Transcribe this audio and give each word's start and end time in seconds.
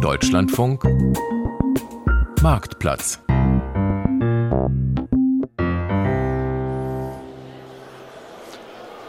Deutschlandfunk 0.00 0.84
Marktplatz 2.42 3.20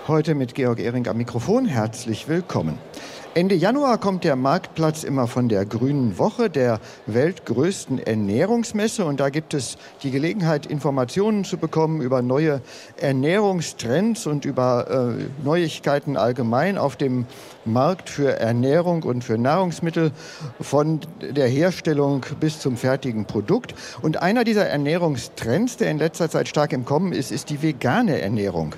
Heute 0.08 0.36
mit 0.36 0.56
Georg 0.56 0.80
Ehring 0.80 1.08
am 1.08 1.18
Mikrofon. 1.18 1.66
Herzlich 1.66 2.28
willkommen. 2.28 2.78
Ende 3.38 3.56
Januar 3.56 3.98
kommt 3.98 4.24
der 4.24 4.38
Marktplatz 4.38 5.04
immer 5.04 5.28
von 5.28 5.50
der 5.50 5.66
Grünen 5.66 6.18
Woche, 6.18 6.50
der 6.50 6.80
weltgrößten 7.06 8.00
Ernährungsmesse. 8.00 9.04
Und 9.04 9.20
da 9.20 9.28
gibt 9.28 9.54
es 9.54 9.78
die 10.04 10.12
Gelegenheit, 10.12 10.66
Informationen 10.66 11.44
zu 11.44 11.58
bekommen 11.58 12.00
über 12.00 12.22
neue 12.22 12.62
Ernährungstrends 12.96 14.26
und 14.26 14.46
über 14.46 15.18
äh, 15.20 15.44
Neuigkeiten 15.44 16.16
allgemein 16.16 16.78
auf 16.78 16.96
dem 16.96 17.26
Markt 17.66 18.10
für 18.10 18.40
Ernährung 18.40 19.04
und 19.04 19.26
für 19.26 19.38
Nahrungsmittel 19.38 20.14
von 20.62 21.02
der 21.20 21.50
Herstellung 21.50 22.26
bis 22.40 22.62
zum 22.62 22.78
fertigen 22.78 23.26
Produkt. 23.26 23.76
Und 24.02 24.22
einer 24.22 24.46
dieser 24.46 24.70
Ernährungstrends, 24.70 25.76
der 25.76 25.92
in 25.92 25.98
letzter 25.98 26.30
Zeit 26.30 26.48
stark 26.48 26.72
im 26.72 26.86
Kommen 26.86 27.12
ist, 27.12 27.34
ist 27.34 27.50
die 27.50 27.62
vegane 27.62 28.22
Ernährung. 28.22 28.76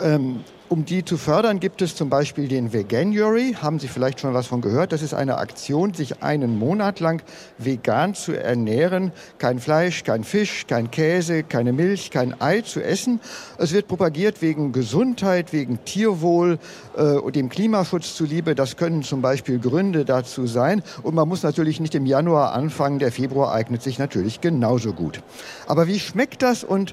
Ähm, 0.00 0.40
um 0.68 0.84
die 0.84 1.04
zu 1.04 1.16
fördern, 1.16 1.60
gibt 1.60 1.82
es 1.82 1.94
zum 1.94 2.10
Beispiel 2.10 2.48
den 2.48 2.72
Veganuary. 2.72 3.56
Haben 3.60 3.78
Sie 3.78 3.88
vielleicht 3.88 4.20
schon 4.20 4.34
was 4.34 4.48
von 4.48 4.60
gehört? 4.60 4.92
Das 4.92 5.02
ist 5.02 5.14
eine 5.14 5.38
Aktion, 5.38 5.94
sich 5.94 6.22
einen 6.22 6.58
Monat 6.58 6.98
lang 7.00 7.22
vegan 7.58 8.14
zu 8.14 8.32
ernähren. 8.32 9.12
Kein 9.38 9.60
Fleisch, 9.60 10.02
kein 10.02 10.24
Fisch, 10.24 10.66
kein 10.66 10.90
Käse, 10.90 11.44
keine 11.44 11.72
Milch, 11.72 12.10
kein 12.10 12.40
Ei 12.40 12.62
zu 12.62 12.82
essen. 12.82 13.20
Es 13.58 13.72
wird 13.72 13.86
propagiert 13.86 14.42
wegen 14.42 14.72
Gesundheit, 14.72 15.52
wegen 15.52 15.84
Tierwohl 15.84 16.58
äh, 16.96 17.02
und 17.02 17.36
dem 17.36 17.48
Klimaschutz 17.48 18.16
zuliebe. 18.16 18.54
Das 18.54 18.76
können 18.76 19.02
zum 19.02 19.22
Beispiel 19.22 19.58
Gründe 19.60 20.04
dazu 20.04 20.46
sein. 20.46 20.82
Und 21.02 21.14
man 21.14 21.28
muss 21.28 21.42
natürlich 21.42 21.78
nicht 21.78 21.94
im 21.94 22.06
Januar 22.06 22.52
anfangen. 22.54 22.98
Der 22.98 23.12
Februar 23.12 23.52
eignet 23.52 23.82
sich 23.82 23.98
natürlich 23.98 24.40
genauso 24.40 24.92
gut. 24.92 25.22
Aber 25.68 25.86
wie 25.86 26.00
schmeckt 26.00 26.42
das 26.42 26.64
und 26.64 26.92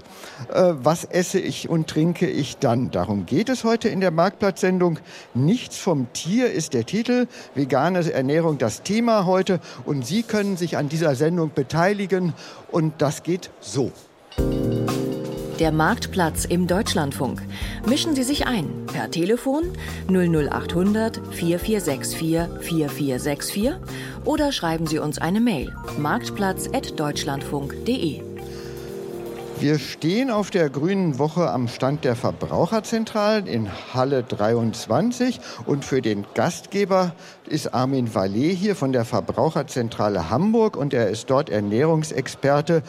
äh, 0.53 0.73
was 0.75 1.05
esse 1.05 1.39
ich 1.39 1.69
und 1.69 1.87
trinke 1.87 2.27
ich 2.27 2.57
dann? 2.57 2.91
Darum 2.91 3.25
geht 3.25 3.49
es 3.49 3.62
heute 3.63 3.89
in 3.89 4.01
der 4.01 4.11
Marktplatzsendung. 4.11 4.99
Nichts 5.33 5.77
vom 5.77 6.11
Tier 6.13 6.51
ist 6.51 6.73
der 6.73 6.85
Titel. 6.85 7.27
Vegane 7.55 8.11
Ernährung 8.11 8.57
das 8.57 8.83
Thema 8.83 9.25
heute. 9.25 9.59
Und 9.85 10.05
Sie 10.05 10.23
können 10.23 10.57
sich 10.57 10.75
an 10.77 10.89
dieser 10.89 11.15
Sendung 11.15 11.51
beteiligen. 11.53 12.33
Und 12.71 13.01
das 13.01 13.23
geht 13.23 13.49
so. 13.59 13.91
Der 15.59 15.71
Marktplatz 15.71 16.45
im 16.45 16.65
Deutschlandfunk. 16.67 17.41
Mischen 17.87 18.15
Sie 18.15 18.23
sich 18.23 18.47
ein 18.47 18.87
per 18.87 19.11
Telefon 19.11 19.65
00800 20.09 21.21
4464 21.31 22.59
4464 22.59 23.73
oder 24.25 24.51
schreiben 24.51 24.87
Sie 24.87 24.97
uns 24.99 25.19
eine 25.19 25.39
Mail 25.39 25.73
marktplatz.deutschlandfunk.de. 25.99 28.32
Wir 29.63 29.79
stehen 29.79 30.29
auf 30.29 30.49
der 30.49 30.69
Grünen 30.69 31.19
Woche 31.19 31.49
am 31.49 31.69
Stand 31.69 32.03
der 32.03 32.17
Verbraucherzentralen 32.17 33.47
in 33.47 33.69
Halle 33.93 34.21
23 34.21 35.39
und 35.65 35.85
für 35.85 36.01
den 36.01 36.25
Gastgeber 36.33 37.13
ist 37.47 37.73
Armin 37.73 38.13
Vallet 38.13 38.57
hier 38.57 38.75
von 38.75 38.91
der 38.91 39.05
Verbraucherzentrale 39.05 40.29
Hamburg 40.29 40.75
und 40.75 40.93
er 40.93 41.09
ist 41.09 41.29
dort 41.29 41.49
Ernährungsexperte. 41.49 42.83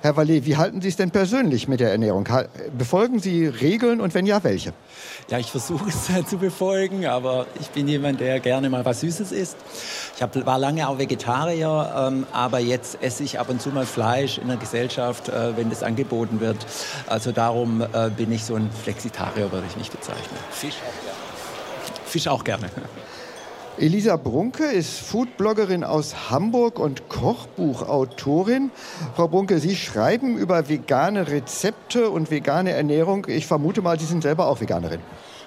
Herr 0.00 0.16
Vallet, 0.16 0.46
wie 0.46 0.56
halten 0.56 0.80
Sie 0.80 0.88
es 0.88 0.96
denn 0.96 1.10
persönlich 1.10 1.68
mit 1.68 1.80
der 1.80 1.90
Ernährung? 1.90 2.26
Befolgen 2.78 3.18
Sie 3.18 3.46
Regeln 3.46 4.00
und 4.00 4.14
wenn 4.14 4.24
ja, 4.24 4.42
welche? 4.44 4.72
Ja, 5.28 5.38
ich 5.38 5.50
versuche 5.50 5.90
es 5.90 6.08
zu 6.30 6.38
befolgen, 6.38 7.04
aber 7.04 7.44
ich 7.60 7.68
bin 7.68 7.86
jemand, 7.86 8.20
der 8.20 8.40
gerne 8.40 8.70
mal 8.70 8.86
was 8.86 9.00
Süßes 9.00 9.30
isst. 9.30 9.56
Ich 10.16 10.22
hab, 10.22 10.34
war 10.46 10.58
lange 10.58 10.88
auch 10.88 10.98
Vegetarier, 10.98 12.08
ähm, 12.08 12.26
aber 12.32 12.60
jetzt 12.60 13.02
esse 13.02 13.24
ich 13.24 13.38
ab 13.38 13.50
und 13.50 13.60
zu 13.60 13.70
mal 13.70 13.84
Fleisch 13.84 14.38
in 14.38 14.48
der 14.48 14.56
Gesellschaft, 14.56 15.28
äh, 15.28 15.56
wenn 15.56 15.68
das 15.68 15.82
angeboten 16.14 16.40
wird. 16.40 16.56
Also 17.06 17.32
darum 17.32 17.80
äh, 17.80 18.10
bin 18.10 18.32
ich 18.32 18.44
so 18.44 18.54
ein 18.54 18.70
Flexitarier, 18.70 19.50
würde 19.52 19.66
ich 19.68 19.76
mich 19.76 19.90
bezeichnen. 19.90 20.38
Fisch 20.50 20.76
auch 20.76 21.02
gerne. 21.02 22.06
Fisch 22.06 22.28
auch 22.28 22.44
gerne. 22.44 22.70
Elisa 23.76 24.16
Brunke 24.16 24.64
ist 24.66 25.00
Foodbloggerin 25.00 25.82
aus 25.82 26.30
Hamburg 26.30 26.78
und 26.78 27.08
Kochbuchautorin. 27.08 28.70
Frau 29.16 29.26
Brunke, 29.26 29.58
Sie 29.58 29.74
schreiben 29.74 30.38
über 30.38 30.68
vegane 30.68 31.26
Rezepte 31.26 32.08
und 32.08 32.30
vegane 32.30 32.70
Ernährung. 32.70 33.26
Ich 33.28 33.48
vermute 33.48 33.82
mal, 33.82 33.98
Sie 33.98 34.06
sind 34.06 34.22
selber 34.22 34.46
auch 34.46 34.60
Veganerin. 34.60 35.00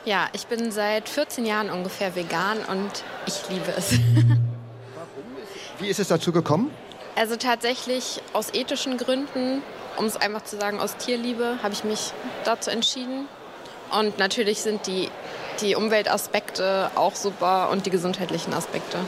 Ja, 0.03 0.27
ich 0.33 0.45
bin 0.47 0.71
seit 0.71 1.07
14 1.07 1.45
Jahren 1.45 1.69
ungefähr 1.69 2.15
vegan 2.15 2.57
und 2.69 2.91
ich 3.27 3.49
liebe 3.49 3.73
es. 3.77 3.93
Wie 5.79 5.87
ist 5.87 5.99
es 5.99 6.09
dazu 6.09 6.33
gekommen? 6.33 6.69
Also 7.15 7.35
tatsächlich 7.37 8.21
aus 8.33 8.53
ethischen 8.53 8.97
Gründen, 8.97 9.63
um 9.97 10.05
es 10.05 10.15
einfach 10.15 10.43
zu 10.43 10.57
sagen, 10.57 10.79
aus 10.79 10.97
Tierliebe 10.97 11.57
habe 11.61 11.73
ich 11.73 11.83
mich 11.83 12.13
dazu 12.45 12.69
entschieden. 12.69 13.27
Und 13.91 14.17
natürlich 14.19 14.61
sind 14.61 14.85
die 14.87 15.09
die 15.61 15.75
Umweltaspekte 15.75 16.91
auch 16.95 17.15
super 17.15 17.69
und 17.71 17.85
die 17.85 17.89
gesundheitlichen 17.89 18.53
Aspekte. 18.53 18.99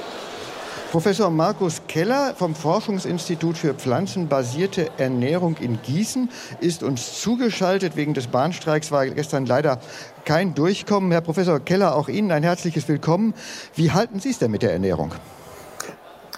Professor 0.92 1.30
Markus 1.30 1.84
Keller 1.88 2.34
vom 2.36 2.56
Forschungsinstitut 2.56 3.60
für 3.60 3.76
pflanzenbasierte 3.76 4.90
Ernährung 4.98 5.58
in 5.58 5.80
Gießen 5.84 6.32
ist 6.62 6.82
uns 6.82 7.22
zugeschaltet. 7.22 7.96
Wegen 7.96 8.16
des 8.16 8.26
Bahnstreiks 8.26 8.92
war 8.92 9.06
gestern 9.06 9.46
leider 9.46 9.80
kein 10.26 10.56
Durchkommen. 10.56 11.12
Herr 11.12 11.22
Professor 11.22 11.60
Keller, 11.60 11.96
auch 11.96 12.10
Ihnen 12.10 12.32
ein 12.32 12.42
herzliches 12.42 12.88
Willkommen. 12.88 13.36
Wie 13.76 13.92
halten 13.92 14.20
Sie 14.20 14.32
es 14.32 14.40
denn 14.40 14.50
mit 14.50 14.64
der 14.64 14.74
Ernährung? 14.74 15.14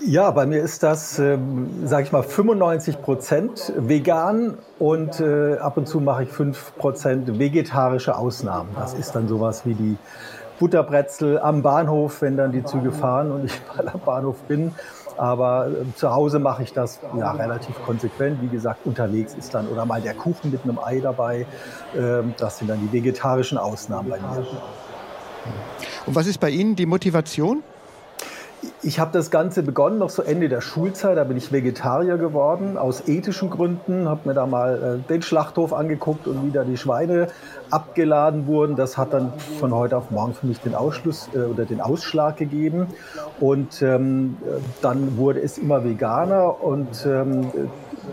Ja, 0.03 0.31
bei 0.31 0.47
mir 0.47 0.61
ist 0.61 0.81
das, 0.81 1.19
ähm, 1.19 1.85
sage 1.85 2.03
ich 2.03 2.11
mal, 2.11 2.23
95 2.23 3.01
Prozent 3.01 3.71
vegan 3.77 4.57
und 4.79 5.19
äh, 5.19 5.57
ab 5.57 5.77
und 5.77 5.87
zu 5.87 5.99
mache 5.99 6.23
ich 6.23 6.29
5 6.29 6.75
Prozent 6.77 7.37
vegetarische 7.37 8.17
Ausnahmen. 8.17 8.69
Das 8.79 8.95
ist 8.95 9.13
dann 9.13 9.27
sowas 9.27 9.63
wie 9.65 9.75
die 9.75 9.97
Butterbrezel 10.59 11.39
am 11.39 11.61
Bahnhof, 11.61 12.21
wenn 12.21 12.35
dann 12.35 12.51
die 12.51 12.63
Züge 12.63 12.91
fahren 12.91 13.31
und 13.31 13.45
ich 13.45 13.61
mal 13.75 13.87
am 13.89 13.99
Bahnhof 13.99 14.37
bin. 14.47 14.73
Aber 15.17 15.67
äh, 15.67 15.95
zu 15.95 16.11
Hause 16.11 16.39
mache 16.39 16.63
ich 16.63 16.73
das 16.73 16.99
ja 17.15 17.31
relativ 17.31 17.75
konsequent. 17.85 18.41
Wie 18.41 18.47
gesagt, 18.47 18.79
unterwegs 18.85 19.35
ist 19.35 19.53
dann 19.53 19.67
oder 19.67 19.85
mal 19.85 20.01
der 20.01 20.15
Kuchen 20.15 20.49
mit 20.49 20.63
einem 20.63 20.79
Ei 20.79 20.99
dabei. 20.99 21.45
Ähm, 21.95 22.33
das 22.37 22.57
sind 22.57 22.69
dann 22.69 22.79
die 22.79 22.91
vegetarischen 22.91 23.59
Ausnahmen 23.59 24.09
bei 24.09 24.17
mir. 24.17 24.47
Und 26.07 26.15
was 26.15 26.25
ist 26.25 26.39
bei 26.39 26.49
Ihnen 26.49 26.75
die 26.75 26.87
Motivation? 26.87 27.61
Ich 28.83 28.99
habe 28.99 29.11
das 29.11 29.31
Ganze 29.31 29.63
begonnen, 29.63 29.97
noch 29.97 30.09
so 30.09 30.21
Ende 30.21 30.49
der 30.49 30.61
Schulzeit. 30.61 31.17
Da 31.17 31.23
bin 31.23 31.37
ich 31.37 31.51
Vegetarier 31.51 32.17
geworden, 32.17 32.77
aus 32.77 33.07
ethischen 33.07 33.49
Gründen. 33.49 34.07
Habe 34.07 34.29
mir 34.29 34.33
da 34.35 34.45
mal 34.45 35.01
äh, 35.03 35.07
den 35.09 35.21
Schlachthof 35.21 35.73
angeguckt 35.73 36.27
und 36.27 36.45
wie 36.45 36.51
da 36.51 36.63
die 36.63 36.77
Schweine 36.77 37.27
abgeladen 37.71 38.45
wurden. 38.45 38.75
Das 38.75 38.97
hat 38.97 39.13
dann 39.13 39.33
von 39.59 39.73
heute 39.73 39.97
auf 39.97 40.11
morgen 40.11 40.33
für 40.33 40.45
mich 40.45 40.59
den 40.59 40.75
Ausschluss 40.75 41.29
äh, 41.33 41.39
oder 41.39 41.65
den 41.65 41.81
Ausschlag 41.81 42.37
gegeben. 42.37 42.87
Und 43.39 43.81
ähm, 43.81 44.37
dann 44.81 45.17
wurde 45.17 45.41
es 45.41 45.57
immer 45.57 45.83
veganer 45.83 46.63
und 46.63 47.05
ähm, 47.05 47.51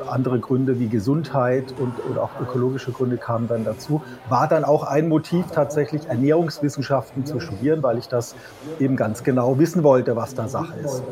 andere 0.08 0.38
Gründe 0.38 0.78
wie 0.78 0.88
Gesundheit 0.88 1.74
und 1.78 1.92
oder 2.10 2.22
auch 2.22 2.40
ökologische 2.40 2.92
Gründe 2.92 3.16
kamen 3.16 3.48
dann 3.48 3.64
dazu. 3.64 4.02
War 4.28 4.48
dann 4.48 4.64
auch 4.64 4.84
ein 4.84 5.08
Motiv 5.08 5.46
tatsächlich 5.52 6.06
Ernährungswissenschaften 6.06 7.26
zu 7.26 7.40
studieren, 7.40 7.82
weil 7.82 7.98
ich 7.98 8.08
das 8.08 8.34
eben 8.78 8.96
ganz 8.96 9.24
genau 9.24 9.58
wissen 9.58 9.82
wollte, 9.82 10.16
was 10.16 10.34
da 10.34 10.48
Sache 10.48 10.74
ist. 10.84 11.02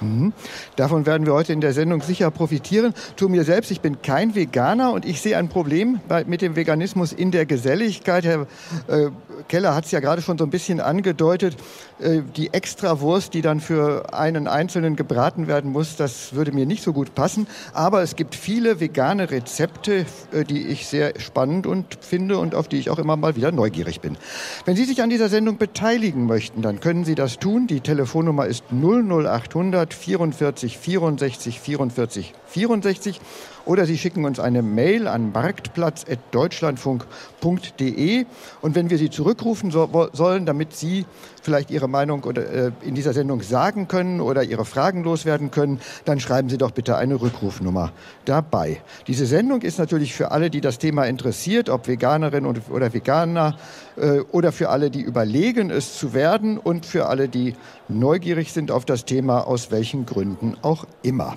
Mhm. 0.00 0.32
Davon 0.76 1.06
werden 1.06 1.26
wir 1.26 1.34
heute 1.34 1.52
in 1.52 1.60
der 1.60 1.72
Sendung 1.72 2.02
sicher 2.02 2.30
profitieren. 2.30 2.94
Tu 3.16 3.28
mir 3.28 3.44
selbst, 3.44 3.70
ich 3.70 3.80
bin 3.80 4.02
kein 4.02 4.34
Veganer 4.34 4.92
und 4.92 5.04
ich 5.04 5.20
sehe 5.20 5.36
ein 5.36 5.48
Problem 5.48 6.00
mit 6.26 6.42
dem 6.42 6.56
Veganismus 6.56 7.12
in 7.12 7.30
der 7.30 7.46
Geselligkeit. 7.46 8.24
Herr 8.24 8.46
äh, 8.88 9.10
Keller 9.48 9.74
hat 9.74 9.84
es 9.84 9.90
ja 9.90 10.00
gerade 10.00 10.22
schon 10.22 10.38
so 10.38 10.44
ein 10.44 10.50
bisschen 10.50 10.80
angedeutet. 10.80 11.56
Äh, 11.98 12.22
die 12.36 12.52
Extrawurst, 12.52 13.34
die 13.34 13.42
dann 13.42 13.60
für 13.60 14.12
einen 14.14 14.48
Einzelnen 14.48 14.96
gebraten 14.96 15.46
werden 15.46 15.72
muss, 15.72 15.96
das 15.96 16.34
würde 16.34 16.52
mir 16.52 16.66
nicht 16.66 16.82
so 16.82 16.92
gut 16.92 17.14
passen. 17.14 17.46
Aber 17.72 18.02
es 18.02 18.16
gibt 18.16 18.34
viele 18.34 18.80
vegane 18.80 19.30
Rezepte, 19.30 20.06
äh, 20.32 20.44
die 20.44 20.66
ich 20.66 20.86
sehr 20.86 21.18
spannend 21.20 21.66
und 21.66 21.98
finde 22.00 22.38
und 22.38 22.54
auf 22.54 22.68
die 22.68 22.78
ich 22.78 22.90
auch 22.90 22.98
immer 22.98 23.16
mal 23.16 23.36
wieder 23.36 23.52
neugierig 23.52 24.00
bin. 24.00 24.16
Wenn 24.64 24.76
Sie 24.76 24.84
sich 24.84 25.02
an 25.02 25.10
dieser 25.10 25.28
Sendung 25.28 25.58
beteiligen 25.58 26.26
möchten, 26.26 26.62
dann 26.62 26.80
können 26.80 27.04
Sie 27.04 27.14
das 27.14 27.38
tun. 27.38 27.66
Die 27.66 27.80
Telefonnummer 27.80 28.46
ist 28.46 28.64
00800 28.70 29.94
044 29.94 30.78
64 30.78 31.60
44 31.60 32.34
64 32.46 33.20
oder 33.64 33.86
Sie 33.86 33.96
schicken 33.98 34.24
uns 34.24 34.40
eine 34.40 34.62
Mail 34.62 35.06
an 35.06 35.30
marktplatz.deutschlandfunk.de 35.32 38.26
und 38.60 38.74
wenn 38.74 38.90
wir 38.90 38.98
Sie 38.98 39.10
zurückrufen 39.10 39.70
so, 39.70 40.10
sollen, 40.12 40.46
damit 40.46 40.74
Sie 40.74 41.06
vielleicht 41.42 41.70
Ihre 41.70 41.88
Meinung 41.88 42.24
oder, 42.24 42.50
äh, 42.50 42.70
in 42.82 42.94
dieser 42.94 43.12
Sendung 43.12 43.42
sagen 43.42 43.88
können 43.88 44.20
oder 44.20 44.42
Ihre 44.42 44.64
Fragen 44.64 45.04
loswerden 45.04 45.50
können, 45.50 45.80
dann 46.04 46.20
schreiben 46.20 46.48
Sie 46.48 46.58
doch 46.58 46.70
bitte 46.70 46.96
eine 46.96 47.20
Rückrufnummer 47.20 47.92
dabei. 48.24 48.80
Diese 49.06 49.26
Sendung 49.26 49.62
ist 49.62 49.78
natürlich 49.78 50.14
für 50.14 50.30
alle, 50.30 50.50
die 50.50 50.60
das 50.60 50.78
Thema 50.78 51.04
interessiert, 51.04 51.68
ob 51.68 51.88
Veganerin 51.88 52.46
oder 52.46 52.92
Veganer 52.92 53.56
äh, 53.96 54.20
oder 54.32 54.52
für 54.52 54.70
alle, 54.70 54.90
die 54.90 55.00
überlegen, 55.00 55.70
es 55.70 55.98
zu 55.98 56.14
werden 56.14 56.58
und 56.58 56.86
für 56.86 57.06
alle, 57.06 57.28
die 57.28 57.54
neugierig 57.88 58.52
sind 58.52 58.70
auf 58.70 58.84
das 58.84 59.04
Thema, 59.04 59.46
aus 59.46 59.70
welchen 59.70 60.06
Gründen 60.06 60.56
auch 60.62 60.86
immer. 61.02 61.36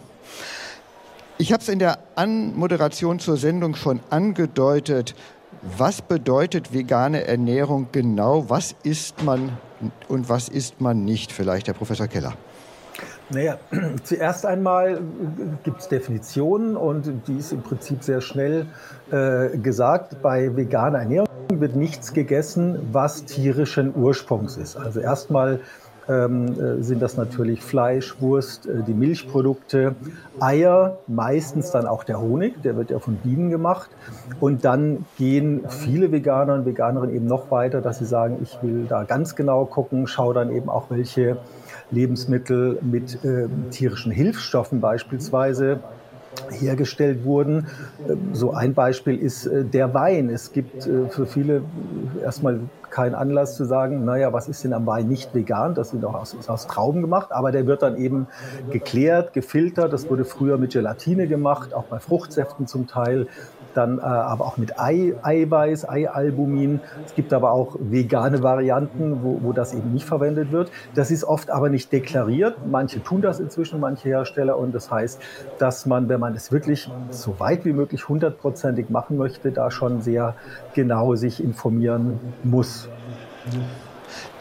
Ich 1.44 1.52
habe 1.52 1.62
es 1.62 1.68
in 1.68 1.78
der 1.78 1.98
Anmoderation 2.16 3.20
zur 3.20 3.36
Sendung 3.36 3.76
schon 3.76 4.00
angedeutet. 4.10 5.14
Was 5.78 6.02
bedeutet 6.02 6.74
vegane 6.74 7.28
Ernährung 7.28 7.88
genau? 7.92 8.50
Was 8.50 8.74
isst 8.84 9.26
man 9.26 9.58
und 10.08 10.30
was 10.30 10.48
isst 10.48 10.80
man 10.80 11.04
nicht? 11.04 11.34
Vielleicht 11.34 11.68
Herr 11.68 11.74
Professor 11.74 12.08
Keller. 12.08 12.32
Naja, 13.30 13.58
zuerst 14.06 14.46
einmal 14.46 15.02
gibt 15.66 15.82
es 15.82 15.90
Definitionen 15.90 16.78
und 16.78 17.12
die 17.28 17.36
ist 17.36 17.52
im 17.52 17.62
Prinzip 17.62 18.06
sehr 18.06 18.22
schnell 18.22 18.68
äh, 19.12 19.58
gesagt. 19.58 20.22
Bei 20.22 20.56
veganer 20.56 21.00
Ernährung 21.00 21.28
wird 21.50 21.76
nichts 21.76 22.14
gegessen, 22.14 22.80
was 22.94 23.26
tierischen 23.26 23.94
Ursprungs 23.94 24.56
ist. 24.56 24.78
Also 24.78 25.02
erstmal 25.02 25.60
sind 26.82 27.02
das 27.02 27.18
natürlich 27.18 27.62
Fleisch, 27.62 28.20
Wurst, 28.20 28.68
äh, 28.68 28.84
die 28.84 28.94
Milchprodukte, 28.94 29.96
Eier, 30.40 30.98
meistens 31.08 31.72
dann 31.72 31.86
auch 31.86 32.04
der 32.04 32.20
Honig, 32.20 32.62
der 32.62 32.76
wird 32.76 32.92
ja 32.92 33.00
von 33.00 33.16
Bienen 33.16 33.50
gemacht. 33.50 33.90
Und 34.40 34.66
dann 34.66 35.06
gehen 35.18 35.64
viele 35.70 36.12
Veganer 36.12 36.56
und 36.56 36.66
Veganerinnen 36.66 37.16
eben 37.16 37.28
noch 37.28 37.52
weiter, 37.52 37.82
dass 37.82 38.00
sie 38.00 38.06
sagen, 38.06 38.40
ich 38.42 38.58
will 38.62 38.86
da 38.88 39.04
ganz 39.04 39.36
genau 39.36 39.66
gucken, 39.66 40.08
schaue 40.08 40.34
dann 40.34 40.52
eben 40.52 40.70
auch, 40.70 40.90
welche 40.90 41.38
Lebensmittel 41.92 42.80
mit 42.82 43.24
äh, 43.24 43.48
tierischen 43.70 44.12
Hilfsstoffen 44.12 44.82
beispielsweise 44.82 45.80
hergestellt 46.50 47.24
wurden. 47.26 47.68
So 48.32 48.54
ein 48.54 48.74
Beispiel 48.74 49.18
ist 49.18 49.46
äh, 49.46 49.64
der 49.64 49.94
Wein. 49.94 50.30
Es 50.30 50.52
gibt 50.52 50.88
äh, 50.88 51.08
für 51.10 51.26
viele 51.26 51.64
erstmal 52.22 52.60
keinen 52.94 53.16
Anlass 53.16 53.56
zu 53.56 53.66
sagen, 53.66 54.06
naja, 54.06 54.34
was 54.34 54.48
ist 54.48 54.64
denn 54.64 54.72
am 54.72 54.86
Wein 54.86 55.08
nicht 55.08 55.34
vegan? 55.34 55.74
Das 55.74 55.90
sind 55.90 56.06
auch 56.06 56.14
aus, 56.14 56.36
aus 56.48 56.68
Trauben 56.68 57.02
gemacht, 57.02 57.32
aber 57.32 57.52
der 57.52 57.66
wird 57.66 57.82
dann 57.82 57.98
eben 57.98 58.28
geklärt, 58.70 59.34
gefiltert. 59.34 59.92
Das 59.92 60.10
wurde 60.10 60.26
früher 60.26 60.60
mit 60.60 60.74
Gelatine 60.74 61.28
gemacht, 61.28 61.74
auch 61.74 61.86
bei 61.86 62.00
Fruchtsäften 62.00 62.68
zum 62.68 62.86
Teil 62.86 63.28
dann 63.76 64.00
äh, 64.00 64.02
aber 64.02 64.46
auch 64.46 64.58
mit 64.58 64.80
Ei, 64.80 65.14
Eiweiß, 65.22 65.88
Eialbumin. 65.88 66.80
Es 67.06 67.16
gibt 67.16 67.34
aber 67.34 67.52
auch 67.52 67.76
vegane 67.80 68.44
Varianten, 68.44 69.24
wo, 69.24 69.40
wo 69.42 69.54
das 69.54 69.74
eben 69.74 69.94
nicht 69.94 70.06
verwendet 70.06 70.52
wird. 70.52 70.72
Das 70.96 71.12
ist 71.12 71.24
oft 71.24 71.50
aber 71.50 71.70
nicht 71.70 71.92
deklariert. 71.92 72.58
Manche 72.70 73.04
tun 73.04 73.22
das 73.22 73.40
inzwischen, 73.40 73.80
manche 73.80 74.10
Hersteller. 74.10 74.58
Und 74.58 74.74
das 74.74 74.92
heißt, 74.92 75.22
dass 75.60 75.86
man, 75.86 76.10
wenn 76.10 76.20
man 76.20 76.36
es 76.36 76.52
wirklich 76.52 76.90
so 77.10 77.40
weit 77.40 77.66
wie 77.66 77.74
möglich 77.74 78.08
hundertprozentig 78.08 78.90
machen 78.90 79.18
möchte, 79.18 79.52
da 79.52 79.72
schon 79.72 80.02
sehr 80.02 80.36
genau 80.74 81.16
sich 81.16 81.44
informieren 81.44 82.20
muss. 82.44 82.90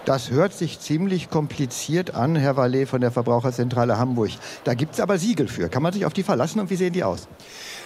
Das 0.04 0.32
hört 0.32 0.52
sich 0.52 0.80
ziemlich 0.80 1.30
kompliziert 1.30 2.16
an, 2.16 2.34
Herr 2.34 2.56
Wallet 2.56 2.88
von 2.88 3.00
der 3.00 3.12
Verbraucherzentrale 3.12 3.98
Hamburg. 3.98 4.30
Da 4.64 4.74
gibt 4.74 4.94
es 4.94 5.00
aber 5.00 5.16
Siegel 5.16 5.46
für. 5.46 5.68
Kann 5.68 5.82
man 5.82 5.92
sich 5.92 6.04
auf 6.04 6.12
die 6.12 6.24
verlassen 6.24 6.58
und 6.58 6.70
wie 6.70 6.76
sehen 6.76 6.92
die 6.92 7.04
aus? 7.04 7.28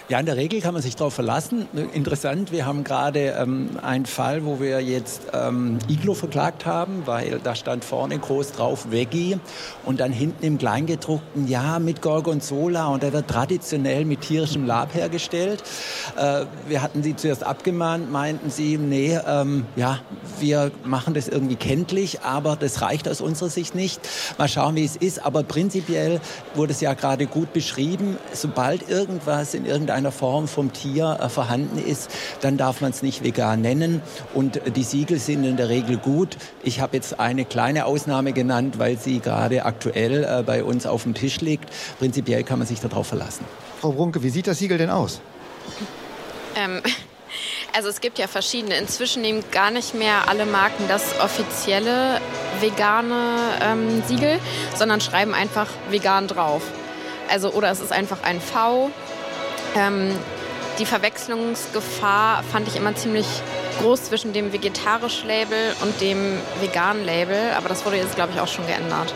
Ja, 0.09 0.21
in 0.21 0.25
der 0.25 0.37
Regel 0.37 0.61
kann 0.61 0.73
man 0.73 0.81
sich 0.81 0.95
darauf 0.95 1.15
verlassen. 1.15 1.67
Interessant, 1.93 2.53
wir 2.53 2.65
haben 2.65 2.85
gerade 2.85 3.35
ähm, 3.37 3.71
einen 3.81 4.05
Fall, 4.05 4.45
wo 4.45 4.61
wir 4.61 4.79
jetzt 4.79 5.23
ähm, 5.33 5.79
Iglo 5.89 6.13
verklagt 6.13 6.65
haben, 6.65 7.01
weil 7.03 7.41
da 7.43 7.55
stand 7.55 7.83
vorne 7.83 8.17
groß 8.17 8.53
drauf 8.53 8.89
Veggie 8.89 9.37
und 9.83 9.99
dann 9.99 10.13
hinten 10.13 10.45
im 10.45 10.57
Kleingedruckten, 10.59 11.49
ja, 11.49 11.79
mit 11.79 12.01
Gorgonzola 12.01 12.87
und 12.87 13.03
der 13.03 13.11
wird 13.11 13.27
traditionell 13.27 14.05
mit 14.05 14.21
tierischem 14.21 14.65
Lab 14.65 14.95
hergestellt. 14.95 15.61
Äh, 16.15 16.45
wir 16.69 16.81
hatten 16.81 17.03
sie 17.03 17.17
zuerst 17.17 17.43
abgemahnt, 17.43 18.09
meinten 18.09 18.49
sie, 18.49 18.77
nee, 18.77 19.19
ähm, 19.27 19.65
ja, 19.75 19.99
wir 20.39 20.71
machen 20.85 21.15
das 21.15 21.27
irgendwie 21.27 21.57
kenntlich, 21.57 22.21
aber 22.21 22.55
das 22.55 22.81
reicht 22.81 23.09
aus 23.09 23.19
unserer 23.19 23.49
Sicht 23.49 23.75
nicht. 23.75 23.99
Mal 24.37 24.47
schauen, 24.47 24.77
wie 24.77 24.85
es 24.85 24.95
ist, 24.95 25.25
aber 25.25 25.43
prinzipiell 25.43 26.21
wurde 26.55 26.71
es 26.71 26.79
ja 26.79 26.93
gerade 26.93 27.27
gut 27.27 27.51
beschrieben, 27.51 28.15
sobald 28.31 28.89
irgendwas 28.89 29.53
in 29.53 29.65
irgendeiner 29.65 29.96
irgendeiner 29.97 30.11
Form 30.11 30.47
vom 30.47 30.73
Tier 30.73 31.17
äh, 31.21 31.29
vorhanden 31.29 31.83
ist, 31.83 32.11
dann 32.41 32.57
darf 32.57 32.81
man 32.81 32.91
es 32.91 33.01
nicht 33.01 33.23
vegan 33.23 33.61
nennen. 33.61 34.01
Und 34.33 34.61
die 34.75 34.83
Siegel 34.83 35.19
sind 35.19 35.43
in 35.43 35.57
der 35.57 35.69
Regel 35.69 35.97
gut. 35.97 36.37
Ich 36.63 36.79
habe 36.79 36.95
jetzt 36.95 37.19
eine 37.19 37.45
kleine 37.45 37.85
Ausnahme 37.85 38.31
genannt, 38.31 38.77
weil 38.77 38.97
sie 38.97 39.19
gerade 39.19 39.65
aktuell 39.65 40.23
äh, 40.23 40.43
bei 40.43 40.63
uns 40.63 40.85
auf 40.85 41.03
dem 41.03 41.13
Tisch 41.13 41.41
liegt. 41.41 41.69
Prinzipiell 41.99 42.43
kann 42.43 42.59
man 42.59 42.67
sich 42.67 42.79
darauf 42.79 43.07
verlassen. 43.07 43.45
Frau 43.81 43.91
Brunke, 43.91 44.21
wie 44.21 44.29
sieht 44.29 44.47
das 44.47 44.59
Siegel 44.59 44.77
denn 44.77 44.89
aus? 44.89 45.19
Ähm, 46.55 46.81
also 47.75 47.89
es 47.89 47.99
gibt 47.99 48.19
ja 48.19 48.27
verschiedene. 48.27 48.75
Inzwischen 48.75 49.21
nehmen 49.21 49.43
gar 49.51 49.71
nicht 49.71 49.95
mehr 49.95 50.29
alle 50.29 50.45
Marken 50.45 50.87
das 50.87 51.19
offizielle 51.19 52.21
vegane 52.59 53.35
ähm, 53.61 54.03
Siegel, 54.07 54.39
sondern 54.75 55.01
schreiben 55.01 55.33
einfach 55.33 55.67
vegan 55.89 56.27
drauf. 56.27 56.61
Also 57.29 57.51
oder 57.51 57.71
es 57.71 57.81
ist 57.81 57.91
einfach 57.91 58.23
ein 58.23 58.39
V 58.39 58.89
ähm, 59.75 60.11
die 60.79 60.85
Verwechslungsgefahr 60.85 62.43
fand 62.43 62.67
ich 62.67 62.75
immer 62.75 62.95
ziemlich 62.95 63.25
groß 63.79 64.05
zwischen 64.05 64.33
dem 64.33 64.53
vegetarischen 64.53 65.27
Label 65.27 65.73
und 65.81 65.99
dem 66.01 66.37
veganen 66.61 67.03
Label, 67.05 67.37
aber 67.55 67.69
das 67.69 67.85
wurde 67.85 67.97
jetzt, 67.97 68.15
glaube 68.15 68.31
ich, 68.33 68.39
auch 68.39 68.47
schon 68.47 68.65
geändert. 68.67 69.13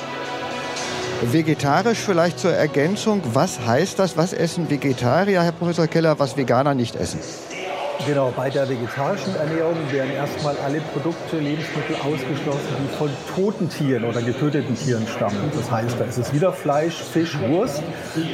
Vegetarisch 1.22 2.00
vielleicht 2.00 2.40
zur 2.40 2.54
Ergänzung, 2.54 3.22
was 3.34 3.60
heißt 3.60 4.00
das? 4.00 4.18
Was 4.18 4.34
essen 4.34 4.72
Vegetarier, 4.72 5.44
Herr 5.44 5.52
Professor 5.52 5.86
Keller, 5.86 6.18
was 6.18 6.36
Veganer 6.36 6.74
nicht 6.74 6.96
essen? 6.96 7.20
Genau, 8.08 8.34
bei 8.36 8.50
der 8.50 8.68
vegetarischen 8.68 9.36
Ernährung 9.36 9.76
werden 9.92 10.12
erstmal 10.12 10.56
alle 10.66 10.82
Produkte, 10.82 11.38
Lebensmittel 11.38 11.96
ausgeschlossen, 11.98 12.68
die 12.82 12.98
von 12.98 13.10
toten 13.36 13.70
Tieren 13.70 14.06
oder 14.06 14.22
getöteten 14.22 14.76
Tieren 14.76 15.06
stammen. 15.08 15.52
Das 15.56 15.70
heißt, 15.70 16.00
da 16.00 16.06
ist 16.06 16.18
es 16.18 16.34
wieder 16.34 16.52
Fleisch, 16.52 16.96
Fisch, 16.96 17.38
Wurst. 17.40 17.84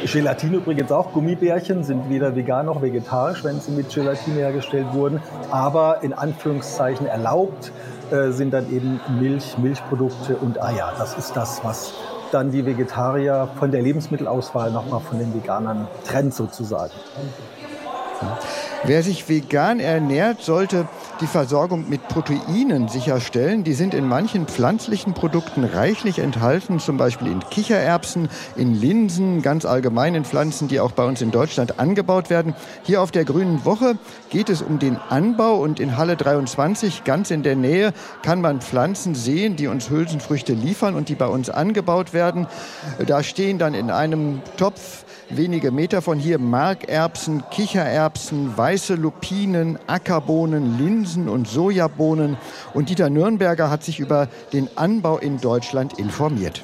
Gelatine 0.06 0.58
übrigens 0.58 0.92
auch. 0.92 1.12
Gummibärchen 1.12 1.84
sind 1.84 2.10
weder 2.10 2.36
vegan 2.36 2.68
noch 2.68 2.81
vegetarisch, 2.81 3.44
wenn 3.44 3.60
sie 3.60 3.72
mit 3.72 3.90
Gelatine 3.90 4.38
hergestellt 4.38 4.88
wurden. 4.94 5.22
Aber 5.52 6.02
in 6.02 6.14
Anführungszeichen 6.14 7.06
erlaubt 7.06 7.72
äh, 8.12 8.31
sind 8.31 8.52
dann 8.52 8.72
eben 8.72 9.02
Milch, 9.19 9.58
Milchprodukte 9.58 10.38
und 10.38 10.62
Eier. 10.62 10.94
Das 10.98 11.18
ist 11.18 11.36
das, 11.36 11.64
was 11.64 11.94
dann 12.31 12.52
die 12.52 12.66
Vegetarier 12.66 13.50
von 13.60 13.72
der 13.72 13.81
Lebensmittelauswahl 13.81 14.72
nochmal 14.72 15.02
von 15.02 15.19
den 15.19 15.34
Veganern 15.34 15.88
trennt 16.06 16.34
sozusagen. 16.34 16.94
Ja. 18.22 18.38
Wer 18.83 19.01
sich 19.01 19.27
vegan 19.27 19.79
ernährt, 19.79 20.41
sollte 20.41 20.88
die 21.19 21.27
Versorgung 21.27 21.89
mit 21.89 22.07
Proteinen 22.07 22.88
sicherstellen. 22.88 23.63
Die 23.63 23.74
sind 23.74 23.94
in 23.94 24.07
manchen 24.07 24.45
pflanzlichen 24.45 25.13
Produkten 25.13 25.63
reichlich 25.63 26.19
enthalten, 26.19 26.79
zum 26.79 26.97
Beispiel 26.97 27.27
in 27.27 27.39
Kichererbsen, 27.39 28.29
in 28.56 28.80
Linsen, 28.80 29.42
ganz 29.42 29.66
allgemein 29.66 30.13
in 30.13 30.25
Pflanzen, 30.25 30.68
die 30.68 30.80
auch 30.80 30.92
bei 30.92 31.04
uns 31.06 31.21
in 31.21 31.31
Deutschland 31.31 31.80
angebaut 31.80 32.30
werden. 32.30 32.56
Hier 32.83 33.02
auf 33.02 33.11
der 33.11 33.25
Grünen 33.25 33.66
Woche 33.66 33.97
geht 34.30 34.49
es 34.49 34.61
um 34.61 34.78
den 34.78 34.97
Anbau 35.09 35.56
und 35.56 35.80
in 35.80 35.97
Halle 35.97 36.16
23, 36.16 37.04
ganz 37.04 37.31
in 37.31 37.42
der 37.44 37.56
Nähe, 37.56 37.94
kann 38.21 38.42
man 38.42 38.61
Pflanzen 38.61 39.16
sehen, 39.16 39.56
die 39.56 39.68
uns 39.68 39.90
Hülsenfrüchte 39.90 40.54
liefern 40.54 40.95
und 40.95 41.09
die 41.09 41.16
bei 41.16 41.28
uns 41.28 41.49
angebaut 41.49 42.13
werden. 42.13 42.47
Da 43.06 43.23
stehen 43.23 43.57
dann 43.57 43.73
in 43.73 43.90
einem 43.90 44.42
Topf 44.56 45.04
wenige 45.30 45.72
Meter 45.72 46.02
von 46.02 46.19
hier 46.19 46.40
Markerbsen, 46.40 47.44
Kichererbsen, 47.50 48.57
weiße 48.57 48.96
Lupinen, 48.96 49.78
Ackerbohnen, 49.88 50.78
Linsen 50.78 51.30
und 51.30 51.48
Sojabohnen. 51.48 52.38
Und 52.74 52.90
Dieter 52.90 53.10
Nürnberger 53.10 53.69
hat 53.69 53.84
sich 53.84 54.00
über 54.00 54.28
den 54.54 54.69
Anbau 54.76 55.18
in 55.18 55.40
Deutschland 55.40 56.00
informiert. 56.00 56.64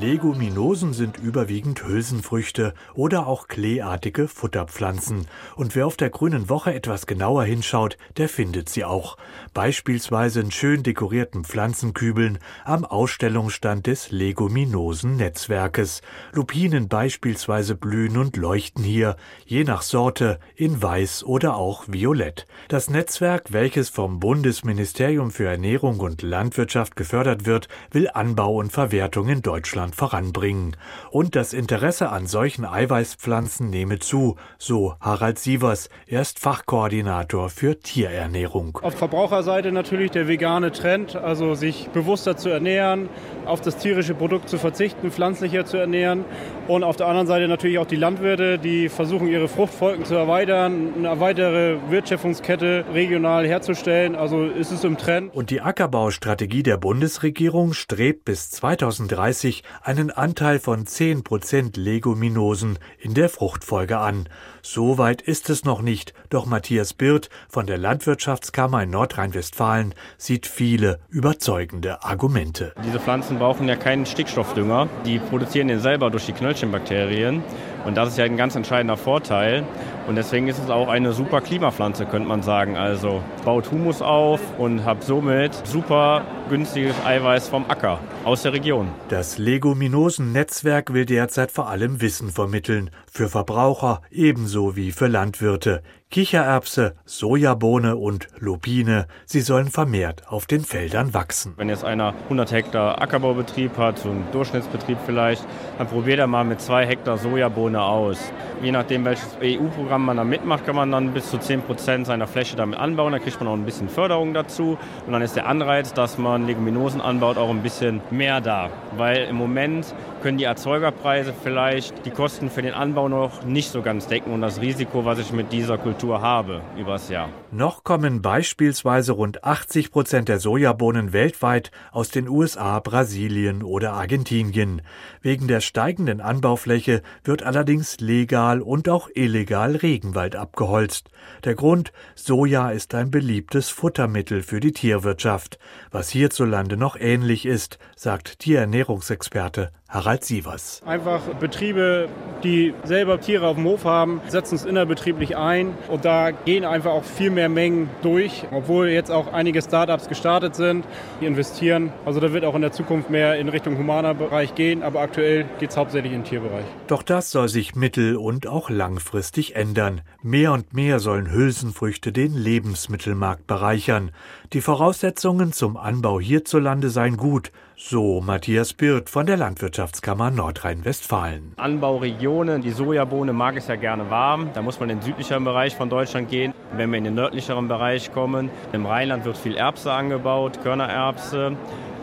Leguminosen 0.00 0.94
sind 0.94 1.18
überwiegend 1.18 1.84
Hülsenfrüchte 1.84 2.72
oder 2.94 3.26
auch 3.26 3.46
kleeartige 3.46 4.26
Futterpflanzen. 4.26 5.26
Und 5.54 5.76
wer 5.76 5.86
auf 5.86 5.96
der 5.96 6.08
grünen 6.10 6.48
Woche 6.48 6.72
etwas 6.72 7.06
genauer 7.06 7.44
hinschaut, 7.44 7.98
der 8.16 8.28
findet 8.28 8.68
sie 8.68 8.84
auch. 8.84 9.16
Beispielsweise 9.54 10.40
in 10.40 10.50
schön 10.50 10.82
dekorierten 10.82 11.44
Pflanzenkübeln 11.44 12.38
am 12.64 12.84
Ausstellungsstand 12.84 13.86
des 13.86 14.10
Leguminosen-Netzwerkes. 14.10 16.00
Lupinen 16.32 16.88
beispielsweise 16.88 17.74
blühen 17.74 18.16
und 18.16 18.36
leuchten 18.36 18.82
hier, 18.84 19.16
je 19.44 19.62
nach 19.64 19.82
Sorte, 19.82 20.40
in 20.56 20.80
weiß 20.82 21.22
oder 21.24 21.56
auch 21.56 21.84
violett. 21.86 22.46
Das 22.68 22.88
Netzwerk, 22.88 23.52
welches 23.52 23.90
vom 23.90 24.20
Bundesministerium 24.20 25.30
für 25.30 25.48
Ernährung 25.48 26.00
und 26.00 26.22
Landwirtschaft 26.22 26.96
gefördert 26.96 27.44
wird, 27.46 27.68
will 27.90 28.08
Anbau 28.12 28.54
und 28.56 28.72
Verwertung 28.72 29.28
in 29.28 29.42
Deutschland 29.42 29.81
Deutschland 29.82 29.96
voranbringen. 29.96 30.76
Und 31.10 31.34
das 31.36 31.52
Interesse 31.52 32.10
an 32.10 32.26
solchen 32.26 32.64
Eiweißpflanzen 32.64 33.70
nehme 33.70 33.98
zu, 33.98 34.36
so 34.58 34.94
Harald 35.00 35.38
Sievers. 35.38 35.88
Er 36.06 36.22
ist 36.22 36.38
Fachkoordinator 36.38 37.48
für 37.48 37.78
Tierernährung. 37.78 38.78
Auf 38.82 38.94
Verbraucherseite 38.94 39.72
natürlich 39.72 40.10
der 40.10 40.28
vegane 40.28 40.72
Trend, 40.72 41.16
also 41.16 41.54
sich 41.54 41.88
bewusster 41.92 42.36
zu 42.36 42.48
ernähren, 42.48 43.08
auf 43.46 43.60
das 43.60 43.76
tierische 43.76 44.14
Produkt 44.14 44.48
zu 44.48 44.58
verzichten, 44.58 45.10
pflanzlicher 45.10 45.64
zu 45.64 45.76
ernähren. 45.76 46.24
Und 46.68 46.84
auf 46.84 46.96
der 46.96 47.08
anderen 47.08 47.26
Seite 47.26 47.48
natürlich 47.48 47.78
auch 47.78 47.86
die 47.86 47.96
Landwirte, 47.96 48.58
die 48.58 48.88
versuchen, 48.88 49.28
ihre 49.28 49.48
Fruchtfolgen 49.48 50.04
zu 50.04 50.14
erweitern, 50.14 50.92
eine 50.96 51.20
weitere 51.20 51.78
Wertschöpfungskette 51.90 52.84
regional 52.92 53.46
herzustellen. 53.46 54.14
Also 54.14 54.44
ist 54.44 54.70
es 54.70 54.84
im 54.84 54.96
Trend. 54.96 55.34
Und 55.34 55.50
die 55.50 55.60
Ackerbaustrategie 55.60 56.62
der 56.62 56.76
Bundesregierung 56.76 57.72
strebt 57.72 58.24
bis 58.24 58.50
2030 58.50 59.61
einen 59.82 60.10
Anteil 60.10 60.58
von 60.58 60.86
10 60.86 61.24
Prozent 61.24 61.76
Leguminosen 61.76 62.78
in 62.98 63.14
der 63.14 63.28
Fruchtfolge 63.28 63.98
an. 63.98 64.28
So 64.64 64.96
weit 64.96 65.22
ist 65.22 65.50
es 65.50 65.64
noch 65.64 65.82
nicht, 65.82 66.14
doch 66.30 66.46
Matthias 66.46 66.94
Birth 66.94 67.30
von 67.48 67.66
der 67.66 67.78
Landwirtschaftskammer 67.78 68.84
in 68.84 68.90
Nordrhein-Westfalen 68.90 69.92
sieht 70.18 70.46
viele 70.46 71.00
überzeugende 71.10 72.04
Argumente. 72.04 72.72
Diese 72.86 73.00
Pflanzen 73.00 73.40
brauchen 73.40 73.68
ja 73.68 73.74
keinen 73.74 74.06
Stickstoffdünger. 74.06 74.88
Die 75.04 75.18
produzieren 75.18 75.66
den 75.66 75.80
selber 75.80 76.10
durch 76.10 76.26
die 76.26 76.32
Knöllchenbakterien. 76.32 77.42
Und 77.84 77.96
das 77.96 78.10
ist 78.10 78.18
ja 78.18 78.24
ein 78.24 78.36
ganz 78.36 78.54
entscheidender 78.54 78.96
Vorteil. 78.96 79.64
Und 80.06 80.14
deswegen 80.14 80.46
ist 80.46 80.60
es 80.62 80.70
auch 80.70 80.88
eine 80.88 81.12
super 81.12 81.40
Klimapflanze, 81.40 82.06
könnte 82.06 82.28
man 82.28 82.42
sagen. 82.42 82.76
Also 82.76 83.20
baut 83.44 83.70
Humus 83.72 84.00
auf 84.00 84.40
und 84.58 84.84
habt 84.84 85.02
somit 85.02 85.54
super 85.66 86.24
günstiges 86.48 86.94
Eiweiß 87.04 87.48
vom 87.48 87.64
Acker 87.68 87.98
aus 88.24 88.42
der 88.42 88.52
Region. 88.52 88.88
Das 89.08 89.38
Leguminosen-Netzwerk 89.38 90.92
will 90.92 91.06
derzeit 91.06 91.50
vor 91.50 91.68
allem 91.68 92.00
Wissen 92.00 92.30
vermitteln. 92.30 92.90
Für 93.10 93.28
Verbraucher 93.28 94.02
ebenso 94.10 94.51
wie 94.76 94.92
für 94.92 95.08
Landwirte. 95.08 95.82
Kichererbse, 96.12 96.94
Sojabohne 97.06 97.96
und 97.96 98.28
Lupine, 98.38 99.06
sie 99.24 99.40
sollen 99.40 99.68
vermehrt 99.68 100.28
auf 100.28 100.44
den 100.44 100.60
Feldern 100.60 101.14
wachsen. 101.14 101.54
Wenn 101.56 101.70
jetzt 101.70 101.86
einer 101.86 102.12
100 102.24 102.52
Hektar 102.52 103.00
Ackerbaubetrieb 103.00 103.78
hat, 103.78 103.98
so 103.98 104.10
ein 104.10 104.24
Durchschnittsbetrieb 104.30 104.98
vielleicht, 105.06 105.42
dann 105.78 105.86
probiert 105.86 106.18
er 106.18 106.26
mal 106.26 106.44
mit 106.44 106.60
zwei 106.60 106.84
Hektar 106.84 107.16
Sojabohne 107.16 107.80
aus. 107.80 108.18
Je 108.60 108.72
nachdem, 108.72 109.06
welches 109.06 109.38
EU-Programm 109.42 110.04
man 110.04 110.18
da 110.18 110.24
mitmacht, 110.24 110.66
kann 110.66 110.76
man 110.76 110.92
dann 110.92 111.14
bis 111.14 111.30
zu 111.30 111.38
10 111.38 111.62
Prozent 111.62 112.06
seiner 112.06 112.26
Fläche 112.26 112.56
damit 112.56 112.78
anbauen. 112.78 113.12
Da 113.12 113.18
kriegt 113.18 113.40
man 113.40 113.48
auch 113.48 113.54
ein 113.54 113.64
bisschen 113.64 113.88
Förderung 113.88 114.34
dazu. 114.34 114.76
Und 115.06 115.14
dann 115.14 115.22
ist 115.22 115.34
der 115.34 115.46
Anreiz, 115.46 115.94
dass 115.94 116.18
man 116.18 116.46
Leguminosen 116.46 117.00
anbaut, 117.00 117.38
auch 117.38 117.48
ein 117.48 117.62
bisschen 117.62 118.02
mehr 118.10 118.42
da. 118.42 118.68
Weil 118.98 119.24
im 119.24 119.36
Moment 119.36 119.94
können 120.22 120.36
die 120.36 120.44
Erzeugerpreise 120.44 121.32
vielleicht 121.42 122.04
die 122.04 122.10
Kosten 122.10 122.50
für 122.50 122.62
den 122.62 122.74
Anbau 122.74 123.08
noch 123.08 123.44
nicht 123.44 123.70
so 123.70 123.80
ganz 123.80 124.06
decken 124.06 124.32
und 124.32 124.42
das 124.42 124.60
Risiko, 124.60 125.04
was 125.04 125.18
ich 125.18 125.32
mit 125.32 125.50
dieser 125.52 125.78
Kultur 125.78 126.01
Struktur 126.02 126.20
habe 126.20 126.62
übers 126.76 127.08
Jahr. 127.10 127.28
Noch 127.52 127.84
kommen 127.84 128.22
beispielsweise 128.22 129.12
rund 129.12 129.44
80 129.44 129.92
Prozent 129.92 130.28
der 130.28 130.40
Sojabohnen 130.40 131.12
weltweit 131.12 131.70
aus 131.92 132.08
den 132.08 132.28
USA, 132.28 132.80
Brasilien 132.80 133.62
oder 133.62 133.92
Argentinien. 133.92 134.82
Wegen 135.22 135.46
der 135.46 135.60
steigenden 135.60 136.20
Anbaufläche 136.20 137.00
wird 137.22 137.44
allerdings 137.44 138.00
legal 138.00 138.60
und 138.60 138.88
auch 138.88 139.08
illegal 139.14 139.76
Regenwald 139.76 140.34
abgeholzt. 140.34 141.10
Der 141.44 141.54
Grund, 141.54 141.92
Soja 142.16 142.70
ist 142.70 142.92
ein 142.94 143.12
beliebtes 143.12 143.70
Futtermittel 143.70 144.42
für 144.42 144.58
die 144.58 144.72
Tierwirtschaft, 144.72 145.60
was 145.92 146.10
hierzulande 146.10 146.76
noch 146.76 146.96
ähnlich 146.98 147.46
ist, 147.46 147.78
sagt 147.94 148.40
Tierernährungsexperte 148.40 149.70
Harald 149.92 150.24
Sievers. 150.24 150.80
Einfach 150.86 151.20
Betriebe, 151.38 152.08
die 152.42 152.72
selber 152.82 153.20
Tiere 153.20 153.46
auf 153.46 153.56
dem 153.56 153.66
Hof 153.66 153.84
haben, 153.84 154.22
setzen 154.26 154.54
es 154.54 154.64
innerbetrieblich 154.64 155.36
ein 155.36 155.74
und 155.88 156.06
da 156.06 156.30
gehen 156.30 156.64
einfach 156.64 156.92
auch 156.92 157.04
viel 157.04 157.28
mehr 157.28 157.50
Mengen 157.50 157.90
durch, 158.00 158.44
obwohl 158.52 158.88
jetzt 158.88 159.10
auch 159.10 159.34
einige 159.34 159.60
Startups 159.60 160.08
gestartet 160.08 160.54
sind, 160.54 160.86
die 161.20 161.26
investieren. 161.26 161.92
Also 162.06 162.20
da 162.20 162.32
wird 162.32 162.46
auch 162.46 162.54
in 162.54 162.62
der 162.62 162.72
Zukunft 162.72 163.10
mehr 163.10 163.38
in 163.38 163.50
Richtung 163.50 163.76
humaner 163.76 164.14
Bereich 164.14 164.54
gehen, 164.54 164.82
aber 164.82 165.00
aktuell 165.12 165.44
geht 165.58 165.68
es 165.68 165.76
hauptsächlich 165.76 166.10
den 166.10 166.24
Tierbereich. 166.24 166.64
Doch 166.86 167.02
das 167.02 167.30
soll 167.30 167.46
sich 167.50 167.74
mittel- 167.74 168.16
und 168.16 168.46
auch 168.46 168.70
langfristig 168.70 169.56
ändern. 169.56 170.00
Mehr 170.22 170.52
und 170.52 170.72
mehr 170.72 171.00
sollen 171.00 171.30
Hülsenfrüchte 171.30 172.12
den 172.12 172.32
Lebensmittelmarkt 172.34 173.46
bereichern. 173.46 174.12
Die 174.52 174.60
Voraussetzungen 174.60 175.50
zum 175.54 175.78
Anbau 175.78 176.20
hierzulande 176.20 176.90
seien 176.90 177.16
gut, 177.16 177.52
so 177.74 178.20
Matthias 178.20 178.74
Birth 178.74 179.08
von 179.08 179.24
der 179.24 179.38
Landwirtschaftskammer 179.38 180.30
Nordrhein-Westfalen. 180.30 181.54
Anbauregionen, 181.56 182.60
die 182.60 182.72
Sojabohne 182.72 183.32
mag 183.32 183.56
es 183.56 183.68
ja 183.68 183.76
gerne 183.76 184.10
warm. 184.10 184.50
Da 184.52 184.60
muss 184.60 184.78
man 184.78 184.90
in 184.90 184.98
den 184.98 185.06
südlicheren 185.06 185.44
Bereich 185.44 185.74
von 185.74 185.88
Deutschland 185.88 186.28
gehen. 186.28 186.52
Wenn 186.76 186.90
wir 186.90 186.98
in 186.98 187.04
den 187.04 187.14
nördlicheren 187.14 187.66
Bereich 187.66 188.12
kommen, 188.12 188.50
im 188.74 188.84
Rheinland 188.84 189.24
wird 189.24 189.38
viel 189.38 189.56
Erbse 189.56 189.90
angebaut, 189.90 190.62
Körnererbse. 190.62 191.56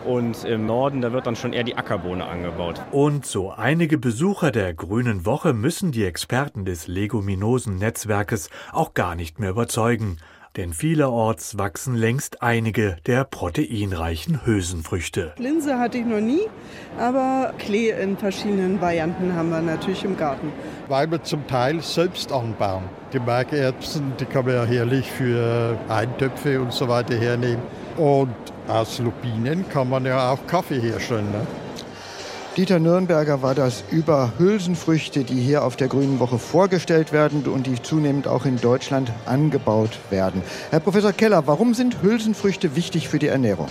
Und 0.04 0.42
im 0.42 0.66
Norden, 0.66 1.02
da 1.02 1.12
wird 1.12 1.28
dann 1.28 1.36
schon 1.36 1.52
eher 1.52 1.62
die 1.62 1.76
Ackerbohne 1.76 2.24
angebaut. 2.24 2.82
Und 2.90 3.26
so 3.26 3.52
einige 3.52 3.96
Besucher 3.96 4.50
der 4.50 4.74
Grünen 4.74 5.24
Woche 5.24 5.52
müssen 5.52 5.92
die 5.92 6.04
Experten 6.04 6.64
des 6.64 6.88
Leguminosen-Netzwerkes 6.88 8.50
auch 8.72 8.94
gar 8.94 9.14
nicht 9.14 9.38
mehr 9.38 9.50
überzeugen 9.50 10.16
denn 10.56 10.72
vielerorts 10.72 11.58
wachsen 11.58 11.94
längst 11.94 12.42
einige 12.42 12.96
der 13.06 13.24
proteinreichen 13.24 14.44
Hülsenfrüchte. 14.44 15.34
Linse 15.38 15.78
hatte 15.78 15.98
ich 15.98 16.04
noch 16.04 16.20
nie, 16.20 16.42
aber 16.98 17.54
Klee 17.58 17.90
in 17.90 18.16
verschiedenen 18.16 18.80
Varianten 18.80 19.34
haben 19.34 19.50
wir 19.50 19.60
natürlich 19.60 20.04
im 20.04 20.16
Garten. 20.16 20.52
Weil 20.88 21.10
wir 21.10 21.22
zum 21.22 21.46
Teil 21.46 21.80
selbst 21.80 22.32
anbauen. 22.32 22.84
Die 23.12 23.20
Markerbsen, 23.20 24.12
die 24.18 24.24
kann 24.24 24.44
man 24.44 24.54
ja 24.54 24.64
herrlich 24.64 25.10
für 25.10 25.78
Eintöpfe 25.88 26.60
und 26.60 26.72
so 26.72 26.88
weiter 26.88 27.16
hernehmen. 27.16 27.62
Und 27.96 28.34
aus 28.68 28.98
Lupinen 28.98 29.68
kann 29.68 29.88
man 29.88 30.04
ja 30.04 30.32
auch 30.32 30.46
Kaffee 30.46 30.80
herstellen. 30.80 31.30
Ne? 31.30 31.46
Dieter 32.60 32.78
Nürnberger 32.78 33.40
war 33.40 33.54
das 33.54 33.84
über 33.90 34.34
Hülsenfrüchte, 34.36 35.24
die 35.24 35.40
hier 35.40 35.64
auf 35.64 35.76
der 35.76 35.88
Grünen 35.88 36.20
Woche 36.20 36.38
vorgestellt 36.38 37.10
werden 37.10 37.44
und 37.44 37.66
die 37.66 37.80
zunehmend 37.80 38.28
auch 38.28 38.44
in 38.44 38.60
Deutschland 38.60 39.10
angebaut 39.24 39.98
werden. 40.10 40.42
Herr 40.68 40.80
Professor 40.80 41.14
Keller, 41.14 41.46
warum 41.46 41.72
sind 41.72 42.02
Hülsenfrüchte 42.02 42.76
wichtig 42.76 43.08
für 43.08 43.18
die 43.18 43.28
Ernährung? 43.28 43.68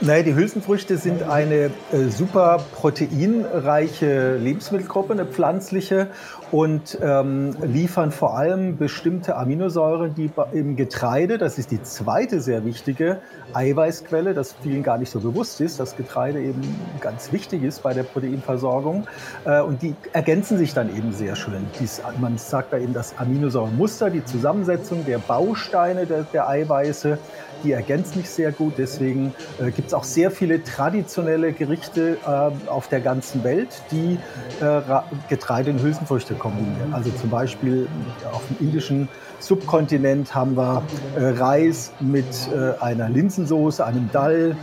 Naja, 0.00 0.22
die 0.22 0.34
Hülsenfrüchte 0.36 0.96
sind 0.96 1.24
eine 1.24 1.72
äh, 1.90 2.04
super 2.08 2.64
proteinreiche 2.72 4.36
Lebensmittelgruppe, 4.36 5.12
eine 5.12 5.26
pflanzliche 5.26 6.06
und 6.52 6.96
ähm, 7.02 7.56
liefern 7.62 8.12
vor 8.12 8.38
allem 8.38 8.76
bestimmte 8.76 9.34
Aminosäuren, 9.36 10.14
die 10.14 10.30
im 10.52 10.76
Getreide, 10.76 11.36
das 11.36 11.58
ist 11.58 11.72
die 11.72 11.82
zweite 11.82 12.40
sehr 12.40 12.64
wichtige 12.64 13.18
Eiweißquelle, 13.54 14.34
das 14.34 14.54
vielen 14.62 14.84
gar 14.84 14.98
nicht 14.98 15.10
so 15.10 15.18
bewusst 15.18 15.60
ist, 15.60 15.80
dass 15.80 15.96
Getreide 15.96 16.40
eben 16.40 16.62
ganz 17.00 17.32
wichtig 17.32 17.64
ist 17.64 17.82
bei 17.82 17.92
der 17.92 18.04
Proteinversorgung 18.04 19.08
äh, 19.46 19.60
und 19.60 19.82
die 19.82 19.96
ergänzen 20.12 20.58
sich 20.58 20.74
dann 20.74 20.96
eben 20.96 21.12
sehr 21.12 21.34
schön. 21.34 21.66
Dies, 21.80 22.00
man 22.20 22.38
sagt 22.38 22.72
da 22.72 22.78
eben 22.78 22.94
das 22.94 23.18
Aminosäurenmuster, 23.18 24.10
die 24.10 24.24
Zusammensetzung 24.24 25.04
der 25.04 25.18
Bausteine 25.18 26.06
der, 26.06 26.22
der 26.22 26.48
Eiweiße, 26.48 27.18
die 27.62 27.72
ergänzt 27.72 28.14
sich 28.14 28.28
sehr 28.28 28.52
gut. 28.52 28.74
Deswegen 28.78 29.34
äh, 29.60 29.70
gibt 29.70 29.88
es 29.88 29.94
auch 29.94 30.04
sehr 30.04 30.30
viele 30.30 30.62
traditionelle 30.62 31.52
Gerichte 31.52 32.18
äh, 32.24 32.68
auf 32.68 32.88
der 32.88 33.00
ganzen 33.00 33.44
Welt, 33.44 33.82
die 33.90 34.18
äh, 34.60 34.80
Getreide 35.28 35.70
und 35.70 35.82
Hülsenfrüchte 35.82 36.34
kombinieren. 36.34 36.92
Also 36.92 37.10
zum 37.10 37.30
Beispiel 37.30 37.88
auf 38.32 38.42
dem 38.48 38.66
indischen 38.66 39.08
Subkontinent 39.40 40.34
haben 40.34 40.56
wir 40.56 40.82
äh, 41.16 41.28
Reis 41.38 41.92
mit 42.00 42.26
äh, 42.52 42.82
einer 42.82 43.08
Linsensoße, 43.08 43.84
einem 43.84 44.10
Dall. 44.12 44.56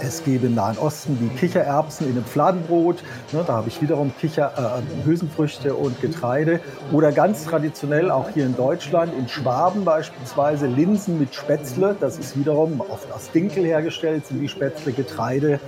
Es 0.00 0.22
gäbe 0.22 0.46
im 0.46 0.54
Nahen 0.54 0.76
Osten 0.78 1.18
die 1.18 1.28
Kichererbsen 1.28 2.06
in 2.06 2.12
einem 2.12 2.24
Fladenbrot. 2.24 3.02
Ne, 3.32 3.42
da 3.46 3.54
habe 3.54 3.68
ich 3.68 3.80
wiederum 3.80 4.12
Kicher, 4.20 4.82
äh, 4.82 5.06
Hülsenfrüchte 5.06 5.74
und 5.74 6.00
Getreide. 6.00 6.60
Oder 6.92 7.10
ganz 7.10 7.44
traditionell 7.44 8.10
auch 8.10 8.28
hier 8.30 8.44
in 8.44 8.54
Deutschland, 8.54 9.12
in 9.18 9.28
Schwaben 9.28 9.84
beispielsweise, 9.84 10.66
Linsen 10.66 11.18
mit 11.18 11.34
Spätzle. 11.34 11.96
Das 11.98 12.18
ist 12.18 12.38
wiederum 12.38 12.80
oft 12.80 13.10
aus 13.12 13.30
Dinkel 13.30 13.64
hergestellt, 13.64 14.26
sind 14.26 14.40
die 14.40 14.48
Spätzle, 14.48 14.92
Getreide 14.92 15.58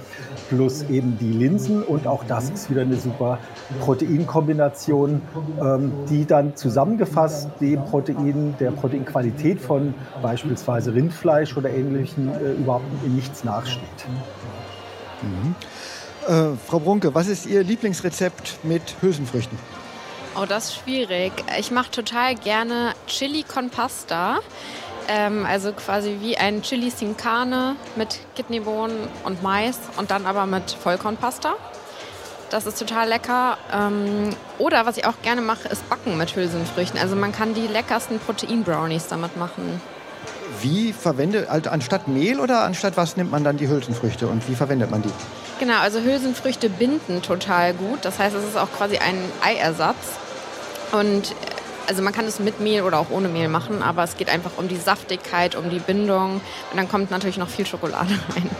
plus 0.51 0.83
eben 0.91 1.17
die 1.19 1.33
Linsen. 1.33 1.83
Und 1.83 2.07
auch 2.07 2.25
das 2.25 2.51
ist 2.51 2.71
wieder 2.71 2.83
eine 2.83 2.97
super 2.97 3.39
Proteinkombination, 3.81 5.23
ähm, 5.61 5.93
die 6.11 6.27
dann 6.27 6.55
zusammengefasst 6.57 7.49
dem 7.61 7.83
Protein 7.85 8.34
Protein, 8.35 8.57
der 8.59 8.71
Proteinqualität 8.71 9.61
von 9.61 9.95
beispielsweise 10.23 10.95
Rindfleisch 10.95 11.57
oder 11.57 11.71
Ähnlichem 11.71 12.29
äh, 12.29 12.53
überhaupt 12.53 12.85
in 13.05 13.15
nichts 13.15 13.45
nachsteht. 13.45 13.83
Mhm. 15.23 15.55
Äh, 16.27 16.57
Frau 16.67 16.81
Brunke, 16.81 17.15
was 17.15 17.29
ist 17.29 17.47
Ihr 17.47 17.63
Lieblingsrezept 17.63 18.59
mit 18.65 18.83
Hülsenfrüchten? 19.01 19.59
Oh, 20.37 20.47
das 20.49 20.71
ist 20.71 20.77
schwierig. 20.77 21.33
Ich 21.59 21.71
mache 21.71 21.91
total 21.91 22.35
gerne 22.35 22.93
Chili 23.07 23.45
con 23.45 23.71
Pasta. 23.71 24.41
Ähm, 25.07 25.47
also 25.47 25.73
quasi 25.73 26.17
wie 26.21 26.37
ein 26.37 26.63
Chili 26.63 26.91
sin 26.91 27.17
Carne 27.17 27.77
mit 27.95 28.21
Kidneybohnen 28.35 28.97
und 29.25 29.43
Mais 29.43 29.79
und 29.99 30.11
dann 30.11 30.25
aber 30.27 30.47
mit 30.47 30.71
Vollkornpasta. 30.71 31.55
Das 32.51 32.67
ist 32.67 32.79
total 32.79 33.09
lecker. 33.09 33.59
Ähm, 33.73 34.31
oder 34.59 34.87
was 34.87 34.97
ich 34.97 35.07
auch 35.07 35.21
gerne 35.23 35.41
mache, 35.41 35.69
ist 35.69 35.89
Backen 35.89 36.17
mit 36.17 36.35
Hülsenfrüchten. 36.35 36.99
Also 36.99 37.17
man 37.17 37.33
kann 37.33 37.55
die 37.55 37.67
leckersten 37.67 38.19
Protein-Brownies 38.19 39.09
damit 39.09 39.37
machen. 39.37 39.81
Wie 40.61 40.93
verwendet, 40.93 41.49
also 41.49 41.71
anstatt 41.71 42.07
Mehl 42.09 42.39
oder 42.39 42.63
anstatt 42.63 42.97
was 42.97 43.17
nimmt 43.17 43.31
man 43.31 43.45
dann 43.45 43.57
die 43.57 43.69
Hülsenfrüchte 43.69 44.27
und 44.29 44.49
wie 44.49 44.55
verwendet 44.55 44.91
man 44.91 45.03
die? 45.03 45.11
Genau, 45.59 45.79
also 45.79 46.01
Hülsenfrüchte 46.01 46.71
binden 46.71 47.23
total 47.23 47.75
gut. 47.75 48.01
Das 48.03 48.19
heißt, 48.19 48.35
es 48.35 48.45
ist 48.45 48.57
auch 48.57 48.71
quasi 48.73 48.99
ein 48.99 49.17
Eiersatz. 49.43 49.97
Und 50.93 51.35
also 51.87 52.03
man 52.03 52.13
kann 52.13 52.25
es 52.27 52.39
mit 52.39 52.61
Mehl 52.61 52.83
oder 52.83 52.99
auch 52.99 53.11
ohne 53.11 53.29
Mehl 53.29 53.49
machen, 53.49 53.83
aber 53.83 54.05
es 54.05 54.17
geht 54.17 54.29
einfach 54.29 54.53
um 54.57 54.69
die 54.69 54.77
Saftigkeit, 54.77 55.55
um 55.55 55.71
die 55.71 55.81
Bindung. 55.81 56.41
Und 56.71 56.77
dann 56.77 56.89
kommt 56.89 57.11
natürlich 57.11 57.37
noch 57.37 57.49
viel 57.49 57.67
Schokolade 57.67 58.11
rein. 58.35 58.51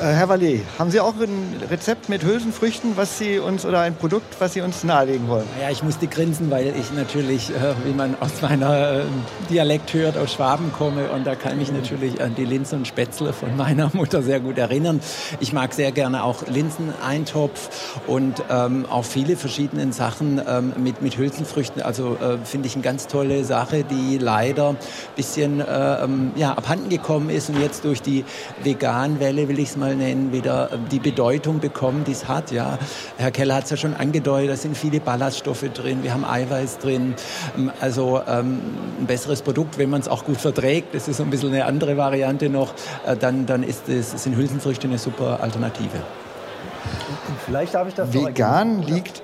Äh, 0.00 0.12
Herr 0.12 0.28
Vallet, 0.28 0.62
haben 0.78 0.90
Sie 0.90 1.00
auch 1.00 1.14
ein 1.20 1.60
Rezept 1.70 2.08
mit 2.08 2.22
Hülsenfrüchten, 2.22 2.96
was 2.96 3.18
Sie 3.18 3.38
uns 3.38 3.66
oder 3.66 3.80
ein 3.80 3.96
Produkt, 3.96 4.36
was 4.38 4.52
Sie 4.52 4.60
uns 4.60 4.84
nahelegen 4.84 5.28
wollen? 5.28 5.46
Ja, 5.60 5.70
ich 5.70 5.82
musste 5.82 6.06
grinsen, 6.06 6.50
weil 6.50 6.72
ich 6.78 6.92
natürlich, 6.92 7.50
äh, 7.50 7.74
wie 7.84 7.92
man 7.92 8.16
aus 8.20 8.40
meiner 8.40 8.98
äh, 8.98 9.02
Dialekt 9.50 9.92
hört, 9.94 10.16
aus 10.16 10.34
Schwaben 10.34 10.72
komme 10.72 11.10
und 11.10 11.26
da 11.26 11.34
kann 11.34 11.60
ich 11.60 11.72
natürlich 11.72 12.20
an 12.20 12.34
die 12.36 12.44
Linsen 12.44 12.78
und 12.78 12.86
Spätzle 12.86 13.32
von 13.32 13.56
meiner 13.56 13.90
Mutter 13.94 14.22
sehr 14.22 14.38
gut 14.38 14.58
erinnern. 14.58 15.00
Ich 15.40 15.52
mag 15.52 15.74
sehr 15.74 15.90
gerne 15.90 16.22
auch 16.22 16.46
Linseneintopf 16.46 18.00
und 18.06 18.42
ähm, 18.50 18.86
auch 18.86 19.04
viele 19.04 19.36
verschiedene 19.36 19.92
Sachen 19.92 20.40
ähm, 20.46 20.74
mit, 20.76 21.02
mit 21.02 21.16
Hülsenfrüchten. 21.16 21.82
Also 21.82 22.16
äh, 22.16 22.38
finde 22.44 22.68
ich 22.68 22.74
eine 22.74 22.84
ganz 22.84 23.08
tolle 23.08 23.44
Sache, 23.44 23.84
die 23.84 24.18
leider 24.18 24.70
ein 24.70 24.76
bisschen 25.16 25.60
äh, 25.60 26.04
ähm, 26.04 26.32
ja, 26.36 26.52
abhanden 26.52 26.88
gekommen 26.88 27.30
ist 27.30 27.48
und 27.48 27.60
jetzt 27.60 27.84
durch 27.84 28.00
die 28.00 28.24
Veganwelle, 28.62 29.48
will 29.48 29.58
ich 29.58 29.67
es 29.70 29.76
mal 29.76 29.94
nennen, 29.94 30.32
wieder 30.32 30.70
die 30.90 30.98
Bedeutung 30.98 31.60
bekommen, 31.60 32.04
die 32.04 32.12
es 32.12 32.28
hat. 32.28 32.50
Ja. 32.50 32.78
Herr 33.16 33.30
Keller 33.30 33.56
hat 33.56 33.64
es 33.64 33.70
ja 33.70 33.76
schon 33.76 33.94
angedeutet, 33.94 34.50
da 34.50 34.56
sind 34.56 34.76
viele 34.76 35.00
Ballaststoffe 35.00 35.64
drin, 35.74 36.02
wir 36.02 36.12
haben 36.12 36.24
Eiweiß 36.24 36.78
drin. 36.78 37.14
Ähm, 37.56 37.70
also 37.80 38.20
ähm, 38.26 38.60
ein 39.00 39.06
besseres 39.06 39.42
Produkt, 39.42 39.78
wenn 39.78 39.90
man 39.90 40.00
es 40.00 40.08
auch 40.08 40.24
gut 40.24 40.38
verträgt, 40.38 40.94
das 40.94 41.08
ist 41.08 41.20
ein 41.20 41.30
bisschen 41.30 41.52
eine 41.52 41.64
andere 41.64 41.96
Variante 41.96 42.48
noch, 42.48 42.72
äh, 43.06 43.16
dann, 43.16 43.46
dann 43.46 43.62
ist 43.62 43.88
es, 43.88 44.10
sind 44.22 44.36
Hülsenfrüchte 44.36 44.88
eine 44.88 44.98
super 44.98 45.40
Alternative. 45.42 45.98
Vielleicht 47.44 47.74
darf 47.74 47.88
ich 47.88 47.94
das 47.94 48.12
Vegan 48.12 48.82
liegt 48.82 49.22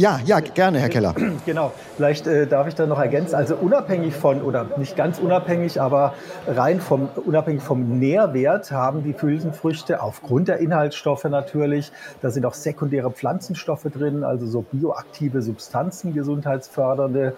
ja, 0.00 0.18
ja, 0.24 0.40
gerne, 0.40 0.80
Herr 0.80 0.88
Keller. 0.88 1.14
Genau, 1.46 1.72
vielleicht 1.96 2.26
äh, 2.26 2.46
darf 2.46 2.68
ich 2.68 2.74
da 2.74 2.86
noch 2.86 2.98
ergänzen. 2.98 3.34
Also 3.34 3.56
unabhängig 3.56 4.14
von, 4.14 4.42
oder 4.42 4.66
nicht 4.76 4.96
ganz 4.96 5.18
unabhängig, 5.18 5.80
aber 5.80 6.14
rein 6.46 6.80
vom, 6.80 7.08
unabhängig 7.24 7.62
vom 7.62 7.98
Nährwert 7.98 8.70
haben 8.70 9.02
die 9.02 9.14
Hülsenfrüchte 9.18 10.02
aufgrund 10.02 10.48
der 10.48 10.58
Inhaltsstoffe 10.58 11.24
natürlich, 11.24 11.92
da 12.20 12.30
sind 12.30 12.46
auch 12.46 12.54
sekundäre 12.54 13.10
Pflanzenstoffe 13.10 13.86
drin, 13.92 14.22
also 14.22 14.46
so 14.46 14.62
bioaktive 14.62 15.42
Substanzen, 15.42 16.14
gesundheitsfördernde, 16.14 17.34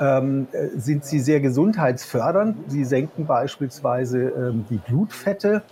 ähm, 0.00 0.48
äh, 0.52 0.68
sind 0.76 1.04
sie 1.04 1.20
sehr 1.20 1.40
gesundheitsfördernd. 1.40 2.56
Sie 2.68 2.84
senken 2.84 3.26
beispielsweise 3.26 4.18
ähm, 4.18 4.64
die 4.70 4.78
Blutfette 4.78 5.62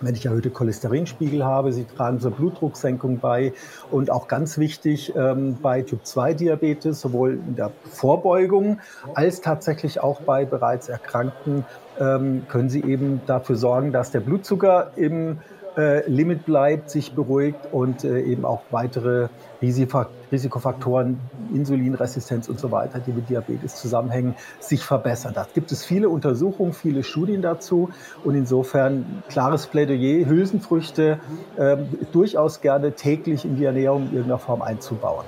wenn 0.00 0.14
ich 0.14 0.26
erhöhte 0.26 0.50
Cholesterinspiegel 0.50 1.44
habe. 1.44 1.72
Sie 1.72 1.84
tragen 1.84 2.20
zur 2.20 2.32
Blutdrucksenkung 2.32 3.18
bei 3.18 3.52
und 3.90 4.10
auch 4.10 4.28
ganz 4.28 4.58
wichtig 4.58 5.14
ähm, 5.16 5.58
bei 5.60 5.82
Typ-2-Diabetes, 5.82 7.00
sowohl 7.00 7.38
in 7.46 7.56
der 7.56 7.70
Vorbeugung 7.90 8.78
als 9.14 9.40
tatsächlich 9.40 10.00
auch 10.00 10.20
bei 10.22 10.44
bereits 10.44 10.88
Erkrankten, 10.88 11.64
ähm, 11.98 12.46
können 12.48 12.70
Sie 12.70 12.82
eben 12.82 13.20
dafür 13.26 13.56
sorgen, 13.56 13.92
dass 13.92 14.10
der 14.10 14.20
Blutzucker 14.20 14.92
im 14.96 15.38
äh, 15.76 16.08
Limit 16.08 16.46
bleibt, 16.46 16.90
sich 16.90 17.14
beruhigt 17.14 17.68
und 17.72 18.04
äh, 18.04 18.20
eben 18.20 18.44
auch 18.44 18.62
weitere 18.70 19.28
Risikofaktoren, 19.62 21.20
Insulinresistenz 21.52 22.48
und 22.48 22.58
so 22.58 22.70
weiter, 22.70 23.00
die 23.00 23.12
mit 23.12 23.28
Diabetes 23.28 23.76
zusammenhängen, 23.76 24.34
sich 24.58 24.84
verbessern. 24.84 25.32
Da 25.34 25.46
gibt 25.52 25.72
es 25.72 25.84
viele 25.84 26.08
Untersuchungen, 26.08 26.72
viele 26.72 27.02
Studien 27.02 27.42
dazu 27.42 27.90
und 28.24 28.34
insofern 28.34 29.22
klares 29.28 29.66
Plädoyer, 29.66 30.26
Hülsenfrüchte 30.26 31.20
äh, 31.56 31.76
durchaus 32.12 32.60
gerne 32.60 32.92
täglich 32.92 33.44
in 33.44 33.56
die 33.56 33.64
Ernährung 33.64 34.02
in 34.08 34.12
irgendeiner 34.12 34.38
Form 34.38 34.62
einzubauen. 34.62 35.24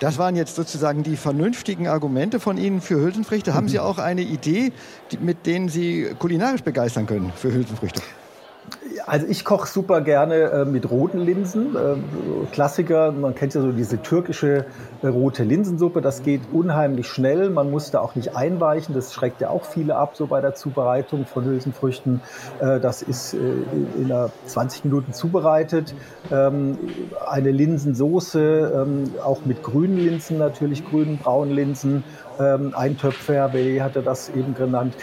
Das 0.00 0.16
waren 0.16 0.34
jetzt 0.34 0.56
sozusagen 0.56 1.02
die 1.02 1.16
vernünftigen 1.16 1.86
Argumente 1.86 2.40
von 2.40 2.56
Ihnen 2.56 2.80
für 2.80 2.94
Hülsenfrüchte. 2.94 3.52
Haben 3.52 3.68
Sie 3.68 3.78
auch 3.80 3.98
eine 3.98 4.22
Idee, 4.22 4.72
mit 5.20 5.44
denen 5.46 5.68
Sie 5.68 6.14
kulinarisch 6.18 6.62
begeistern 6.62 7.06
können 7.06 7.32
für 7.36 7.52
Hülsenfrüchte? 7.52 8.00
Also 9.06 9.26
ich 9.26 9.44
koche 9.44 9.66
super 9.66 10.00
gerne 10.00 10.34
äh, 10.36 10.64
mit 10.64 10.90
roten 10.90 11.18
Linsen. 11.18 11.74
Äh, 11.74 11.96
Klassiker, 12.52 13.12
man 13.12 13.34
kennt 13.34 13.54
ja 13.54 13.60
so 13.60 13.72
diese 13.72 14.00
türkische 14.02 14.66
äh, 15.02 15.06
rote 15.06 15.42
Linsensuppe. 15.42 16.00
Das 16.00 16.22
geht 16.22 16.42
unheimlich 16.52 17.08
schnell. 17.08 17.50
Man 17.50 17.70
muss 17.70 17.90
da 17.90 18.00
auch 18.00 18.14
nicht 18.14 18.36
einweichen. 18.36 18.94
Das 18.94 19.12
schreckt 19.12 19.40
ja 19.40 19.50
auch 19.50 19.64
viele 19.64 19.96
ab, 19.96 20.16
so 20.16 20.26
bei 20.26 20.40
der 20.40 20.54
Zubereitung 20.54 21.26
von 21.26 21.44
Hülsenfrüchten. 21.44 22.20
Äh, 22.60 22.80
das 22.80 23.02
ist 23.02 23.34
äh, 23.34 23.38
in 23.96 24.12
einer 24.12 24.30
20 24.46 24.84
Minuten 24.84 25.12
zubereitet. 25.12 25.94
Ähm, 26.30 26.78
eine 27.26 27.50
Linsensoße, 27.50 28.72
ähm, 28.86 29.12
auch 29.24 29.44
mit 29.44 29.62
grünen 29.62 29.98
Linsen 29.98 30.38
natürlich, 30.38 30.88
grünen, 30.88 31.18
braunen 31.18 31.54
Linsen. 31.54 32.04
Ähm, 32.38 32.74
Eintöpfe, 32.74 33.34
Herr 33.34 33.48
Bellet 33.48 33.82
hatte 33.82 34.02
das 34.02 34.30
eben 34.30 34.54
genannt. 34.54 34.94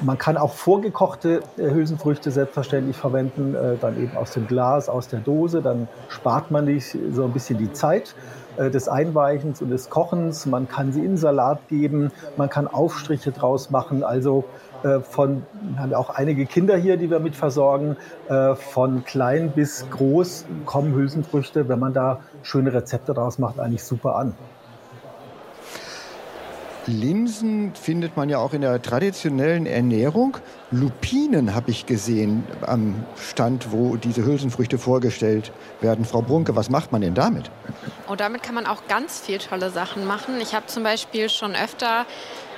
Man 0.00 0.16
kann 0.16 0.36
auch 0.36 0.52
vorgekochte 0.52 1.40
äh, 1.56 1.70
Hülsenfrüchte 1.70 2.30
selbstverständlich 2.30 2.96
verwenden, 2.96 3.54
äh, 3.54 3.76
dann 3.80 4.00
eben 4.00 4.16
aus 4.16 4.30
dem 4.30 4.46
Glas, 4.46 4.88
aus 4.88 5.08
der 5.08 5.18
Dose. 5.18 5.60
Dann 5.60 5.88
spart 6.08 6.52
man 6.52 6.66
sich 6.66 6.96
so 7.12 7.24
ein 7.24 7.32
bisschen 7.32 7.58
die 7.58 7.72
Zeit 7.72 8.14
äh, 8.58 8.70
des 8.70 8.88
Einweichens 8.88 9.60
und 9.60 9.70
des 9.70 9.90
Kochens. 9.90 10.46
Man 10.46 10.68
kann 10.68 10.92
sie 10.92 11.04
in 11.04 11.16
Salat 11.16 11.66
geben, 11.68 12.12
man 12.36 12.48
kann 12.48 12.68
Aufstriche 12.68 13.32
draus 13.32 13.70
machen. 13.70 14.04
Also 14.04 14.44
von, 15.10 15.42
wir 15.60 15.80
haben 15.80 15.90
ja 15.90 15.98
auch 15.98 16.10
einige 16.10 16.46
Kinder 16.46 16.76
hier, 16.76 16.96
die 16.98 17.10
wir 17.10 17.18
mit 17.18 17.34
versorgen, 17.34 17.96
von 18.54 19.02
klein 19.02 19.50
bis 19.50 19.84
groß 19.90 20.44
kommen 20.66 20.94
Hülsenfrüchte, 20.94 21.68
wenn 21.68 21.80
man 21.80 21.94
da 21.94 22.20
schöne 22.44 22.72
Rezepte 22.72 23.12
draus 23.12 23.40
macht, 23.40 23.58
eigentlich 23.58 23.82
super 23.82 24.14
an. 24.14 24.36
Linsen 26.88 27.74
findet 27.74 28.16
man 28.16 28.28
ja 28.30 28.38
auch 28.38 28.54
in 28.54 28.62
der 28.62 28.80
traditionellen 28.80 29.66
Ernährung. 29.66 30.38
Lupinen 30.70 31.54
habe 31.54 31.70
ich 31.70 31.84
gesehen 31.86 32.44
am 32.66 33.04
Stand, 33.16 33.72
wo 33.72 33.96
diese 33.96 34.24
Hülsenfrüchte 34.24 34.78
vorgestellt 34.78 35.52
werden. 35.80 36.04
Frau 36.04 36.22
Brunke, 36.22 36.56
was 36.56 36.70
macht 36.70 36.90
man 36.90 37.02
denn 37.02 37.14
damit? 37.14 37.50
Oh, 38.08 38.14
damit 38.16 38.42
kann 38.42 38.54
man 38.54 38.66
auch 38.66 38.86
ganz 38.88 39.20
viel 39.20 39.38
tolle 39.38 39.70
Sachen 39.70 40.06
machen. 40.06 40.40
Ich 40.40 40.54
habe 40.54 40.66
zum 40.66 40.82
Beispiel 40.82 41.28
schon 41.28 41.54
öfter 41.54 42.06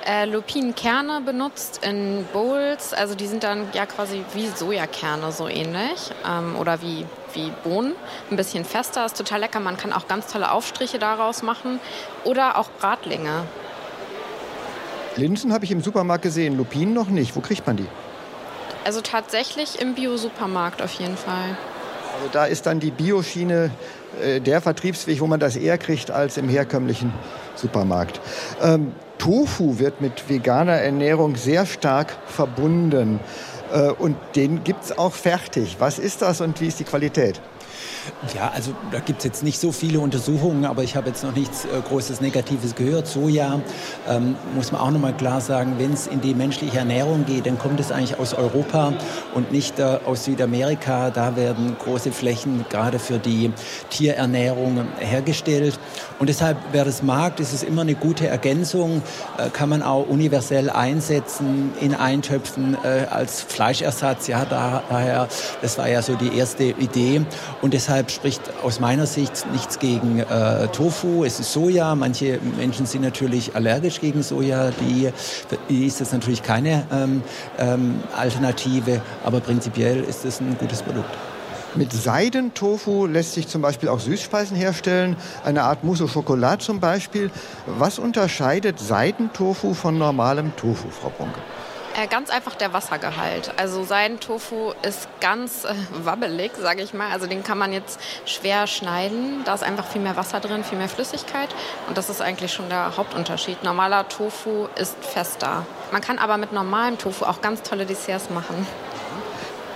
äh, 0.05 0.25
Lupinenkerne 0.25 1.21
benutzt 1.21 1.81
in 1.83 2.25
Bowls. 2.31 2.93
Also 2.93 3.15
die 3.15 3.27
sind 3.27 3.43
dann 3.43 3.67
ja 3.73 3.85
quasi 3.85 4.23
wie 4.33 4.47
Sojakerne 4.47 5.31
so 5.33 5.47
ähnlich 5.47 6.11
ähm, 6.25 6.55
oder 6.57 6.81
wie, 6.81 7.05
wie 7.33 7.51
Bohnen. 7.63 7.93
Ein 8.29 8.37
bisschen 8.37 8.63
fester, 8.63 9.05
ist 9.05 9.17
total 9.17 9.41
lecker. 9.41 9.59
Man 9.59 9.75
kann 9.75 9.91
auch 9.91 10.07
ganz 10.07 10.27
tolle 10.27 10.51
Aufstriche 10.51 10.99
daraus 10.99 11.43
machen 11.43 11.81
oder 12.23 12.57
auch 12.57 12.69
Bratlinge. 12.79 13.43
Linsen 15.17 15.53
habe 15.53 15.65
ich 15.65 15.71
im 15.71 15.81
Supermarkt 15.81 16.23
gesehen, 16.23 16.57
Lupinen 16.57 16.93
noch 16.93 17.09
nicht. 17.09 17.35
Wo 17.35 17.41
kriegt 17.41 17.65
man 17.67 17.77
die? 17.77 17.87
Also 18.85 19.01
tatsächlich 19.01 19.81
im 19.81 19.93
Bio-Supermarkt 19.93 20.81
auf 20.81 20.91
jeden 20.93 21.17
Fall. 21.17 21.57
Also 22.15 22.29
da 22.31 22.45
ist 22.45 22.65
dann 22.65 22.79
die 22.79 22.91
Bioschiene 22.91 23.71
äh, 24.21 24.39
der 24.39 24.61
Vertriebsweg, 24.61 25.21
wo 25.21 25.27
man 25.27 25.39
das 25.39 25.55
eher 25.55 25.77
kriegt 25.77 26.11
als 26.11 26.37
im 26.37 26.49
herkömmlichen 26.49 27.13
Supermarkt. 27.55 28.19
Ähm, 28.61 28.93
Tofu 29.17 29.77
wird 29.77 30.01
mit 30.01 30.29
veganer 30.29 30.73
Ernährung 30.73 31.35
sehr 31.35 31.65
stark 31.65 32.15
verbunden. 32.25 33.19
Äh, 33.71 33.91
und 33.91 34.17
den 34.35 34.63
gibt 34.63 34.83
es 34.83 34.97
auch 34.97 35.13
fertig. 35.13 35.77
Was 35.79 35.99
ist 35.99 36.21
das 36.21 36.41
und 36.41 36.59
wie 36.59 36.67
ist 36.67 36.79
die 36.79 36.83
Qualität? 36.83 37.39
Ja, 38.35 38.51
also 38.53 38.71
da 38.91 38.99
gibt 38.99 39.19
es 39.19 39.25
jetzt 39.25 39.43
nicht 39.43 39.59
so 39.59 39.71
viele 39.71 39.99
Untersuchungen, 39.99 40.65
aber 40.65 40.83
ich 40.83 40.95
habe 40.95 41.09
jetzt 41.09 41.23
noch 41.23 41.35
nichts 41.35 41.65
äh, 41.65 41.69
Großes 41.87 42.21
Negatives 42.21 42.75
gehört. 42.75 43.07
Soja 43.07 43.61
ähm, 44.07 44.35
muss 44.55 44.71
man 44.71 44.81
auch 44.81 44.91
nochmal 44.91 45.13
klar 45.13 45.41
sagen, 45.41 45.75
wenn 45.77 45.93
es 45.93 46.07
in 46.07 46.21
die 46.21 46.33
menschliche 46.33 46.79
Ernährung 46.79 47.25
geht, 47.25 47.45
dann 47.45 47.59
kommt 47.59 47.79
es 47.79 47.91
eigentlich 47.91 48.17
aus 48.17 48.33
Europa 48.33 48.93
und 49.35 49.51
nicht 49.51 49.79
äh, 49.79 49.99
aus 50.05 50.25
Südamerika. 50.25 51.11
Da 51.11 51.35
werden 51.35 51.75
große 51.77 52.11
Flächen 52.11 52.65
gerade 52.69 52.97
für 52.97 53.19
die 53.19 53.51
Tierernährung 53.89 54.87
hergestellt. 54.99 55.79
Und 56.17 56.27
deshalb, 56.27 56.57
wer 56.71 56.85
das 56.85 57.03
mag, 57.03 57.39
ist 57.39 57.53
es 57.53 57.61
immer 57.61 57.81
eine 57.81 57.95
gute 57.95 58.27
Ergänzung, 58.27 59.03
äh, 59.37 59.49
kann 59.49 59.69
man 59.69 59.83
auch 59.83 60.07
universell 60.07 60.69
einsetzen 60.71 61.71
in 61.79 61.93
Eintöpfen 61.93 62.77
äh, 62.83 63.05
als 63.09 63.41
Fleischersatz. 63.41 64.27
Ja, 64.27 64.45
daher, 64.45 65.27
das 65.61 65.77
war 65.77 65.87
ja 65.87 66.01
so 66.01 66.15
die 66.15 66.35
erste 66.35 66.63
Idee. 66.63 67.21
Und 67.61 67.73
deshalb 67.73 67.90
Deshalb 67.91 68.09
spricht 68.09 68.41
aus 68.63 68.79
meiner 68.79 69.05
Sicht 69.05 69.45
nichts 69.51 69.77
gegen 69.77 70.19
äh, 70.19 70.69
Tofu. 70.69 71.25
Es 71.25 71.41
ist 71.41 71.51
Soja. 71.51 71.93
Manche 71.93 72.39
Menschen 72.57 72.85
sind 72.85 73.01
natürlich 73.01 73.53
allergisch 73.53 73.99
gegen 73.99 74.23
Soja. 74.23 74.71
Die, 74.79 75.09
die 75.67 75.87
ist 75.87 75.99
das 75.99 76.13
natürlich 76.13 76.41
keine 76.41 76.85
ähm, 76.89 77.21
ähm, 77.59 78.01
Alternative. 78.15 79.01
Aber 79.25 79.41
prinzipiell 79.41 80.05
ist 80.05 80.23
es 80.23 80.39
ein 80.39 80.57
gutes 80.57 80.83
Produkt. 80.83 81.09
Mit 81.75 81.91
Seidentofu 81.91 83.07
lässt 83.07 83.33
sich 83.33 83.49
zum 83.49 83.61
Beispiel 83.61 83.89
auch 83.89 83.99
Süßspeisen 83.99 84.55
herstellen, 84.55 85.17
eine 85.43 85.63
Art 85.63 85.83
Mousse 85.83 86.05
au 86.05 86.07
Chocolat 86.07 86.61
zum 86.61 86.79
Beispiel. 86.79 87.29
Was 87.65 87.99
unterscheidet 87.99 88.79
Seidentofu 88.79 89.73
von 89.73 89.97
normalem 89.97 90.55
Tofu, 90.55 90.87
Frau 90.91 91.09
Bunke? 91.09 91.41
Äh, 91.97 92.07
ganz 92.07 92.29
einfach 92.29 92.55
der 92.55 92.71
Wassergehalt. 92.71 93.51
Also 93.57 93.83
sein 93.83 94.19
Tofu 94.21 94.71
ist 94.81 95.09
ganz 95.19 95.65
äh, 95.65 95.73
wabbelig, 95.91 96.53
sage 96.57 96.81
ich 96.83 96.93
mal. 96.93 97.11
Also 97.11 97.27
den 97.27 97.43
kann 97.43 97.57
man 97.57 97.73
jetzt 97.73 97.99
schwer 98.25 98.65
schneiden. 98.65 99.43
Da 99.43 99.53
ist 99.53 99.63
einfach 99.63 99.85
viel 99.85 100.01
mehr 100.01 100.15
Wasser 100.15 100.39
drin, 100.39 100.63
viel 100.63 100.77
mehr 100.77 100.87
Flüssigkeit. 100.87 101.49
Und 101.87 101.97
das 101.97 102.09
ist 102.09 102.21
eigentlich 102.21 102.53
schon 102.53 102.69
der 102.69 102.95
Hauptunterschied. 102.95 103.63
Normaler 103.63 104.07
Tofu 104.07 104.67
ist 104.75 104.95
fester. 105.03 105.65
Man 105.91 106.01
kann 106.01 106.17
aber 106.17 106.37
mit 106.37 106.53
normalem 106.53 106.97
Tofu 106.97 107.25
auch 107.25 107.41
ganz 107.41 107.61
tolle 107.61 107.85
Desserts 107.85 108.29
machen. 108.29 108.65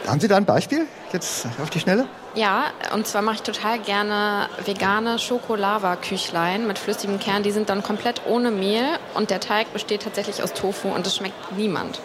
Haben 0.07 0.19
Sie 0.19 0.27
da 0.27 0.37
ein 0.37 0.45
Beispiel 0.45 0.85
jetzt 1.11 1.47
auf 1.61 1.69
die 1.69 1.79
Schnelle? 1.79 2.05
Ja, 2.35 2.65
und 2.93 3.07
zwar 3.07 3.21
mache 3.21 3.35
ich 3.35 3.41
total 3.41 3.79
gerne 3.79 4.49
vegane 4.63 5.17
Schokolava-Küchlein 5.19 6.67
mit 6.67 6.77
flüssigem 6.77 7.19
Kern. 7.19 7.43
Die 7.43 7.51
sind 7.51 7.69
dann 7.69 7.81
komplett 7.81 8.21
ohne 8.27 8.51
Mehl 8.51 8.85
und 9.13 9.29
der 9.29 9.39
Teig 9.39 9.71
besteht 9.73 10.03
tatsächlich 10.03 10.43
aus 10.43 10.53
Tofu 10.53 10.89
und 10.89 11.07
es 11.07 11.15
schmeckt 11.15 11.57
niemand. 11.57 11.99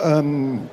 Mhm. 0.00 0.12
Ähm, 0.12 0.70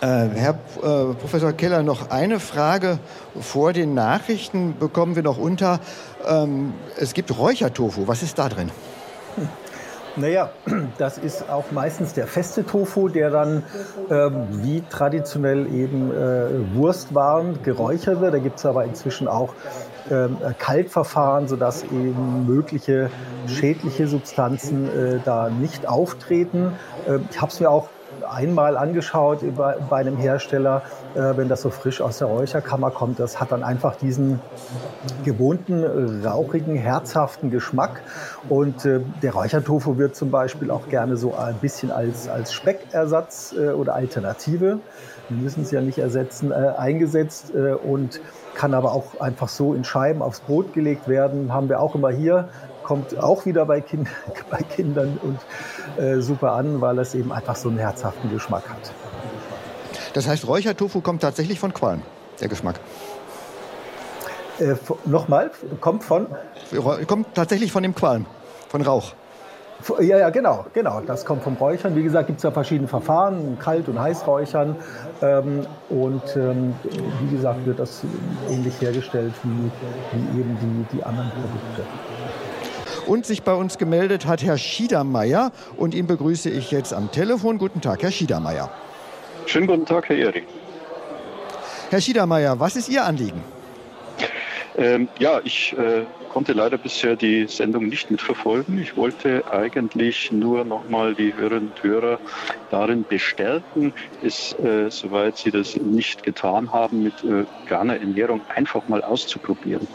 äh, 0.00 0.06
Herr 0.06 0.50
äh, 0.50 1.14
Professor 1.14 1.52
Keller, 1.52 1.82
noch 1.82 2.10
eine 2.10 2.40
Frage 2.40 2.98
vor 3.40 3.72
den 3.72 3.94
Nachrichten 3.94 4.76
bekommen 4.78 5.16
wir 5.16 5.22
noch 5.22 5.38
unter. 5.38 5.80
Ähm, 6.26 6.74
es 6.96 7.14
gibt 7.14 7.36
Räuchertofu. 7.36 8.06
Was 8.06 8.22
ist 8.22 8.38
da 8.38 8.48
drin? 8.48 8.70
Naja, 10.16 10.50
das 10.98 11.18
ist 11.18 11.50
auch 11.50 11.72
meistens 11.72 12.12
der 12.14 12.26
feste 12.26 12.64
Tofu, 12.64 13.08
der 13.08 13.30
dann 13.30 13.64
ähm, 14.10 14.46
wie 14.62 14.82
traditionell 14.88 15.66
eben 15.74 16.12
äh, 16.12 16.76
Wurstwaren 16.76 17.62
geräuchert 17.62 18.20
wird. 18.20 18.34
Da 18.34 18.38
gibt 18.38 18.58
es 18.58 18.66
aber 18.66 18.84
inzwischen 18.84 19.26
auch 19.26 19.54
ähm, 20.10 20.36
Kaltverfahren, 20.58 21.48
sodass 21.48 21.82
eben 21.84 22.46
mögliche 22.46 23.10
schädliche 23.46 24.06
Substanzen 24.06 24.88
äh, 24.88 25.20
da 25.24 25.50
nicht 25.50 25.88
auftreten. 25.88 26.72
Äh, 27.08 27.18
ich 27.30 27.40
habe 27.40 27.50
es 27.50 27.58
mir 27.58 27.70
auch 27.70 27.88
einmal 28.24 28.76
angeschaut 28.76 29.40
bei, 29.56 29.96
einem 29.96 30.16
Hersteller, 30.16 30.82
äh, 31.14 31.36
wenn 31.36 31.48
das 31.48 31.62
so 31.62 31.70
frisch 31.70 32.00
aus 32.00 32.18
der 32.18 32.28
Räucherkammer 32.28 32.90
kommt. 32.90 33.18
Das 33.18 33.40
hat 33.40 33.52
dann 33.52 33.62
einfach 33.62 33.96
diesen 33.96 34.40
gewohnten, 35.24 36.24
rauchigen, 36.24 36.76
herzhaften 36.76 37.50
Geschmack. 37.50 38.02
Und 38.48 38.84
äh, 38.84 39.00
der 39.22 39.32
Räuchertofu 39.32 39.98
wird 39.98 40.16
zum 40.16 40.30
Beispiel 40.30 40.70
auch 40.70 40.88
gerne 40.88 41.16
so 41.16 41.34
ein 41.34 41.56
bisschen 41.56 41.90
als, 41.90 42.28
als 42.28 42.52
Speckersatz 42.52 43.54
äh, 43.56 43.70
oder 43.70 43.94
Alternative, 43.94 44.80
wir 45.30 45.38
müssen 45.38 45.62
es 45.62 45.70
ja 45.70 45.80
nicht 45.80 45.96
ersetzen, 45.96 46.52
eingesetzt 46.52 47.50
und 47.54 48.20
kann 48.54 48.74
aber 48.74 48.92
auch 48.92 49.20
einfach 49.20 49.48
so 49.48 49.72
in 49.72 49.82
Scheiben 49.82 50.20
aufs 50.20 50.40
Brot 50.40 50.74
gelegt 50.74 51.08
werden. 51.08 51.50
Haben 51.50 51.70
wir 51.70 51.80
auch 51.80 51.94
immer 51.94 52.10
hier 52.10 52.50
kommt 52.84 53.18
auch 53.18 53.46
wieder 53.46 53.66
bei, 53.66 53.80
kind, 53.80 54.08
bei 54.50 54.58
Kindern 54.62 55.18
und 55.22 55.38
äh, 56.02 56.20
super 56.20 56.52
an, 56.52 56.80
weil 56.80 56.98
es 56.98 57.14
eben 57.14 57.32
einfach 57.32 57.56
so 57.56 57.68
einen 57.68 57.78
herzhaften 57.78 58.30
Geschmack 58.30 58.68
hat. 58.68 58.92
Das 60.12 60.28
heißt, 60.28 60.46
Räuchertofu 60.46 61.00
kommt 61.00 61.22
tatsächlich 61.22 61.58
von 61.58 61.74
Qualm, 61.74 62.02
der 62.40 62.48
Geschmack. 62.48 62.76
Äh, 64.60 64.76
Nochmal, 65.04 65.50
kommt 65.80 66.04
von? 66.04 66.28
Kommt 67.08 67.34
tatsächlich 67.34 67.72
von 67.72 67.82
dem 67.82 67.94
Qualm, 67.94 68.26
von 68.68 68.82
Rauch. 68.82 69.14
Ja, 70.00 70.18
ja, 70.18 70.30
genau, 70.30 70.64
genau. 70.72 71.00
Das 71.00 71.24
kommt 71.24 71.42
vom 71.42 71.54
Räuchern. 71.54 71.94
Wie 71.96 72.02
gesagt, 72.02 72.28
gibt 72.28 72.38
es 72.38 72.42
ja 72.42 72.50
verschiedene 72.50 72.88
Verfahren, 72.88 73.58
Kalt- 73.58 73.88
und 73.88 74.00
Heißräuchern. 74.00 74.76
Ähm, 75.20 75.66
und 75.90 76.22
ähm, 76.36 76.74
wie 77.20 77.36
gesagt, 77.36 77.66
wird 77.66 77.80
das 77.80 78.02
ähnlich 78.48 78.80
hergestellt 78.80 79.34
wie, 79.42 79.70
wie 80.12 80.40
eben 80.40 80.56
die, 80.60 80.96
die 80.96 81.02
anderen 81.02 81.30
Produkte. 81.30 81.82
Und 83.06 83.26
sich 83.26 83.42
bei 83.42 83.54
uns 83.54 83.78
gemeldet 83.78 84.26
hat 84.26 84.42
Herr 84.42 84.56
Schiedermeier 84.56 85.52
und 85.76 85.94
ihn 85.94 86.06
begrüße 86.06 86.48
ich 86.48 86.70
jetzt 86.70 86.94
am 86.94 87.10
Telefon. 87.10 87.58
Guten 87.58 87.80
Tag, 87.80 88.02
Herr 88.02 88.10
Schiedermeier. 88.10 88.70
Schönen 89.46 89.66
guten 89.66 89.84
Tag, 89.84 90.08
Herr 90.08 90.16
Ehring. 90.16 90.44
Herr 91.90 92.00
Schiedermeier, 92.00 92.58
was 92.58 92.76
ist 92.76 92.88
Ihr 92.88 93.04
Anliegen? 93.04 93.42
Ähm, 94.76 95.08
ja, 95.18 95.40
ich 95.44 95.76
äh, 95.78 96.04
konnte 96.34 96.52
leider 96.52 96.78
bisher 96.78 97.14
die 97.14 97.46
Sendung 97.46 97.86
nicht 97.86 98.10
mitverfolgen. 98.10 98.76
Ich 98.80 98.96
wollte 98.96 99.44
eigentlich 99.52 100.32
nur 100.32 100.64
nochmal 100.64 101.14
die 101.14 101.32
Hörerinnen 101.32 101.68
und 101.68 101.82
Hörer 101.84 102.18
darin 102.72 103.04
bestärken, 103.08 103.94
es, 104.20 104.52
äh, 104.58 104.90
soweit 104.90 105.36
sie 105.36 105.52
das 105.52 105.76
nicht 105.76 106.24
getan 106.24 106.72
haben, 106.72 107.04
mit 107.04 107.22
äh, 107.22 107.44
Ernährung 107.70 108.40
einfach 108.52 108.88
mal 108.88 109.00
auszuprobieren 109.02 109.86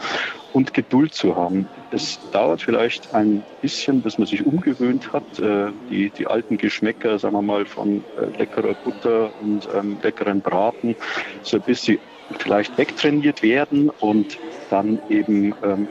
und 0.54 0.72
Geduld 0.72 1.12
zu 1.12 1.36
haben. 1.36 1.68
Es 1.90 2.18
dauert 2.30 2.62
vielleicht 2.62 3.14
ein 3.14 3.42
bisschen, 3.60 4.00
bis 4.00 4.16
man 4.16 4.26
sich 4.26 4.46
umgewöhnt 4.46 5.12
hat. 5.12 5.38
Äh, 5.38 5.72
die, 5.90 6.08
die 6.08 6.26
alten 6.26 6.56
Geschmäcker, 6.56 7.18
sagen 7.18 7.34
wir 7.34 7.42
mal, 7.42 7.66
von 7.66 8.02
äh, 8.18 8.38
leckerer 8.38 8.72
Butter 8.82 9.30
und 9.42 9.68
ähm, 9.74 9.98
leckeren 10.02 10.40
Braten, 10.40 10.96
so 11.42 11.60
bis 11.60 11.82
sie 11.82 11.98
vielleicht 12.38 12.78
wegtrainiert 12.78 13.42
werden 13.42 13.90
und 13.90 14.38
dann 14.70 15.00
eben 15.10 15.54
ähm, 15.62 15.88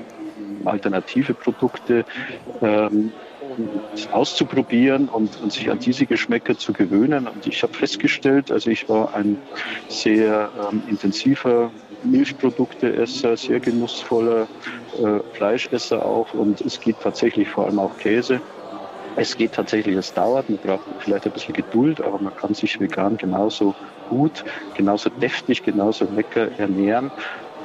alternative 0.65 1.33
Produkte 1.33 2.05
ähm, 2.61 3.11
auszuprobieren 4.11 5.09
und, 5.09 5.41
und, 5.41 5.51
sich 5.51 5.69
an 5.69 5.79
diese 5.79 6.05
Geschmäcker 6.05 6.57
zu 6.57 6.73
gewöhnen. 6.73 7.27
Und 7.27 7.47
ich 7.47 7.63
habe 7.63 7.73
festgestellt, 7.73 8.51
also 8.51 8.69
ich 8.69 8.87
war 8.89 9.13
ein 9.15 9.37
sehr 9.87 10.49
ähm, 10.71 10.83
intensiver 10.89 11.71
Milchprodukteesser, 12.03 13.35
sehr 13.37 13.59
genussvoller 13.59 14.47
äh, 15.03 15.19
Fleischesser 15.33 16.05
auch 16.05 16.33
und 16.33 16.61
es 16.61 16.79
geht 16.79 16.99
tatsächlich 17.01 17.47
vor 17.49 17.65
allem 17.65 17.79
auch 17.79 17.97
Käse. 17.97 18.39
Es 19.15 19.35
geht 19.35 19.53
tatsächlich, 19.53 19.97
es 19.97 20.13
dauert, 20.13 20.49
man 20.49 20.59
braucht 20.59 20.81
vielleicht 20.99 21.25
ein 21.25 21.31
bisschen 21.31 21.53
Geduld, 21.53 21.99
aber 21.99 22.19
man 22.19 22.35
kann 22.37 22.53
sich 22.53 22.79
vegan 22.79 23.17
genauso 23.17 23.75
gut, 24.09 24.45
genauso 24.75 25.09
deftig, 25.09 25.63
genauso 25.63 26.07
lecker 26.15 26.49
ernähren 26.57 27.11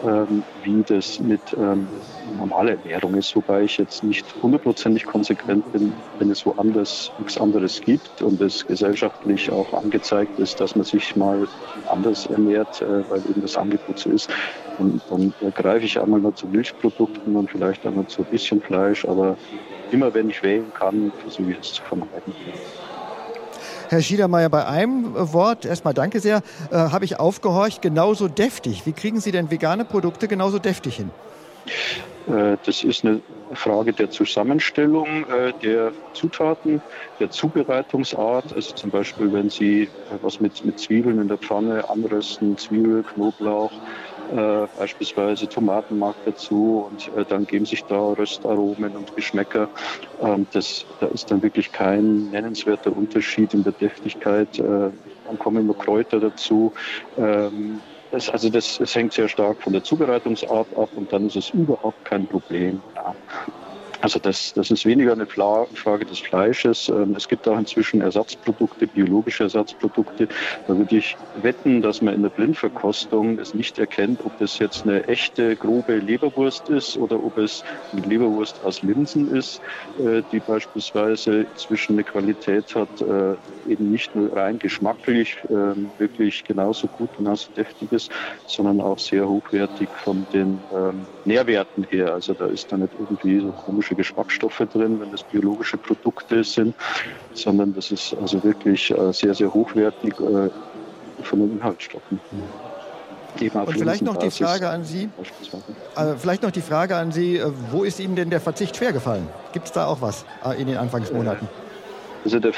wie 0.04 0.84
das 0.84 1.18
mit 1.18 1.54
ähm, 1.58 1.92
normaler 2.22 2.72
Ernährung 2.72 3.14
ist, 3.16 3.34
wobei 3.36 3.62
ich 3.64 3.76
jetzt 3.78 4.02
nicht 4.02 4.34
hundertprozentig 4.42 5.04
konsequent 5.06 5.70
bin, 5.70 6.04
wenn 6.18 6.30
es 6.30 6.44
woanders 6.46 7.12
nichts 7.16 7.38
anderes 7.38 7.80
gibt 7.80 8.22
und 8.22 8.40
es 8.40 8.66
gesellschaftlich 8.66 9.50
auch 9.50 9.72
angezeigt 9.72 10.38
ist, 10.38 10.60
dass 10.60 10.74
man 10.74 10.84
sich 10.84 11.16
mal 11.16 11.48
anders 11.86 12.26
ernährt, 12.26 12.80
äh, 12.82 13.08
weil 13.08 13.28
eben 13.28 13.40
das 13.42 13.56
Angebot 13.56 13.98
so 13.98 14.10
ist. 14.10 14.30
Und 14.76 15.02
dann 15.10 15.34
greife 15.54 15.84
ich 15.86 16.00
einmal 16.00 16.20
nur 16.20 16.34
zu 16.34 16.48
Milchprodukten 16.48 17.36
und 17.36 17.50
vielleicht 17.50 17.86
einmal 17.86 18.06
zu 18.06 18.22
ein 18.22 18.28
bisschen 18.28 18.60
Fleisch, 18.62 19.04
aber 19.04 19.38
immer 19.90 20.14
wenn 20.14 20.28
ich 20.30 20.42
wählen 20.42 20.72
kann, 20.72 21.12
versuche 21.14 21.52
ich 21.52 21.58
es 21.60 21.72
zu 21.72 21.84
vermeiden. 21.84 22.36
Herr 23.94 24.02
Schiedermeier, 24.02 24.48
bei 24.48 24.66
einem 24.66 25.14
Wort, 25.14 25.64
erstmal 25.64 25.94
danke 25.94 26.18
sehr, 26.18 26.42
äh, 26.72 26.74
habe 26.74 27.04
ich 27.04 27.20
aufgehorcht, 27.20 27.80
genauso 27.80 28.26
deftig. 28.26 28.86
Wie 28.86 28.92
kriegen 28.92 29.20
Sie 29.20 29.30
denn 29.30 29.52
vegane 29.52 29.84
Produkte 29.84 30.26
genauso 30.26 30.58
deftig 30.58 30.96
hin? 30.96 31.10
Äh, 32.26 32.56
das 32.66 32.82
ist 32.82 33.04
eine 33.04 33.20
Frage 33.54 33.92
der 33.92 34.10
Zusammenstellung 34.10 35.06
äh, 35.28 35.52
der 35.62 35.92
Zutaten, 36.12 36.80
der 37.20 37.30
Zubereitungsart. 37.30 38.52
Also 38.54 38.74
zum 38.74 38.90
Beispiel, 38.90 39.32
wenn 39.32 39.48
Sie 39.50 39.88
was 40.22 40.40
mit, 40.40 40.64
mit 40.64 40.78
Zwiebeln 40.78 41.20
in 41.20 41.28
der 41.28 41.38
Pfanne 41.38 41.88
anrösten, 41.88 42.56
Zwiebel, 42.58 43.02
Knoblauch, 43.02 43.72
äh, 44.32 44.66
beispielsweise 44.78 45.48
Tomatenmark 45.48 46.16
dazu 46.24 46.88
und 46.90 47.08
äh, 47.16 47.24
dann 47.24 47.46
geben 47.46 47.66
sich 47.66 47.84
da 47.84 47.98
Röstaromen 47.98 48.96
und 48.96 49.14
Geschmäcker. 49.14 49.68
Ähm, 50.22 50.46
das, 50.52 50.84
da 51.00 51.06
ist 51.06 51.30
dann 51.30 51.42
wirklich 51.42 51.72
kein 51.72 52.30
nennenswerter 52.30 52.96
Unterschied 52.96 53.54
in 53.54 53.64
der 53.64 53.72
Deftigkeit. 53.72 54.58
Äh, 54.58 54.90
dann 55.26 55.38
kommen 55.38 55.66
nur 55.66 55.76
Kräuter 55.78 56.20
dazu. 56.20 56.72
Ähm, 57.16 57.80
das, 58.14 58.30
also 58.30 58.48
das, 58.48 58.76
das, 58.78 58.94
hängt 58.94 59.12
sehr 59.12 59.28
stark 59.28 59.60
von 59.62 59.72
der 59.72 59.82
Zubereitungsart 59.82 60.74
ab 60.76 60.90
und 60.92 61.12
dann 61.12 61.26
ist 61.26 61.36
es 61.36 61.50
überhaupt 61.50 62.04
kein 62.04 62.28
Problem. 62.28 62.82
Ja. 62.94 63.16
Also 64.04 64.18
das, 64.18 64.52
das 64.52 64.70
ist 64.70 64.84
weniger 64.84 65.12
eine 65.12 65.26
Frage 65.26 66.04
des 66.04 66.20
Fleisches. 66.20 66.90
Ähm, 66.90 67.14
es 67.16 67.26
gibt 67.26 67.48
auch 67.48 67.56
inzwischen 67.58 68.02
Ersatzprodukte, 68.02 68.86
biologische 68.86 69.44
Ersatzprodukte. 69.44 70.28
Da 70.66 70.76
würde 70.76 70.98
ich 70.98 71.18
wetten, 71.32 71.80
dass 71.80 72.02
man 72.02 72.12
in 72.12 72.20
der 72.20 72.28
Blindverkostung 72.28 73.38
es 73.38 73.54
nicht 73.54 73.78
erkennt, 73.78 74.22
ob 74.22 74.36
das 74.36 74.58
jetzt 74.58 74.86
eine 74.86 75.08
echte, 75.08 75.56
grobe 75.56 75.96
Leberwurst 76.00 76.68
ist 76.68 76.98
oder 76.98 77.22
ob 77.22 77.38
es 77.38 77.62
eine 77.92 78.02
Leberwurst 78.02 78.60
aus 78.62 78.82
Linsen 78.82 79.26
ist, 79.34 79.62
äh, 79.96 80.22
die 80.30 80.40
beispielsweise 80.40 81.44
inzwischen 81.44 81.94
eine 81.94 82.04
Qualität 82.04 82.74
hat, 82.74 83.00
äh, 83.00 83.36
eben 83.64 83.88
nicht 83.88 84.14
nur 84.14 84.36
rein 84.36 84.58
geschmacklich, 84.58 85.38
ähm, 85.48 85.94
wirklich 85.96 86.44
genauso 86.44 86.88
gut, 86.88 87.14
genauso 87.14 87.50
deftig 87.56 87.90
ist, 87.90 88.10
sondern 88.44 88.82
auch 88.82 88.98
sehr 88.98 89.26
hochwertig 89.26 89.96
von 89.96 90.28
den 90.28 90.66
ähm, 90.70 91.08
Nährwerten 91.24 91.84
her. 91.84 92.12
Also 92.12 92.34
da 92.34 92.46
ist 92.48 92.70
da 92.70 92.76
nicht 92.76 92.94
irgendwie 92.94 93.40
so 93.40 93.52
komische 93.54 93.93
chemische 93.94 94.14
Geschmacksstoffe 94.14 94.62
drin, 94.72 95.00
wenn 95.00 95.10
das 95.10 95.22
biologische 95.22 95.76
Produkte 95.76 96.44
sind, 96.44 96.74
sondern 97.32 97.74
das 97.74 97.90
ist 97.90 98.14
also 98.20 98.42
wirklich 98.42 98.90
äh, 98.90 99.12
sehr, 99.12 99.34
sehr 99.34 99.52
hochwertig 99.52 100.14
äh, 100.14 100.50
von 101.22 101.38
den 101.38 101.52
Inhaltsstoffen. 101.52 102.20
Und 103.40 103.72
vielleicht 103.72 104.02
noch 104.02 104.16
die 104.16 104.30
Frage 104.30 104.68
an 104.68 104.84
Sie, 104.84 105.08
äh, 105.96 106.14
vielleicht 106.16 106.42
noch 106.44 106.52
die 106.52 106.60
Frage 106.60 106.96
an 106.96 107.10
Sie, 107.10 107.38
äh, 107.38 107.50
wo 107.72 107.82
ist 107.82 107.98
Ihnen 107.98 108.14
denn 108.14 108.30
der 108.30 108.40
Verzicht 108.40 108.76
schwergefallen? 108.76 109.26
Gibt 109.52 109.66
es 109.66 109.72
da 109.72 109.86
auch 109.86 110.00
was 110.00 110.24
äh, 110.44 110.60
in 110.60 110.68
den 110.68 110.76
Anfangsmonaten? 110.76 111.48
Also 112.24 112.38
der, 112.38 112.52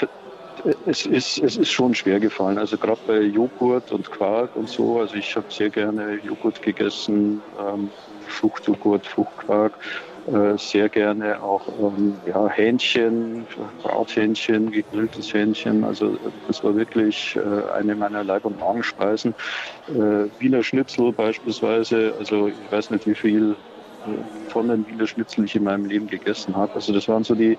es 0.86 1.06
ist, 1.06 1.38
es 1.38 1.56
ist 1.56 1.70
schon 1.70 1.94
schwer 1.94 2.20
gefallen. 2.20 2.58
Also 2.58 2.76
gerade 2.76 3.00
bei 3.06 3.20
Joghurt 3.20 3.90
und 3.92 4.10
Quark 4.10 4.54
und 4.54 4.68
so. 4.68 5.00
Also 5.00 5.14
ich 5.14 5.34
habe 5.36 5.46
sehr 5.48 5.70
gerne 5.70 6.18
Joghurt 6.24 6.60
gegessen, 6.60 7.40
ähm, 7.58 7.90
Fruchtjoghurt, 8.28 9.06
Fruchtquark. 9.06 9.72
Äh, 10.26 10.58
sehr 10.58 10.88
gerne 10.90 11.40
auch 11.40 11.68
ähm, 11.96 12.20
ja, 12.24 12.48
Hähnchen, 12.48 13.46
Brathähnchen, 13.80 14.72
gegrilltes 14.72 15.32
Hähnchen. 15.32 15.84
Also 15.84 16.18
das 16.46 16.64
war 16.64 16.74
wirklich 16.74 17.36
äh, 17.36 17.70
eine 17.70 17.94
meiner 17.94 18.24
Leib- 18.24 18.44
und 18.44 18.58
Magenspeisen. 18.58 19.34
Äh, 19.86 19.92
Wiener 20.38 20.64
Schnitzel 20.64 21.12
beispielsweise. 21.12 22.16
Also 22.18 22.48
ich 22.48 22.70
weiß 22.70 22.90
nicht, 22.90 23.06
wie 23.06 23.14
viel 23.14 23.58
von 24.48 24.68
den 24.68 24.86
Wiener 24.86 25.06
Schnitzel 25.06 25.44
ich 25.44 25.54
in 25.56 25.64
meinem 25.64 25.84
Leben 25.84 26.06
gegessen 26.08 26.56
habe. 26.56 26.74
Also 26.76 26.92
das 26.92 27.08
waren 27.08 27.24
so 27.24 27.34
die, 27.34 27.58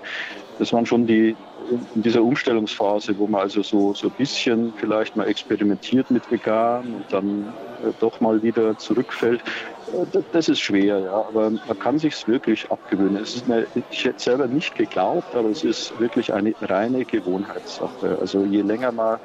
das 0.56 0.72
waren 0.72 0.86
schon 0.86 1.06
die 1.06 1.38
in 1.68 2.02
dieser 2.02 2.24
Umstellungsphase, 2.24 3.16
wo 3.18 3.28
man 3.28 3.42
also 3.42 3.62
so 3.62 3.94
so 3.94 4.08
ein 4.08 4.14
bisschen 4.14 4.74
vielleicht 4.74 5.16
mal 5.16 5.26
experimentiert 5.28 6.10
mit 6.10 6.30
vegan 6.30 6.92
und 6.94 7.12
dann 7.12 7.56
äh, 7.82 7.92
doch 7.98 8.20
mal 8.20 8.42
wieder 8.42 8.76
zurückfällt. 8.78 9.42
Äh, 9.86 10.06
das 10.30 10.48
ist 10.48 10.60
schwer, 10.60 11.00
ja, 11.00 11.12
aber 11.12 11.50
man 11.50 11.78
kann 11.78 11.98
sich 11.98 12.26
wirklich 12.26 12.70
abgewöhnen. 12.70 13.22
Es 13.22 13.34
ist 13.34 13.46
mir, 13.46 13.68
ich 13.74 14.04
hätte 14.04 14.22
selber 14.22 14.48
nicht 14.48 14.74
geglaubt, 14.74 15.34
aber 15.34 15.50
es 15.50 15.62
ist 15.62 15.98
wirklich 15.98 16.32
eine 16.32 16.54
reine 16.60 17.06
Gewohnheitssache. 17.06 18.18
Also 18.18 18.44
je 18.44 18.62
länger 18.62 18.92
man, 18.92 19.18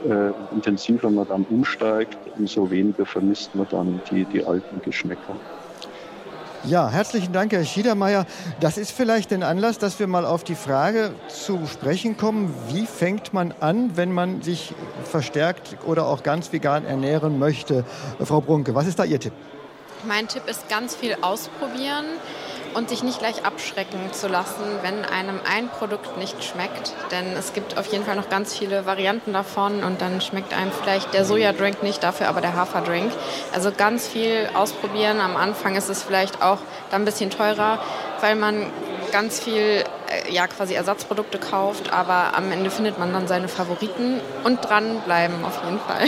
äh, 0.00 0.32
intensiver 0.50 1.10
man 1.10 1.26
dann 1.26 1.44
umsteigt, 1.44 2.18
umso 2.34 2.70
weniger 2.70 3.06
vermisst 3.06 3.54
man 3.54 3.68
dann 3.68 4.02
die, 4.04 4.26
die 4.26 4.44
alten 4.44 4.80
Geschmäcker. 4.80 5.40
Ja, 6.66 6.90
herzlichen 6.90 7.32
Dank, 7.32 7.52
Herr 7.52 7.64
Schiedermeier. 7.64 8.26
Das 8.58 8.76
ist 8.76 8.90
vielleicht 8.90 9.32
ein 9.32 9.44
Anlass, 9.44 9.78
dass 9.78 10.00
wir 10.00 10.08
mal 10.08 10.26
auf 10.26 10.42
die 10.42 10.56
Frage 10.56 11.14
zu 11.28 11.64
sprechen 11.68 12.16
kommen, 12.16 12.52
wie 12.70 12.86
fängt 12.86 13.32
man 13.32 13.54
an, 13.60 13.96
wenn 13.96 14.10
man 14.10 14.42
sich 14.42 14.74
verstärkt 15.04 15.76
oder 15.86 16.08
auch 16.08 16.24
ganz 16.24 16.52
vegan 16.52 16.84
ernähren 16.84 17.38
möchte. 17.38 17.84
Frau 18.20 18.40
Brunke, 18.40 18.74
was 18.74 18.88
ist 18.88 18.98
da 18.98 19.04
Ihr 19.04 19.20
Tipp? 19.20 19.32
Mein 20.08 20.26
Tipp 20.26 20.42
ist 20.48 20.68
ganz 20.68 20.96
viel 20.96 21.16
ausprobieren 21.22 22.04
und 22.76 22.90
sich 22.90 23.02
nicht 23.02 23.20
gleich 23.20 23.46
abschrecken 23.46 24.12
zu 24.12 24.28
lassen, 24.28 24.62
wenn 24.82 25.06
einem 25.06 25.40
ein 25.50 25.68
Produkt 25.68 26.18
nicht 26.18 26.44
schmeckt. 26.44 26.92
Denn 27.10 27.32
es 27.32 27.54
gibt 27.54 27.78
auf 27.78 27.86
jeden 27.86 28.04
Fall 28.04 28.16
noch 28.16 28.28
ganz 28.28 28.54
viele 28.54 28.84
Varianten 28.84 29.32
davon 29.32 29.82
und 29.82 30.02
dann 30.02 30.20
schmeckt 30.20 30.52
einem 30.52 30.70
vielleicht 30.70 31.14
der 31.14 31.24
Sojadrink 31.24 31.82
nicht, 31.82 32.02
dafür 32.02 32.28
aber 32.28 32.42
der 32.42 32.54
Haferdrink. 32.54 33.10
Also 33.54 33.72
ganz 33.74 34.06
viel 34.06 34.50
ausprobieren. 34.52 35.20
Am 35.20 35.36
Anfang 35.36 35.74
ist 35.74 35.88
es 35.88 36.02
vielleicht 36.02 36.42
auch 36.42 36.58
dann 36.90 37.02
ein 37.02 37.04
bisschen 37.06 37.30
teurer, 37.30 37.78
weil 38.20 38.36
man 38.36 38.66
ganz 39.10 39.40
viel 39.40 39.82
äh, 40.10 40.30
ja, 40.30 40.46
quasi 40.46 40.74
Ersatzprodukte 40.74 41.38
kauft, 41.38 41.94
aber 41.94 42.36
am 42.36 42.52
Ende 42.52 42.70
findet 42.70 42.98
man 42.98 43.10
dann 43.10 43.26
seine 43.26 43.48
Favoriten 43.48 44.20
und 44.44 44.62
dranbleiben 44.62 45.42
auf 45.46 45.64
jeden 45.64 45.80
Fall. 45.80 46.06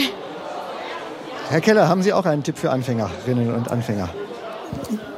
Herr 1.49 1.61
Keller, 1.61 1.87
haben 1.87 2.03
Sie 2.03 2.13
auch 2.13 2.25
einen 2.25 2.43
Tipp 2.43 2.59
für 2.59 2.69
Anfängerinnen 2.69 3.55
und 3.55 3.71
Anfänger? 3.71 4.09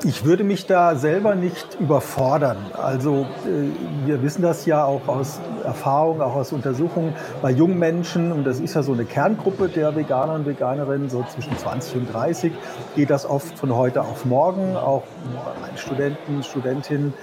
Ich 0.03 0.25
würde 0.25 0.43
mich 0.43 0.65
da 0.65 0.95
selber 0.95 1.35
nicht 1.35 1.77
überfordern. 1.79 2.57
Also 2.73 3.27
äh, 3.45 4.07
wir 4.07 4.23
wissen 4.23 4.41
das 4.41 4.65
ja 4.65 4.83
auch 4.83 5.07
aus 5.07 5.39
Erfahrung, 5.63 6.21
auch 6.21 6.35
aus 6.35 6.51
Untersuchungen 6.51 7.13
bei 7.41 7.51
jungen 7.51 7.77
Menschen, 7.77 8.31
und 8.31 8.43
das 8.43 8.59
ist 8.59 8.73
ja 8.73 8.81
so 8.81 8.93
eine 8.93 9.05
Kerngruppe 9.05 9.69
der 9.69 9.95
Veganer 9.95 10.33
und 10.33 10.45
Veganerinnen, 10.47 11.09
so 11.09 11.23
zwischen 11.31 11.55
20 11.55 11.95
und 11.97 12.13
30, 12.13 12.51
geht 12.95 13.11
das 13.11 13.25
oft 13.25 13.57
von 13.57 13.75
heute 13.75 14.01
auf 14.01 14.25
morgen. 14.25 14.75
Auch 14.75 15.03
Studenten, 15.75 16.43
Studentinnen 16.43 17.13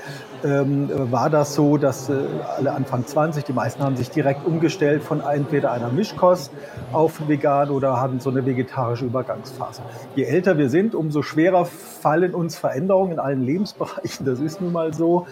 ähm, 0.45 0.89
war 1.11 1.31
das 1.31 1.55
so, 1.55 1.77
dass 1.77 2.09
äh, 2.09 2.15
alle 2.57 2.73
Anfang 2.73 3.07
20, 3.07 3.45
die 3.45 3.53
meisten 3.53 3.83
haben 3.83 3.97
sich 3.97 4.11
direkt 4.11 4.47
umgestellt 4.47 5.03
von 5.03 5.21
entweder 5.21 5.73
einer 5.73 5.91
Mischkost 5.91 6.53
auf 6.93 7.29
vegan 7.29 7.71
oder 7.71 8.01
hatten 8.01 8.21
so 8.21 8.31
eine 8.31 8.47
vegetarische 8.47 9.05
Übergangsphase. 9.05 9.83
Je 10.15 10.25
älter 10.25 10.59
wir 10.59 10.71
sind, 10.71 10.95
umso 10.95 11.23
schwerer 11.23 11.65
fallen 11.65 12.35
uns 12.35 12.57
Veränderungen 12.57 13.13
in 13.13 13.19
allen 13.19 13.43
Lebensbereichen. 13.43 14.25
Das 14.27 14.41
ist 14.41 14.61
nun 14.61 14.73
mal 14.73 14.95
so 14.95 15.27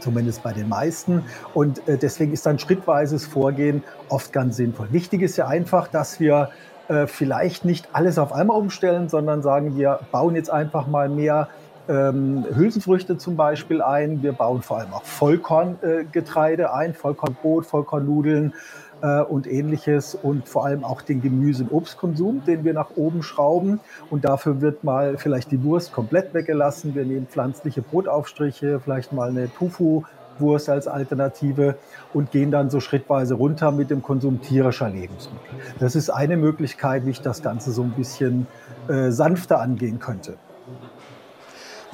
zumindest 0.00 0.42
bei 0.42 0.52
den 0.52 0.68
meisten. 0.68 1.24
Und 1.52 1.86
äh, 1.88 1.98
deswegen 1.98 2.32
ist 2.32 2.46
dann 2.46 2.58
schrittweises 2.58 3.26
Vorgehen 3.26 3.82
oft 4.08 4.32
ganz 4.32 4.56
sinnvoll. 4.56 4.88
Wichtig 4.90 5.22
ist 5.22 5.36
ja 5.36 5.46
einfach, 5.46 5.88
dass 5.88 6.20
wir 6.20 6.50
äh, 6.88 7.06
vielleicht 7.06 7.64
nicht 7.64 7.88
alles 7.92 8.18
auf 8.18 8.32
einmal 8.32 8.58
umstellen, 8.58 9.08
sondern 9.08 9.42
sagen, 9.42 9.76
wir 9.76 10.00
bauen 10.12 10.34
jetzt 10.34 10.50
einfach 10.50 10.86
mal 10.86 11.08
mehr 11.08 11.48
ähm, 11.88 12.44
Hülsenfrüchte 12.54 13.18
zum 13.18 13.36
Beispiel 13.36 13.82
ein. 13.82 14.22
Wir 14.22 14.32
bauen 14.32 14.62
vor 14.62 14.78
allem 14.78 14.92
auch 14.92 15.04
Vollkorngetreide 15.04 16.62
äh, 16.64 16.66
ein, 16.66 16.94
Vollkornbrot, 16.94 17.66
Vollkornnudeln 17.66 18.54
äh, 19.02 19.20
und 19.20 19.46
ähnliches 19.46 20.14
und 20.14 20.48
vor 20.48 20.64
allem 20.64 20.84
auch 20.84 21.02
den 21.02 21.20
Gemüse- 21.20 21.64
und 21.64 21.72
Obstkonsum, 21.72 22.42
den 22.44 22.64
wir 22.64 22.72
nach 22.72 22.90
oben 22.96 23.22
schrauben. 23.22 23.80
Und 24.10 24.24
dafür 24.24 24.60
wird 24.60 24.84
mal 24.84 25.18
vielleicht 25.18 25.50
die 25.50 25.62
Wurst 25.62 25.92
komplett 25.92 26.32
weggelassen. 26.34 26.94
Wir 26.94 27.04
nehmen 27.04 27.26
pflanzliche 27.26 27.82
Brotaufstriche, 27.82 28.80
vielleicht 28.80 29.12
mal 29.12 29.28
eine 29.28 29.52
Tofu. 29.52 30.04
Wurst 30.40 30.68
als 30.68 30.88
Alternative 30.88 31.76
und 32.12 32.32
gehen 32.32 32.50
dann 32.50 32.70
so 32.70 32.80
schrittweise 32.80 33.34
runter 33.34 33.70
mit 33.70 33.90
dem 33.90 34.02
Konsum 34.02 34.40
tierischer 34.40 34.88
Lebensmittel. 34.88 35.54
Das 35.78 35.94
ist 35.94 36.10
eine 36.10 36.36
Möglichkeit, 36.36 37.06
wie 37.06 37.10
ich 37.10 37.20
das 37.20 37.40
Ganze 37.40 37.70
so 37.70 37.82
ein 37.82 37.92
bisschen 37.92 38.48
äh, 38.88 39.10
sanfter 39.10 39.60
angehen 39.60 40.00
könnte. 40.00 40.36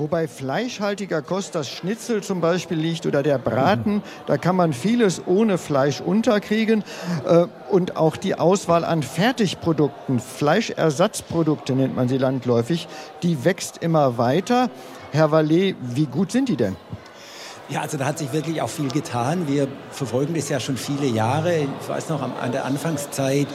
Wobei 0.00 0.28
fleischhaltiger 0.28 1.20
Kost 1.20 1.54
das 1.54 1.68
Schnitzel 1.68 2.22
zum 2.22 2.40
Beispiel 2.40 2.78
liegt 2.78 3.04
oder 3.04 3.22
der 3.22 3.36
Braten, 3.36 4.02
da 4.26 4.38
kann 4.38 4.56
man 4.56 4.72
vieles 4.72 5.20
ohne 5.26 5.58
Fleisch 5.58 6.00
unterkriegen. 6.00 6.84
Äh, 7.26 7.44
und 7.68 7.98
auch 7.98 8.16
die 8.16 8.34
Auswahl 8.34 8.86
an 8.86 9.02
Fertigprodukten, 9.02 10.18
Fleischersatzprodukte 10.18 11.74
nennt 11.74 11.96
man 11.96 12.08
sie 12.08 12.16
landläufig, 12.16 12.88
die 13.22 13.44
wächst 13.44 13.76
immer 13.82 14.16
weiter. 14.16 14.70
Herr 15.12 15.32
Vallet, 15.32 15.76
wie 15.82 16.06
gut 16.06 16.32
sind 16.32 16.48
die 16.48 16.56
denn? 16.56 16.76
Ja, 17.70 17.82
also 17.82 17.98
da 17.98 18.06
hat 18.06 18.18
sich 18.18 18.32
wirklich 18.32 18.60
auch 18.62 18.68
viel 18.68 18.90
getan. 18.90 19.46
Wir 19.46 19.68
verfolgen 19.92 20.34
das 20.34 20.48
ja 20.48 20.58
schon 20.58 20.76
viele 20.76 21.06
Jahre. 21.06 21.68
Ich 21.80 21.88
weiß 21.88 22.08
noch 22.08 22.20
an 22.20 22.50
der 22.50 22.64
Anfangszeit, 22.64 23.46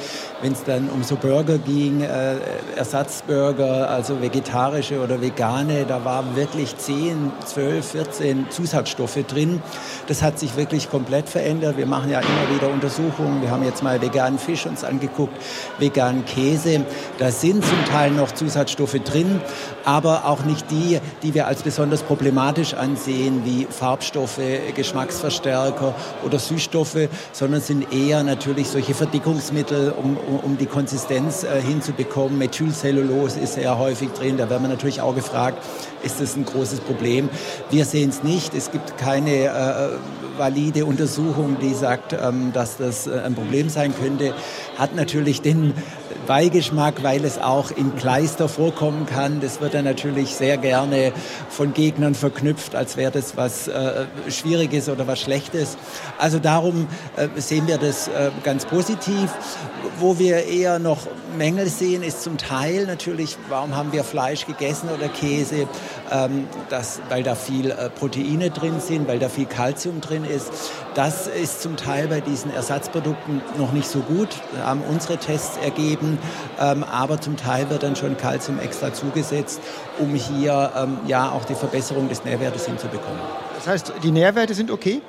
wenn 0.41 0.54
es 0.54 0.63
dann 0.63 0.89
um 0.89 1.04
so 1.04 1.17
Burger 1.17 1.58
ging, 1.58 1.99
äh, 1.99 2.36
Ersatzburger, 2.78 3.89
also 3.89 4.21
vegetarische 4.21 5.04
oder 5.04 5.19
vegane, 5.19 5.84
da 5.86 6.06
waren 6.06 6.34
wirklich 6.38 6.78
10, 6.78 7.34
12, 7.45 7.86
14 7.86 8.45
Zusatzstoffe 8.51 9.19
drin. 9.28 9.62
Das 10.08 10.21
hat 10.21 10.39
sich 10.39 10.56
wirklich 10.56 10.89
komplett 10.89 11.28
verändert. 11.28 11.75
Wir 11.75 11.86
machen 11.86 12.10
ja 12.10 12.21
immer 12.21 12.56
wieder 12.56 12.71
Untersuchungen. 12.71 13.41
Wir 13.41 13.51
haben 13.51 13.65
jetzt 13.65 13.84
mal 13.84 14.01
veganen 14.01 14.39
Fisch 14.39 14.65
uns 14.65 14.86
angeguckt, 14.86 15.36
veganen 15.78 16.23
Käse. 16.23 16.86
Da 17.17 17.32
sind 17.32 17.65
zum 17.65 17.84
Teil 17.91 18.12
noch 18.12 18.32
Zusatzstoffe 18.32 18.97
drin, 19.04 19.41
aber 19.84 20.23
auch 20.25 20.45
nicht 20.45 20.71
die, 20.71 21.01
die 21.21 21.34
wir 21.34 21.47
als 21.47 21.63
besonders 21.63 22.01
problematisch 22.01 22.75
ansehen, 22.75 23.41
wie 23.43 23.67
Farbstoffe 23.69 24.05
Farbstoffe, 24.06 24.39
Geschmacksverstärker 24.76 25.96
oder 26.24 26.38
Süßstoffe, 26.38 27.10
sondern 27.32 27.62
sind 27.62 27.91
eher 27.91 28.22
natürlich 28.22 28.68
solche 28.68 28.94
Verdickungsmittel, 28.94 29.91
um, 29.91 30.15
um, 30.18 30.39
um 30.41 30.58
die 30.58 30.68
Konsistenz 30.68 31.44
äh, 31.44 31.60
hinzubekommen. 31.60 32.38
Methylcellulose 32.38 33.39
ist 33.39 33.56
sehr 33.56 33.80
häufig 33.80 34.10
drin. 34.12 34.38
Da 34.38 34.48
werden 34.48 34.62
wir 34.63 34.70
natürlich 34.70 35.02
auch 35.02 35.15
gefragt, 35.15 35.58
ist 36.04 36.22
das 36.22 36.36
ein 36.36 36.46
großes 36.46 36.82
Problem? 36.82 37.30
Wir 37.72 37.86
sehen 37.86 38.10
es 38.10 38.22
nicht. 38.22 38.54
Es 38.54 38.70
gibt 38.72 38.96
keine 39.00 39.46
äh, 39.46 40.38
valide 40.38 40.86
Untersuchung, 40.86 41.58
die 41.60 41.74
sagt, 41.74 42.13
ähm, 42.13 42.52
dass 42.54 42.78
das 42.78 43.08
äh, 43.08 43.22
ein 43.22 43.34
Problem 43.34 43.70
sein 43.70 43.94
könnte. 43.96 44.36
Hat 44.78 44.96
natürlich 44.96 45.41
den 45.41 45.74
Beigeschmack, 46.26 47.04
weil 47.04 47.24
es 47.24 47.38
auch 47.38 47.72
in 47.72 47.96
Kleister 47.96 48.50
vorkommen 48.50 49.06
kann. 49.06 49.40
Das 49.42 49.62
wird 49.62 49.74
dann 49.74 49.86
natürlich 49.86 50.36
sehr 50.36 50.58
gerne 50.58 51.14
von 51.50 51.74
Gegnern 51.74 52.16
verknüpft, 52.16 52.76
als 52.76 52.98
wäre 52.98 53.12
das 53.12 53.38
was 53.38 53.68
äh, 53.68 54.06
Schwieriges 54.30 54.90
oder 54.90 55.08
was 55.08 55.22
Schlechtes. 55.22 55.78
Also 56.18 56.40
darum 56.40 56.88
äh, 57.16 57.28
sehen 57.40 57.68
wir 57.68 57.78
das 57.78 58.08
äh, 58.08 58.32
ganz 58.44 58.66
positiv. 58.66 59.30
Wo 60.00 60.20
wir 60.20 60.46
eher 60.46 60.80
noch 60.80 61.08
Mängel 61.38 61.68
sehen, 61.68 62.04
ist 62.04 62.24
zum 62.24 62.38
Teil 62.38 62.86
natürlich, 62.86 63.38
warum 63.50 63.76
haben 63.76 63.94
wir 63.94 64.04
Fleisch 64.04 64.46
gegessen 64.46 64.90
oder 64.90 65.08
Käse? 65.08 65.68
Ähm, 66.12 66.48
das, 66.70 67.00
weil 67.10 67.24
da 67.24 67.36
viel 67.36 67.72
äh, 67.72 67.90
Proteine 67.90 68.50
drin 68.50 68.80
sind, 68.80 69.08
weil 69.08 69.20
da 69.20 69.30
viel 69.30 69.46
Kalzium 69.46 70.02
drin 70.02 70.26
ist. 70.26 70.52
Das 70.96 71.28
ist 71.28 71.62
zum 71.62 71.76
Teil 71.76 72.08
bei 72.08 72.22
diesen 72.22 72.54
Ersatzprodukten 72.54 73.42
noch 73.58 73.74
nicht 73.74 73.90
so 73.90 74.00
gut, 74.00 74.30
haben 74.64 74.82
unsere 74.82 75.18
Tests 75.18 75.58
ergeben. 75.58 76.18
Ähm, 76.58 76.86
aber 76.86 77.20
zum 77.20 77.36
Teil 77.36 77.70
wird 77.70 77.84
dann 77.84 77.98
schon 77.98 78.16
Kalzium 78.16 78.60
extra 78.60 78.94
zugesetzt, 78.94 79.60
um 80.00 80.16
hier 80.16 80.72
ähm, 80.74 81.00
ja 81.06 81.32
auch 81.32 81.44
die 81.44 81.56
Verbesserung 81.56 82.08
des 82.08 82.24
Nährwertes 82.24 82.66
hinzubekommen. 82.66 83.20
Das 83.56 83.68
heißt, 83.68 83.94
die 84.04 84.12
Nährwerte 84.12 84.54
sind 84.54 84.72
okay? 84.72 85.02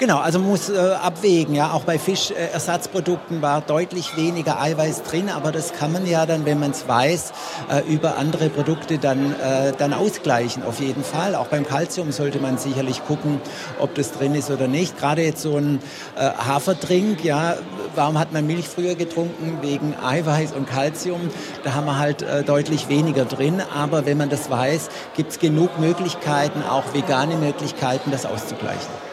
Genau, 0.00 0.16
also 0.16 0.38
man 0.38 0.48
muss 0.48 0.70
äh, 0.70 0.78
abwägen. 0.78 1.54
Ja, 1.54 1.72
auch 1.72 1.84
bei 1.84 1.98
Fischersatzprodukten 1.98 3.42
war 3.42 3.60
deutlich 3.60 4.16
weniger 4.16 4.58
Eiweiß 4.58 5.02
drin, 5.02 5.28
aber 5.28 5.52
das 5.52 5.74
kann 5.74 5.92
man 5.92 6.06
ja 6.06 6.24
dann, 6.24 6.46
wenn 6.46 6.58
man 6.58 6.70
es 6.70 6.88
weiß, 6.88 7.34
äh, 7.70 7.80
über 7.86 8.16
andere 8.16 8.48
Produkte 8.48 8.96
dann, 8.96 9.34
äh, 9.34 9.74
dann 9.76 9.92
ausgleichen. 9.92 10.62
Auf 10.62 10.80
jeden 10.80 11.04
Fall. 11.04 11.34
Auch 11.34 11.48
beim 11.48 11.66
Kalzium 11.66 12.12
sollte 12.12 12.38
man 12.38 12.56
sicherlich 12.56 13.04
gucken, 13.04 13.42
ob 13.78 13.94
das 13.94 14.12
drin 14.12 14.34
ist 14.34 14.50
oder 14.50 14.68
nicht. 14.68 14.98
Gerade 14.98 15.20
jetzt 15.20 15.42
so 15.42 15.58
ein 15.58 15.80
äh, 16.16 16.30
Haferdrink, 16.30 17.22
ja, 17.22 17.58
warum 17.94 18.18
hat 18.18 18.32
man 18.32 18.46
Milch 18.46 18.68
früher 18.70 18.94
getrunken? 18.94 19.58
Wegen 19.60 19.94
Eiweiß 20.02 20.52
und 20.52 20.66
Kalzium. 20.66 21.28
Da 21.62 21.74
haben 21.74 21.84
wir 21.84 21.98
halt 21.98 22.22
äh, 22.22 22.42
deutlich 22.42 22.88
weniger 22.88 23.26
drin. 23.26 23.60
Aber 23.76 24.06
wenn 24.06 24.16
man 24.16 24.30
das 24.30 24.48
weiß, 24.48 24.88
gibt 25.14 25.32
es 25.32 25.38
genug 25.38 25.78
Möglichkeiten, 25.78 26.62
auch 26.62 26.94
vegane 26.94 27.36
Möglichkeiten, 27.36 28.10
das 28.10 28.24
auszugleichen. 28.24 29.09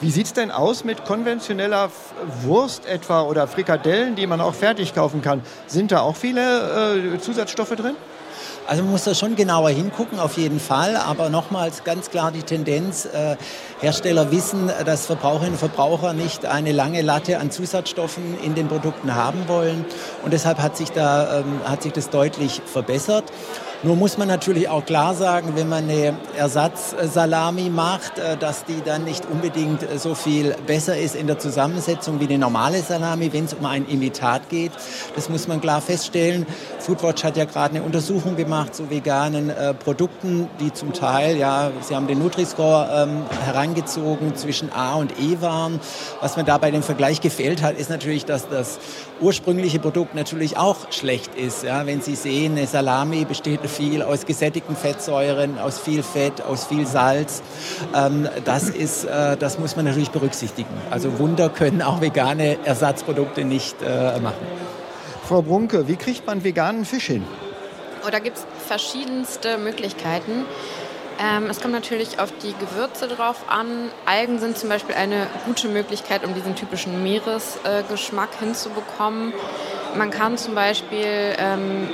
Wie 0.00 0.10
sieht 0.10 0.26
es 0.26 0.32
denn 0.32 0.50
aus 0.50 0.84
mit 0.84 1.04
konventioneller 1.04 1.90
Wurst 2.40 2.86
etwa 2.86 3.20
oder 3.20 3.46
Frikadellen, 3.46 4.16
die 4.16 4.26
man 4.26 4.40
auch 4.40 4.54
fertig 4.54 4.94
kaufen 4.94 5.20
kann? 5.20 5.42
Sind 5.66 5.92
da 5.92 6.00
auch 6.00 6.16
viele 6.16 7.14
äh, 7.14 7.18
Zusatzstoffe 7.18 7.76
drin? 7.76 7.96
Also 8.66 8.82
man 8.82 8.92
muss 8.92 9.04
da 9.04 9.14
schon 9.14 9.36
genauer 9.36 9.68
hingucken, 9.70 10.18
auf 10.18 10.38
jeden 10.38 10.58
Fall. 10.58 10.96
Aber 10.96 11.28
nochmals 11.28 11.84
ganz 11.84 12.08
klar 12.08 12.32
die 12.32 12.42
Tendenz, 12.42 13.04
äh, 13.04 13.36
Hersteller 13.80 14.30
wissen, 14.30 14.70
dass 14.86 15.04
Verbraucherinnen 15.04 15.52
und 15.52 15.58
Verbraucher 15.58 16.14
nicht 16.14 16.46
eine 16.46 16.72
lange 16.72 17.02
Latte 17.02 17.38
an 17.38 17.50
Zusatzstoffen 17.50 18.40
in 18.42 18.54
den 18.54 18.68
Produkten 18.68 19.14
haben 19.14 19.48
wollen. 19.48 19.84
Und 20.24 20.32
deshalb 20.32 20.62
hat 20.62 20.78
sich, 20.78 20.92
da, 20.92 21.40
ähm, 21.40 21.60
hat 21.64 21.82
sich 21.82 21.92
das 21.92 22.08
deutlich 22.08 22.62
verbessert. 22.64 23.24
Nur 23.82 23.96
muss 23.96 24.18
man 24.18 24.28
natürlich 24.28 24.68
auch 24.68 24.84
klar 24.84 25.14
sagen, 25.14 25.52
wenn 25.54 25.66
man 25.66 25.84
eine 25.84 26.14
Ersatzsalami 26.36 27.70
macht, 27.70 28.18
äh, 28.18 28.36
dass 28.36 28.66
die 28.66 28.82
dann 28.84 29.04
nicht 29.04 29.24
unbedingt 29.24 29.86
so 29.98 30.14
viel 30.14 30.54
besser 30.66 30.98
ist 30.98 31.16
in 31.16 31.26
der 31.26 31.38
Zusammensetzung 31.38 32.20
wie 32.20 32.26
eine 32.26 32.36
normale 32.36 32.82
Salami, 32.82 33.32
wenn 33.32 33.46
es 33.46 33.54
um 33.54 33.64
ein 33.64 33.88
Imitat 33.88 34.50
geht. 34.50 34.72
Das 35.14 35.30
muss 35.30 35.48
man 35.48 35.62
klar 35.62 35.80
feststellen. 35.80 36.46
Foodwatch 36.78 37.24
hat 37.24 37.38
ja 37.38 37.46
gerade 37.46 37.76
eine 37.76 37.82
Untersuchung 37.82 38.36
gemacht 38.36 38.74
zu 38.74 38.90
veganen 38.90 39.48
äh, 39.48 39.72
Produkten, 39.72 40.50
die 40.60 40.74
zum 40.74 40.92
Teil, 40.92 41.38
ja, 41.38 41.70
sie 41.80 41.96
haben 41.96 42.06
den 42.06 42.18
Nutri-Score 42.18 42.86
ähm, 42.94 43.22
herangezogen, 43.46 44.36
zwischen 44.36 44.70
A 44.74 44.96
und 44.96 45.18
E 45.18 45.40
waren. 45.40 45.80
Was 46.20 46.36
mir 46.36 46.44
da 46.44 46.58
bei 46.58 46.70
dem 46.70 46.82
Vergleich 46.82 47.22
gefehlt 47.22 47.62
hat, 47.62 47.78
ist 47.78 47.88
natürlich, 47.88 48.26
dass 48.26 48.46
das 48.46 48.78
ursprüngliche 49.20 49.78
Produkt 49.78 50.14
natürlich 50.14 50.56
auch 50.56 50.90
schlecht 50.92 51.34
ist. 51.34 51.62
Ja, 51.62 51.86
wenn 51.86 52.00
Sie 52.00 52.14
sehen, 52.14 52.56
eine 52.56 52.66
Salami 52.66 53.24
besteht 53.24 53.60
viel 53.66 54.02
aus 54.02 54.26
gesättigten 54.26 54.76
Fettsäuren, 54.76 55.58
aus 55.58 55.78
viel 55.78 56.02
Fett, 56.02 56.42
aus 56.42 56.66
viel 56.66 56.86
Salz. 56.86 57.42
Ähm, 57.94 58.28
das, 58.44 58.68
ist, 58.68 59.04
äh, 59.04 59.36
das 59.36 59.58
muss 59.58 59.76
man 59.76 59.84
natürlich 59.84 60.10
berücksichtigen. 60.10 60.74
Also 60.90 61.18
Wunder 61.18 61.48
können 61.48 61.82
auch 61.82 62.00
vegane 62.00 62.58
Ersatzprodukte 62.64 63.44
nicht 63.44 63.76
äh, 63.82 64.18
machen. 64.20 64.46
Frau 65.28 65.42
Brunke, 65.42 65.86
wie 65.86 65.96
kriegt 65.96 66.26
man 66.26 66.42
veganen 66.42 66.84
Fisch 66.84 67.06
hin? 67.06 67.24
Oh, 68.06 68.10
da 68.10 68.18
gibt 68.18 68.38
es 68.38 68.46
verschiedenste 68.66 69.58
Möglichkeiten. 69.58 70.44
Ähm, 71.20 71.50
es 71.50 71.60
kommt 71.60 71.74
natürlich 71.74 72.18
auf 72.18 72.32
die 72.42 72.54
Gewürze 72.54 73.06
drauf 73.06 73.44
an. 73.48 73.90
Algen 74.06 74.38
sind 74.38 74.56
zum 74.56 74.70
Beispiel 74.70 74.94
eine 74.94 75.26
gute 75.44 75.68
Möglichkeit, 75.68 76.24
um 76.24 76.34
diesen 76.34 76.56
typischen 76.56 77.02
Meeresgeschmack 77.02 78.30
äh, 78.40 78.44
hinzubekommen. 78.46 79.34
Man 79.96 80.10
kann 80.10 80.38
zum 80.38 80.54
Beispiel 80.54 81.34
ähm, 81.38 81.90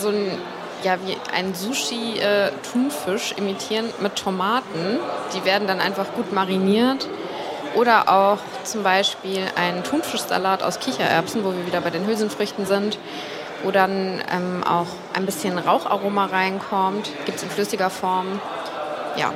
so 0.00 0.08
ein 0.08 0.38
ja, 0.84 0.98
wie 1.04 1.16
ein 1.34 1.54
Sushi-Thunfisch 1.54 3.32
äh, 3.32 3.38
imitieren 3.38 3.86
mit 4.00 4.16
Tomaten. 4.16 5.00
Die 5.34 5.44
werden 5.44 5.66
dann 5.66 5.80
einfach 5.80 6.12
gut 6.14 6.32
mariniert. 6.32 7.08
Oder 7.74 8.08
auch 8.08 8.38
zum 8.62 8.84
Beispiel 8.84 9.40
ein 9.56 9.82
Thunfischsalat 9.82 10.62
aus 10.62 10.78
Kichererbsen, 10.78 11.42
wo 11.42 11.52
wir 11.52 11.66
wieder 11.66 11.80
bei 11.80 11.90
den 11.90 12.06
Hülsenfrüchten 12.06 12.66
sind, 12.66 12.98
wo 13.64 13.70
dann 13.70 14.22
ähm, 14.30 14.62
auch 14.62 14.86
ein 15.14 15.26
bisschen 15.26 15.58
Raucharoma 15.58 16.26
reinkommt. 16.26 17.10
Gibt 17.24 17.38
es 17.38 17.42
in 17.42 17.50
flüssiger 17.50 17.90
Form. 17.90 18.40
Ja. 19.16 19.32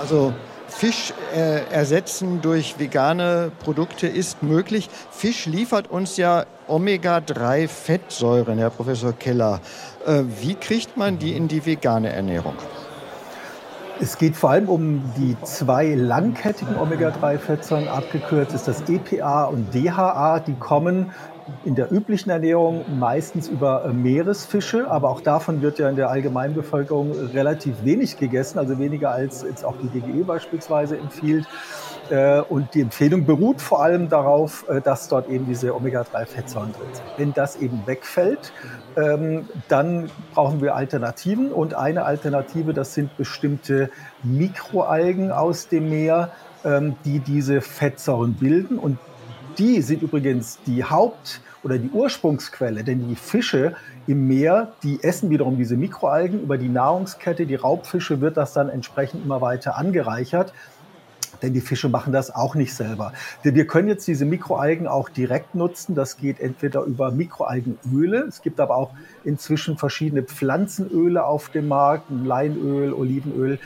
Also 0.00 0.32
Fisch 0.68 1.12
äh, 1.32 1.64
ersetzen 1.70 2.40
durch 2.42 2.78
vegane 2.80 3.52
Produkte 3.62 4.08
ist 4.08 4.42
möglich. 4.42 4.90
Fisch 5.10 5.46
liefert 5.46 5.88
uns 5.88 6.16
ja 6.16 6.46
Omega-3-Fettsäuren, 6.66 8.58
Herr 8.58 8.70
Professor 8.70 9.12
Keller. 9.12 9.60
Äh, 10.04 10.22
wie 10.40 10.54
kriegt 10.54 10.96
man 10.96 11.18
die 11.18 11.36
in 11.36 11.46
die 11.46 11.64
vegane 11.64 12.12
Ernährung? 12.12 12.54
Es 14.00 14.18
geht 14.18 14.34
vor 14.34 14.50
allem 14.50 14.68
um 14.68 15.12
die 15.16 15.36
zwei 15.44 15.94
langkettigen 15.94 16.76
Omega-3-Fettsäuren, 16.76 17.86
abgekürzt 17.86 18.52
ist 18.52 18.66
das 18.66 18.82
EPA 18.88 19.44
und 19.44 19.72
DHA. 19.72 20.40
Die 20.40 20.54
kommen 20.54 21.12
in 21.64 21.74
der 21.74 21.92
üblichen 21.92 22.30
Ernährung 22.30 22.84
meistens 22.98 23.48
über 23.48 23.84
äh, 23.84 23.92
Meeresfische, 23.92 24.90
aber 24.90 25.10
auch 25.10 25.20
davon 25.20 25.62
wird 25.62 25.78
ja 25.78 25.88
in 25.88 25.96
der 25.96 26.10
Allgemeinbevölkerung 26.10 27.12
relativ 27.34 27.84
wenig 27.84 28.16
gegessen, 28.18 28.58
also 28.58 28.78
weniger 28.78 29.10
als 29.10 29.42
jetzt 29.42 29.64
auch 29.64 29.74
die 29.82 29.88
DGE 29.88 30.24
beispielsweise 30.24 30.96
empfiehlt. 30.96 31.46
Äh, 32.10 32.40
und 32.40 32.74
die 32.74 32.82
Empfehlung 32.82 33.24
beruht 33.24 33.60
vor 33.60 33.82
allem 33.82 34.08
darauf, 34.08 34.68
äh, 34.68 34.80
dass 34.80 35.08
dort 35.08 35.28
eben 35.28 35.46
diese 35.46 35.74
Omega-3-Fettsäuren 35.74 36.72
drin 36.72 36.88
sind. 36.92 37.04
Wenn 37.16 37.32
das 37.32 37.56
eben 37.56 37.82
wegfällt, 37.86 38.52
ähm, 38.96 39.48
dann 39.68 40.10
brauchen 40.34 40.60
wir 40.60 40.74
Alternativen. 40.74 41.50
Und 41.50 41.74
eine 41.74 42.04
Alternative, 42.04 42.74
das 42.74 42.94
sind 42.94 43.16
bestimmte 43.16 43.90
Mikroalgen 44.22 45.32
aus 45.32 45.68
dem 45.68 45.88
Meer, 45.88 46.30
ähm, 46.64 46.96
die 47.04 47.20
diese 47.20 47.60
Fettsäuren 47.60 48.34
bilden. 48.34 48.78
Und 48.78 48.98
die 49.58 49.82
sind 49.82 50.02
übrigens 50.02 50.58
die 50.66 50.84
Haupt- 50.84 51.40
oder 51.62 51.78
die 51.78 51.90
Ursprungsquelle, 51.90 52.84
denn 52.84 53.08
die 53.08 53.16
Fische 53.16 53.74
im 54.06 54.28
Meer, 54.28 54.72
die 54.82 55.02
essen 55.02 55.30
wiederum 55.30 55.56
diese 55.56 55.76
Mikroalgen. 55.76 56.42
Über 56.42 56.58
die 56.58 56.68
Nahrungskette, 56.68 57.46
die 57.46 57.54
Raubfische, 57.54 58.20
wird 58.20 58.36
das 58.36 58.52
dann 58.52 58.68
entsprechend 58.68 59.24
immer 59.24 59.40
weiter 59.40 59.76
angereichert. 59.76 60.52
Denn 61.42 61.52
die 61.52 61.60
Fische 61.60 61.88
machen 61.88 62.12
das 62.12 62.34
auch 62.34 62.54
nicht 62.54 62.74
selber. 62.74 63.12
Wir 63.42 63.66
können 63.66 63.88
jetzt 63.88 64.06
diese 64.06 64.24
Mikroalgen 64.24 64.86
auch 64.86 65.08
direkt 65.08 65.54
nutzen. 65.54 65.94
Das 65.94 66.16
geht 66.16 66.40
entweder 66.40 66.82
über 66.84 67.10
Mikroalgenöle. 67.10 68.24
Es 68.28 68.40
gibt 68.40 68.60
aber 68.60 68.76
auch 68.76 68.90
inzwischen 69.24 69.76
verschiedene 69.76 70.22
Pflanzenöle 70.22 71.24
auf 71.24 71.48
dem 71.48 71.68
Markt, 71.68 72.06
Leinöl, 72.10 72.92
Olivenöl, 72.92 73.58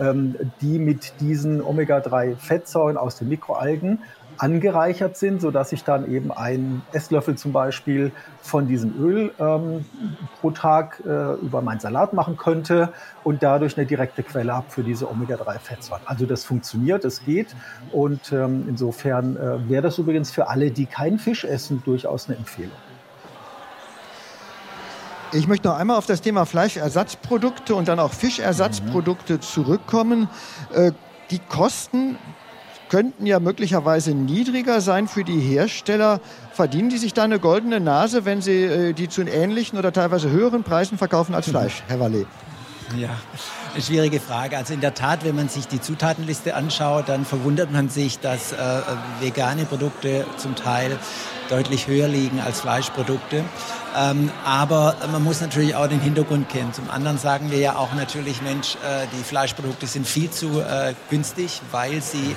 ähm, 0.00 0.36
die 0.60 0.78
mit 0.78 1.20
diesen 1.20 1.62
Omega-3-Fettsäuren 1.62 2.96
aus 2.96 3.18
den 3.18 3.28
Mikroalgen 3.28 3.98
angereichert 4.38 5.16
sind, 5.16 5.40
sodass 5.40 5.72
ich 5.72 5.84
dann 5.84 6.10
eben 6.10 6.32
einen 6.32 6.82
Esslöffel 6.92 7.36
zum 7.36 7.52
Beispiel 7.52 8.12
von 8.40 8.66
diesem 8.66 8.98
Öl 9.00 9.32
ähm, 9.38 9.84
pro 10.40 10.50
Tag 10.50 11.02
äh, 11.04 11.34
über 11.34 11.62
meinen 11.62 11.80
Salat 11.80 12.12
machen 12.12 12.36
könnte 12.36 12.92
und 13.24 13.42
dadurch 13.42 13.76
eine 13.76 13.86
direkte 13.86 14.22
Quelle 14.22 14.54
habe 14.54 14.70
für 14.70 14.82
diese 14.82 15.10
Omega-3-Fettsäuren. 15.10 16.02
Also 16.06 16.26
das 16.26 16.44
funktioniert, 16.44 17.04
es 17.04 17.24
geht 17.24 17.54
und 17.92 18.32
ähm, 18.32 18.66
insofern 18.68 19.36
äh, 19.36 19.68
wäre 19.68 19.82
das 19.82 19.98
übrigens 19.98 20.30
für 20.30 20.48
alle, 20.48 20.70
die 20.70 20.86
keinen 20.86 21.18
Fisch 21.18 21.44
essen, 21.44 21.82
durchaus 21.84 22.28
eine 22.28 22.36
Empfehlung. 22.38 22.72
Ich 25.32 25.48
möchte 25.48 25.68
noch 25.68 25.76
einmal 25.76 25.96
auf 25.96 26.06
das 26.06 26.20
Thema 26.20 26.46
Fleischersatzprodukte 26.46 27.74
und 27.74 27.88
dann 27.88 27.98
auch 27.98 28.12
Fischersatzprodukte 28.12 29.34
mhm. 29.34 29.40
zurückkommen. 29.42 30.28
Äh, 30.72 30.92
die 31.30 31.40
Kosten 31.40 32.16
könnten 32.88 33.26
ja 33.26 33.40
möglicherweise 33.40 34.12
niedriger 34.12 34.80
sein 34.80 35.08
für 35.08 35.24
die 35.24 35.40
Hersteller. 35.40 36.20
Verdienen 36.52 36.88
die 36.88 36.98
sich 36.98 37.14
da 37.14 37.24
eine 37.24 37.38
goldene 37.38 37.80
Nase, 37.80 38.24
wenn 38.24 38.40
sie 38.40 38.64
äh, 38.64 38.92
die 38.92 39.08
zu 39.08 39.22
ähnlichen 39.22 39.78
oder 39.78 39.92
teilweise 39.92 40.30
höheren 40.30 40.62
Preisen 40.62 40.98
verkaufen 40.98 41.34
als 41.34 41.48
Fleisch, 41.48 41.82
Herr 41.88 42.00
Wallet? 42.00 42.26
Ja, 42.96 43.10
eine 43.74 43.82
schwierige 43.82 44.20
Frage. 44.20 44.56
Also 44.56 44.72
in 44.72 44.80
der 44.80 44.94
Tat, 44.94 45.24
wenn 45.24 45.34
man 45.34 45.48
sich 45.48 45.66
die 45.66 45.80
Zutatenliste 45.80 46.54
anschaut, 46.54 47.08
dann 47.08 47.24
verwundert 47.24 47.72
man 47.72 47.88
sich, 47.88 48.20
dass 48.20 48.52
äh, 48.52 48.56
vegane 49.20 49.64
Produkte 49.64 50.24
zum 50.36 50.54
Teil 50.54 50.96
deutlich 51.50 51.88
höher 51.88 52.08
liegen 52.08 52.40
als 52.40 52.60
Fleischprodukte. 52.60 53.44
Ähm, 53.96 54.30
aber 54.44 54.96
man 55.10 55.24
muss 55.24 55.40
natürlich 55.40 55.74
auch 55.74 55.86
den 55.86 56.00
Hintergrund 56.00 56.50
kennen. 56.50 56.72
Zum 56.74 56.90
anderen 56.90 57.18
sagen 57.18 57.50
wir 57.50 57.58
ja 57.58 57.76
auch 57.76 57.94
natürlich, 57.94 58.42
Mensch, 58.42 58.74
äh, 58.74 59.06
die 59.16 59.24
Fleischprodukte 59.24 59.86
sind 59.86 60.06
viel 60.06 60.30
zu 60.30 60.60
äh, 60.60 60.94
günstig, 61.08 61.62
weil 61.70 62.02
sie 62.02 62.36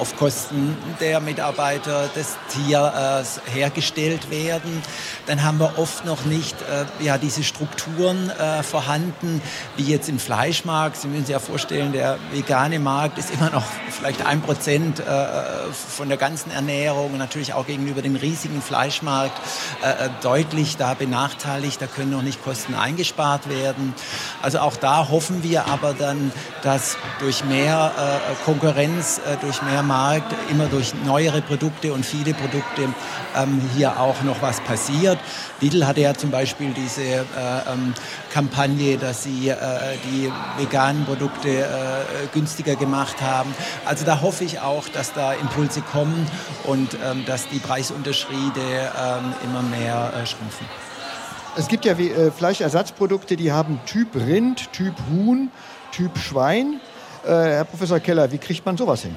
auf 0.00 0.16
Kosten 0.16 0.76
der 1.00 1.20
Mitarbeiter 1.20 2.08
des 2.16 2.36
Tiers 2.52 3.38
äh, 3.46 3.50
hergestellt 3.50 4.30
werden. 4.30 4.82
Dann 5.26 5.44
haben 5.44 5.58
wir 5.58 5.78
oft 5.78 6.04
noch 6.04 6.24
nicht 6.24 6.56
äh, 6.62 7.04
ja, 7.04 7.18
diese 7.18 7.44
Strukturen 7.44 8.30
äh, 8.30 8.62
vorhanden, 8.64 9.40
wie 9.76 9.84
jetzt 9.84 10.08
im 10.08 10.18
Fleischmarkt. 10.18 10.96
Sie 10.96 11.06
müssen 11.06 11.26
sich 11.26 11.32
ja 11.32 11.38
vorstellen, 11.38 11.92
der 11.92 12.18
vegane 12.32 12.80
Markt 12.80 13.18
ist 13.18 13.30
immer 13.30 13.50
noch 13.50 13.64
vielleicht 13.90 14.26
ein 14.26 14.40
Prozent 14.42 14.98
äh, 14.98 15.04
von 15.72 16.08
der 16.08 16.18
ganzen 16.18 16.50
Ernährung 16.50 17.12
und 17.12 17.18
natürlich 17.18 17.54
auch 17.54 17.66
gegenüber 17.66 18.02
dem 18.02 18.16
riesigen 18.16 18.60
Fleischmarkt 18.60 19.40
deutlich 20.22 20.76
da 20.76 20.95
benachteiligt. 20.98 21.80
Da 21.80 21.86
können 21.86 22.10
noch 22.10 22.22
nicht 22.22 22.42
Kosten 22.42 22.74
eingespart 22.74 23.48
werden. 23.48 23.94
Also 24.42 24.58
auch 24.58 24.76
da 24.76 25.08
hoffen 25.08 25.42
wir 25.42 25.66
aber 25.66 25.94
dann, 25.94 26.32
dass 26.62 26.96
durch 27.20 27.44
mehr 27.44 27.92
Konkurrenz, 28.44 29.20
durch 29.40 29.62
mehr 29.62 29.82
Markt, 29.82 30.34
immer 30.50 30.66
durch 30.66 30.92
neuere 31.04 31.42
Produkte 31.42 31.92
und 31.92 32.04
viele 32.04 32.34
Produkte 32.34 32.88
ähm, 33.36 33.60
hier 33.74 33.98
auch 33.98 34.22
noch 34.22 34.42
was 34.42 34.60
passiert. 34.60 35.18
Lidl 35.60 35.86
hatte 35.86 36.00
ja 36.00 36.14
zum 36.14 36.30
Beispiel 36.30 36.72
diese 36.72 37.02
äh, 37.02 37.22
ähm, 37.72 37.94
Kampagne, 38.32 38.98
dass 38.98 39.22
sie 39.24 39.48
äh, 39.48 39.56
die 40.04 40.30
veganen 40.58 41.04
Produkte 41.04 41.48
äh, 41.48 41.64
günstiger 42.32 42.76
gemacht 42.76 43.20
haben. 43.20 43.54
Also 43.84 44.04
da 44.04 44.20
hoffe 44.20 44.44
ich 44.44 44.60
auch, 44.60 44.88
dass 44.88 45.12
da 45.12 45.32
Impulse 45.32 45.80
kommen 45.80 46.26
und 46.64 46.94
ähm, 47.04 47.24
dass 47.26 47.48
die 47.48 47.58
Preisunterschiede 47.58 48.60
ähm, 48.60 49.34
immer 49.44 49.62
mehr 49.62 50.12
äh, 50.14 50.26
schrumpfen. 50.26 50.66
Es 51.58 51.68
gibt 51.68 51.86
ja 51.86 51.94
äh, 51.94 52.30
Fleischersatzprodukte, 52.30 53.34
die 53.36 53.50
haben 53.50 53.80
Typ 53.86 54.14
Rind, 54.14 54.70
Typ 54.72 54.94
Huhn, 55.10 55.50
Typ 55.90 56.18
Schwein. 56.18 56.80
Äh, 57.24 57.28
Herr 57.28 57.64
Professor 57.64 57.98
Keller, 57.98 58.30
wie 58.30 58.36
kriegt 58.38 58.66
man 58.66 58.76
sowas 58.76 59.02
hin? 59.02 59.16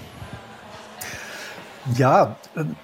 Ja, 1.96 2.38
ähm, 2.56 2.78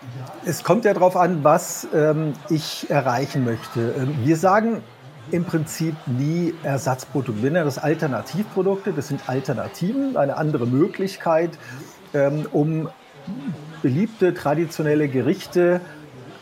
es 0.45 0.63
kommt 0.63 0.83
ja 0.83 0.93
darauf 0.93 1.15
an, 1.15 1.43
was 1.43 1.87
ähm, 1.93 2.33
ich 2.49 2.89
erreichen 2.89 3.45
möchte. 3.45 3.95
Ähm, 3.97 4.17
wir 4.23 4.35
sagen 4.35 4.83
im 5.31 5.45
Prinzip 5.45 5.95
nie 6.05 6.53
Ersatzprodukte. 6.63 7.41
Wir 7.41 7.51
nennen 7.51 7.65
das 7.65 7.77
Alternativprodukte. 7.77 8.91
Das 8.91 9.07
sind 9.07 9.21
Alternativen, 9.27 10.17
eine 10.17 10.35
andere 10.35 10.67
Möglichkeit, 10.67 11.57
ähm, 12.13 12.45
um 12.51 12.89
beliebte 13.81 14.33
traditionelle 14.33 15.07
Gerichte 15.07 15.79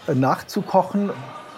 äh, 0.07 0.15
nachzukochen 0.15 1.11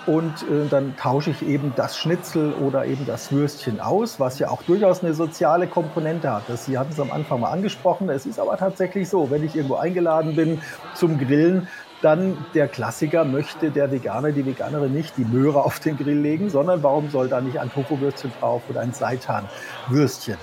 und 0.08 0.44
äh, 0.44 0.68
dann 0.70 0.96
tausche 0.98 1.32
ich 1.32 1.42
eben 1.42 1.74
das 1.76 1.98
Schnitzel 1.98 2.54
oder 2.54 2.86
eben 2.86 3.06
das 3.06 3.32
Würstchen 3.32 3.80
aus, 3.80 4.20
was 4.20 4.40
ja 4.40 4.50
auch 4.50 4.62
durchaus 4.64 5.04
eine 5.04 5.14
soziale 5.14 5.68
Komponente 5.68 6.32
hat. 6.32 6.44
Das, 6.48 6.66
Sie 6.66 6.78
hatten 6.78 6.92
es 6.92 7.00
am 7.00 7.12
Anfang 7.12 7.40
mal 7.40 7.52
angesprochen. 7.52 8.10
Es 8.10 8.26
ist 8.26 8.40
aber 8.40 8.58
tatsächlich 8.58 9.10
so, 9.10 9.32
wenn 9.32 9.44
ich 9.44 9.56
irgendwo 9.56 9.76
eingeladen 9.76 10.36
bin 10.36 10.62
zum 10.94 11.18
Grillen, 11.18 11.68
dann 12.02 12.38
der 12.54 12.68
Klassiker 12.68 13.26
möchte 13.26 13.72
der 13.72 13.92
Veganer, 13.92 14.32
die 14.32 14.46
Veganerin 14.46 14.94
nicht 14.94 15.18
die 15.18 15.26
Möhre 15.26 15.64
auf 15.64 15.80
den 15.80 15.98
Grill 15.98 16.20
legen, 16.20 16.50
sondern 16.50 16.84
warum 16.84 17.10
soll 17.10 17.30
da 17.30 17.42
nicht 17.42 17.60
ein 17.60 17.72
Tofu-Würstchen 17.72 18.32
drauf 18.40 18.62
oder 18.70 18.82
ein 18.82 18.94
Seitan-Würstchen? 18.94 20.38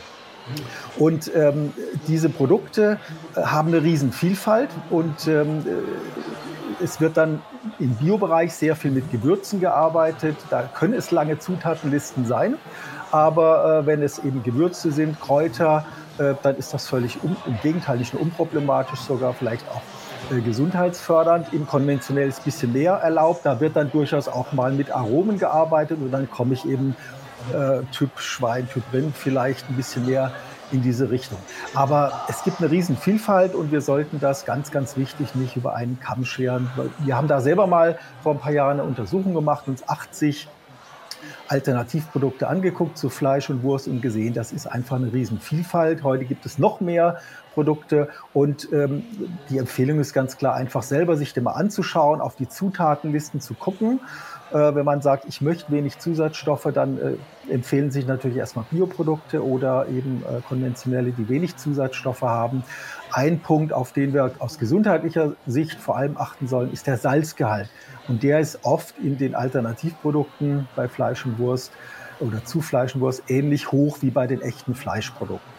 Und 0.98 1.30
ähm, 1.34 1.72
diese 2.08 2.28
Produkte 2.28 2.98
äh, 3.36 3.42
haben 3.42 3.68
eine 3.68 3.82
Riesenvielfalt 3.82 4.70
und 4.90 5.28
ähm, 5.28 5.60
äh, 5.60 5.72
es 6.82 7.00
wird 7.00 7.16
dann 7.16 7.40
im 7.78 7.94
Biobereich 7.94 8.52
sehr 8.52 8.76
viel 8.76 8.90
mit 8.90 9.10
Gewürzen 9.10 9.60
gearbeitet. 9.60 10.36
Da 10.50 10.62
können 10.62 10.94
es 10.94 11.10
lange 11.10 11.38
Zutatenlisten 11.38 12.26
sein. 12.26 12.56
Aber 13.10 13.80
äh, 13.80 13.86
wenn 13.86 14.02
es 14.02 14.18
eben 14.18 14.42
Gewürze 14.42 14.90
sind, 14.90 15.20
Kräuter, 15.20 15.84
äh, 16.18 16.34
dann 16.42 16.56
ist 16.56 16.72
das 16.74 16.88
völlig 16.88 17.22
um, 17.22 17.36
im 17.46 17.58
Gegenteil 17.62 17.98
nicht 17.98 18.14
nur 18.14 18.22
unproblematisch, 18.22 19.00
sogar 19.00 19.34
vielleicht 19.34 19.66
auch 19.68 19.82
äh, 20.34 20.40
gesundheitsfördernd. 20.40 21.52
Im 21.52 21.66
konventionell 21.66 22.28
ist 22.28 22.40
ein 22.40 22.44
bisschen 22.44 22.72
mehr 22.72 22.94
erlaubt. 22.94 23.44
Da 23.44 23.60
wird 23.60 23.76
dann 23.76 23.90
durchaus 23.90 24.28
auch 24.28 24.52
mal 24.52 24.72
mit 24.72 24.90
Aromen 24.90 25.38
gearbeitet 25.38 25.98
und 26.00 26.10
dann 26.10 26.30
komme 26.30 26.54
ich 26.54 26.66
eben 26.66 26.96
äh, 27.52 27.82
Typ 27.92 28.18
Schwein, 28.18 28.68
Typ 28.68 28.84
Rind 28.92 29.16
vielleicht 29.16 29.68
ein 29.68 29.76
bisschen 29.76 30.06
mehr 30.06 30.32
in 30.72 30.82
diese 30.82 31.10
Richtung. 31.10 31.38
Aber 31.74 32.24
es 32.28 32.44
gibt 32.44 32.60
eine 32.60 32.70
Riesenvielfalt 32.70 33.54
und 33.54 33.72
wir 33.72 33.80
sollten 33.80 34.20
das 34.20 34.44
ganz, 34.44 34.70
ganz 34.70 34.96
wichtig 34.96 35.34
nicht 35.34 35.56
über 35.56 35.74
einen 35.74 35.98
Kamm 36.00 36.24
scheren. 36.24 36.70
Wir 37.00 37.16
haben 37.16 37.28
da 37.28 37.40
selber 37.40 37.66
mal 37.66 37.98
vor 38.22 38.32
ein 38.32 38.38
paar 38.38 38.52
Jahren 38.52 38.80
eine 38.80 38.84
Untersuchung 38.84 39.34
gemacht, 39.34 39.68
uns 39.68 39.88
80 39.88 40.48
Alternativprodukte 41.48 42.48
angeguckt 42.48 42.98
zu 42.98 43.10
Fleisch 43.10 43.50
und 43.50 43.62
Wurst 43.62 43.86
und 43.86 44.00
gesehen, 44.00 44.34
das 44.34 44.52
ist 44.52 44.66
einfach 44.66 44.96
eine 44.96 45.12
Riesenvielfalt. 45.12 46.02
Heute 46.02 46.24
gibt 46.24 46.46
es 46.46 46.58
noch 46.58 46.80
mehr 46.80 47.18
Produkte 47.54 48.08
und 48.32 48.68
ähm, 48.72 49.04
die 49.50 49.58
Empfehlung 49.58 50.00
ist 50.00 50.14
ganz 50.14 50.36
klar, 50.36 50.54
einfach 50.54 50.82
selber 50.82 51.16
sich 51.16 51.34
dem 51.34 51.44
mal 51.44 51.52
anzuschauen, 51.52 52.20
auf 52.20 52.36
die 52.36 52.48
Zutatenlisten 52.48 53.40
zu 53.40 53.54
gucken 53.54 54.00
äh, 54.52 54.74
wenn 54.74 54.84
man 54.84 55.02
sagt, 55.02 55.24
ich 55.26 55.40
möchte 55.40 55.72
wenig 55.72 55.98
Zusatzstoffe, 55.98 56.68
dann 56.72 56.98
äh, 56.98 57.52
empfehlen 57.52 57.90
sich 57.90 58.06
natürlich 58.06 58.36
erstmal 58.36 58.64
Bioprodukte 58.70 59.44
oder 59.44 59.88
eben 59.88 60.22
äh, 60.22 60.40
konventionelle, 60.46 61.12
die 61.12 61.28
wenig 61.28 61.56
Zusatzstoffe 61.56 62.22
haben. 62.22 62.64
Ein 63.10 63.40
Punkt, 63.40 63.72
auf 63.72 63.92
den 63.92 64.14
wir 64.14 64.32
aus 64.38 64.58
gesundheitlicher 64.58 65.32
Sicht 65.46 65.78
vor 65.78 65.96
allem 65.96 66.16
achten 66.16 66.48
sollen, 66.48 66.72
ist 66.72 66.86
der 66.86 66.96
Salzgehalt. 66.96 67.68
Und 68.08 68.22
der 68.22 68.40
ist 68.40 68.60
oft 68.62 68.94
in 68.98 69.18
den 69.18 69.34
Alternativprodukten 69.34 70.68
bei 70.76 70.88
Fleisch 70.88 71.24
und 71.24 71.38
Wurst 71.38 71.72
oder 72.20 72.44
zu 72.44 72.60
Fleisch 72.60 72.94
und 72.94 73.00
Wurst 73.00 73.24
ähnlich 73.28 73.72
hoch 73.72 73.98
wie 74.00 74.10
bei 74.10 74.26
den 74.26 74.40
echten 74.40 74.74
Fleischprodukten. 74.74 75.52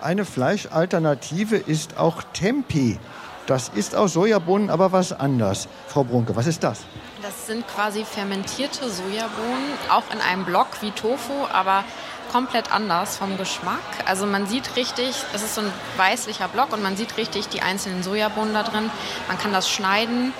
Eine 0.00 0.24
Fleischalternative 0.24 1.56
ist 1.56 1.98
auch 1.98 2.22
Tempi. 2.34 2.98
Das 3.46 3.68
ist 3.68 3.94
aus 3.94 4.14
Sojabohnen 4.14 4.70
aber 4.70 4.92
was 4.92 5.12
anders. 5.12 5.68
Frau 5.88 6.04
Brunke, 6.04 6.34
was 6.34 6.46
ist 6.46 6.62
das? 6.64 6.80
Das 7.20 7.46
sind 7.46 7.66
quasi 7.68 8.04
fermentierte 8.04 8.88
Sojabohnen, 8.88 9.72
auch 9.90 10.04
in 10.12 10.20
einem 10.20 10.44
Block 10.44 10.68
wie 10.80 10.90
Tofu, 10.90 11.46
aber 11.52 11.84
komplett 12.32 12.72
anders 12.72 13.16
vom 13.16 13.36
Geschmack. 13.36 13.78
Also 14.06 14.26
man 14.26 14.46
sieht 14.46 14.76
richtig, 14.76 15.14
es 15.34 15.42
ist 15.42 15.54
so 15.54 15.60
ein 15.60 15.72
weißlicher 15.96 16.48
Block 16.48 16.72
und 16.72 16.82
man 16.82 16.96
sieht 16.96 17.16
richtig 17.16 17.48
die 17.48 17.60
einzelnen 17.60 18.02
Sojabohnen 18.02 18.54
da 18.54 18.62
drin. 18.62 18.90
Man 19.28 19.38
kann 19.38 19.52
das 19.52 19.70
schneiden 19.70 20.32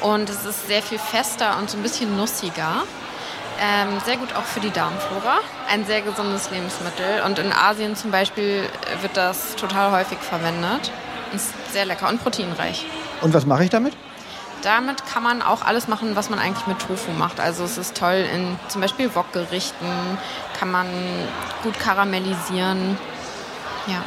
und 0.00 0.28
es 0.28 0.44
ist 0.44 0.66
sehr 0.66 0.82
viel 0.82 0.98
fester 0.98 1.58
und 1.58 1.70
so 1.70 1.76
ein 1.76 1.82
bisschen 1.82 2.16
nussiger. 2.16 2.84
Ähm, 3.60 3.98
sehr 4.04 4.16
gut 4.16 4.34
auch 4.34 4.44
für 4.44 4.60
die 4.60 4.70
Darmflora. 4.70 5.38
Ein 5.68 5.84
sehr 5.84 6.02
gesundes 6.02 6.50
Lebensmittel. 6.50 7.22
Und 7.24 7.38
in 7.40 7.52
Asien 7.52 7.96
zum 7.96 8.10
Beispiel 8.12 8.68
wird 9.00 9.16
das 9.16 9.56
total 9.56 9.90
häufig 9.90 10.18
verwendet. 10.18 10.92
Ist 11.34 11.52
sehr 11.72 11.84
lecker 11.84 12.08
und 12.08 12.22
proteinreich. 12.22 12.86
Und 13.20 13.34
was 13.34 13.46
mache 13.46 13.64
ich 13.64 13.70
damit? 13.70 13.94
Damit 14.62 15.06
kann 15.06 15.22
man 15.22 15.40
auch 15.42 15.62
alles 15.62 15.86
machen, 15.86 16.16
was 16.16 16.30
man 16.30 16.38
eigentlich 16.38 16.66
mit 16.66 16.78
Tofu 16.80 17.12
macht. 17.12 17.38
Also 17.38 17.64
es 17.64 17.78
ist 17.78 17.96
toll 17.96 18.26
in 18.34 18.58
zum 18.68 18.80
Beispiel 18.80 19.14
Wokgerichten, 19.14 19.88
kann 20.58 20.70
man 20.70 20.86
gut 21.62 21.78
karamellisieren. 21.78 22.98
Ja. 23.86 24.02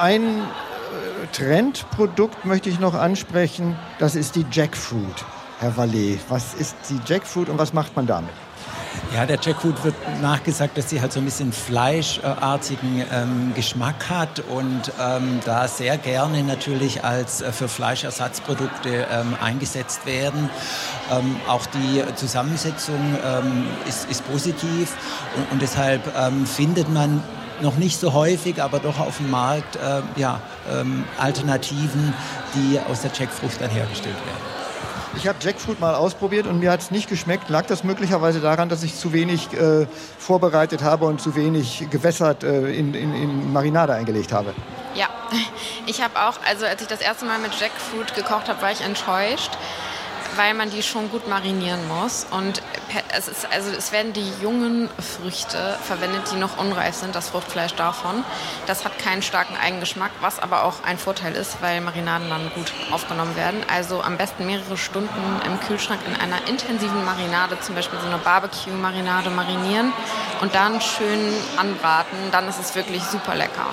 Ein 0.00 0.40
äh, 0.40 1.26
Trendprodukt 1.32 2.46
möchte 2.46 2.70
ich 2.70 2.80
noch 2.80 2.94
ansprechen, 2.94 3.76
das 3.98 4.14
ist 4.14 4.34
die 4.34 4.46
Jackfruit. 4.50 5.24
Herr 5.58 5.76
Vallet, 5.76 6.18
was 6.30 6.54
ist 6.54 6.74
die 6.88 6.98
Jackfruit 7.04 7.50
und 7.50 7.58
was 7.58 7.74
macht 7.74 7.94
man 7.96 8.06
damit? 8.06 8.32
Ja, 9.14 9.26
der 9.26 9.38
Jackfruit 9.40 9.82
wird 9.82 9.94
nachgesagt, 10.22 10.78
dass 10.78 10.88
sie 10.88 11.00
halt 11.00 11.12
so 11.12 11.18
ein 11.18 11.24
bisschen 11.24 11.52
fleischartigen 11.52 13.04
ähm, 13.12 13.52
Geschmack 13.54 14.08
hat 14.08 14.40
und 14.48 14.92
ähm, 15.00 15.40
da 15.44 15.66
sehr 15.66 15.98
gerne 15.98 16.42
natürlich 16.44 17.02
als 17.02 17.40
äh, 17.40 17.50
für 17.50 17.68
Fleischersatzprodukte 17.68 19.06
ähm, 19.10 19.36
eingesetzt 19.40 20.06
werden. 20.06 20.48
Ähm, 21.10 21.36
auch 21.48 21.66
die 21.66 22.04
Zusammensetzung 22.14 23.18
ähm, 23.24 23.66
ist, 23.88 24.08
ist, 24.10 24.24
positiv 24.30 24.94
und, 25.36 25.52
und 25.52 25.62
deshalb 25.62 26.02
ähm, 26.16 26.46
findet 26.46 26.88
man 26.92 27.22
noch 27.62 27.76
nicht 27.76 27.98
so 27.98 28.12
häufig, 28.12 28.62
aber 28.62 28.78
doch 28.78 29.00
auf 29.00 29.16
dem 29.16 29.30
Markt 29.30 29.76
äh, 29.76 30.00
ja, 30.16 30.40
Alternativen, 31.18 32.14
die 32.54 32.78
aus 32.80 33.02
der 33.02 33.10
Jackfrucht 33.12 33.60
dann 33.60 33.70
hergestellt 33.70 34.16
werden. 34.16 34.49
Ich 35.16 35.26
habe 35.26 35.38
Jackfruit 35.40 35.80
mal 35.80 35.94
ausprobiert 35.94 36.46
und 36.46 36.60
mir 36.60 36.70
hat 36.70 36.80
es 36.80 36.90
nicht 36.90 37.08
geschmeckt. 37.08 37.50
Lag 37.50 37.66
das 37.66 37.82
möglicherweise 37.84 38.40
daran, 38.40 38.68
dass 38.68 38.82
ich 38.82 38.94
zu 38.94 39.12
wenig 39.12 39.52
äh, 39.52 39.86
vorbereitet 40.18 40.82
habe 40.82 41.06
und 41.06 41.20
zu 41.20 41.34
wenig 41.34 41.88
gewässert 41.90 42.44
äh, 42.44 42.72
in, 42.72 42.94
in, 42.94 43.14
in 43.14 43.52
Marinade 43.52 43.92
eingelegt 43.92 44.32
habe? 44.32 44.54
Ja, 44.94 45.08
ich 45.86 46.00
habe 46.02 46.14
auch, 46.16 46.34
also 46.48 46.64
als 46.64 46.80
ich 46.80 46.88
das 46.88 47.00
erste 47.00 47.24
Mal 47.24 47.38
mit 47.40 47.52
Jackfruit 47.58 48.14
gekocht 48.14 48.48
habe, 48.48 48.62
war 48.62 48.70
ich 48.70 48.82
enttäuscht 48.82 49.50
weil 50.36 50.54
man 50.54 50.70
die 50.70 50.82
schon 50.82 51.10
gut 51.10 51.28
marinieren 51.28 51.86
muss. 51.88 52.26
Und 52.30 52.62
es, 53.16 53.28
ist, 53.28 53.46
also 53.52 53.70
es 53.70 53.92
werden 53.92 54.12
die 54.12 54.32
jungen 54.42 54.88
Früchte 54.98 55.78
verwendet, 55.82 56.22
die 56.32 56.36
noch 56.36 56.58
unreif 56.58 56.94
sind, 56.94 57.14
das 57.14 57.30
Fruchtfleisch 57.30 57.74
davon. 57.74 58.24
Das 58.66 58.84
hat 58.84 58.98
keinen 58.98 59.22
starken 59.22 59.56
Eigengeschmack, 59.56 60.10
was 60.20 60.38
aber 60.38 60.64
auch 60.64 60.82
ein 60.84 60.98
Vorteil 60.98 61.34
ist, 61.34 61.60
weil 61.60 61.80
Marinaden 61.80 62.28
dann 62.28 62.50
gut 62.54 62.72
aufgenommen 62.90 63.36
werden. 63.36 63.60
Also 63.72 64.02
am 64.02 64.16
besten 64.16 64.46
mehrere 64.46 64.76
Stunden 64.76 65.40
im 65.46 65.60
Kühlschrank 65.60 66.00
in 66.06 66.14
einer 66.20 66.48
intensiven 66.48 67.04
Marinade, 67.04 67.58
zum 67.60 67.74
Beispiel 67.74 67.98
so 68.00 68.06
eine 68.06 68.18
Barbecue-Marinade 68.18 69.30
marinieren 69.30 69.92
und 70.40 70.54
dann 70.54 70.80
schön 70.80 71.32
anbraten. 71.56 72.16
Dann 72.32 72.48
ist 72.48 72.58
es 72.58 72.74
wirklich 72.74 73.02
super 73.04 73.34
lecker. 73.34 73.66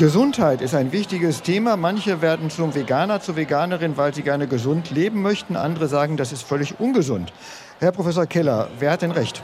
Gesundheit 0.00 0.62
ist 0.62 0.74
ein 0.74 0.92
wichtiges 0.92 1.42
Thema. 1.42 1.76
Manche 1.76 2.22
werden 2.22 2.48
zum 2.48 2.74
Veganer, 2.74 3.20
zur 3.20 3.36
Veganerin, 3.36 3.98
weil 3.98 4.14
sie 4.14 4.22
gerne 4.22 4.46
gesund 4.46 4.90
leben 4.90 5.20
möchten. 5.20 5.56
Andere 5.56 5.88
sagen, 5.88 6.16
das 6.16 6.32
ist 6.32 6.42
völlig 6.42 6.80
ungesund. 6.80 7.34
Herr 7.80 7.92
Professor 7.92 8.24
Keller, 8.24 8.70
wer 8.78 8.92
hat 8.92 9.02
denn 9.02 9.10
recht? 9.10 9.42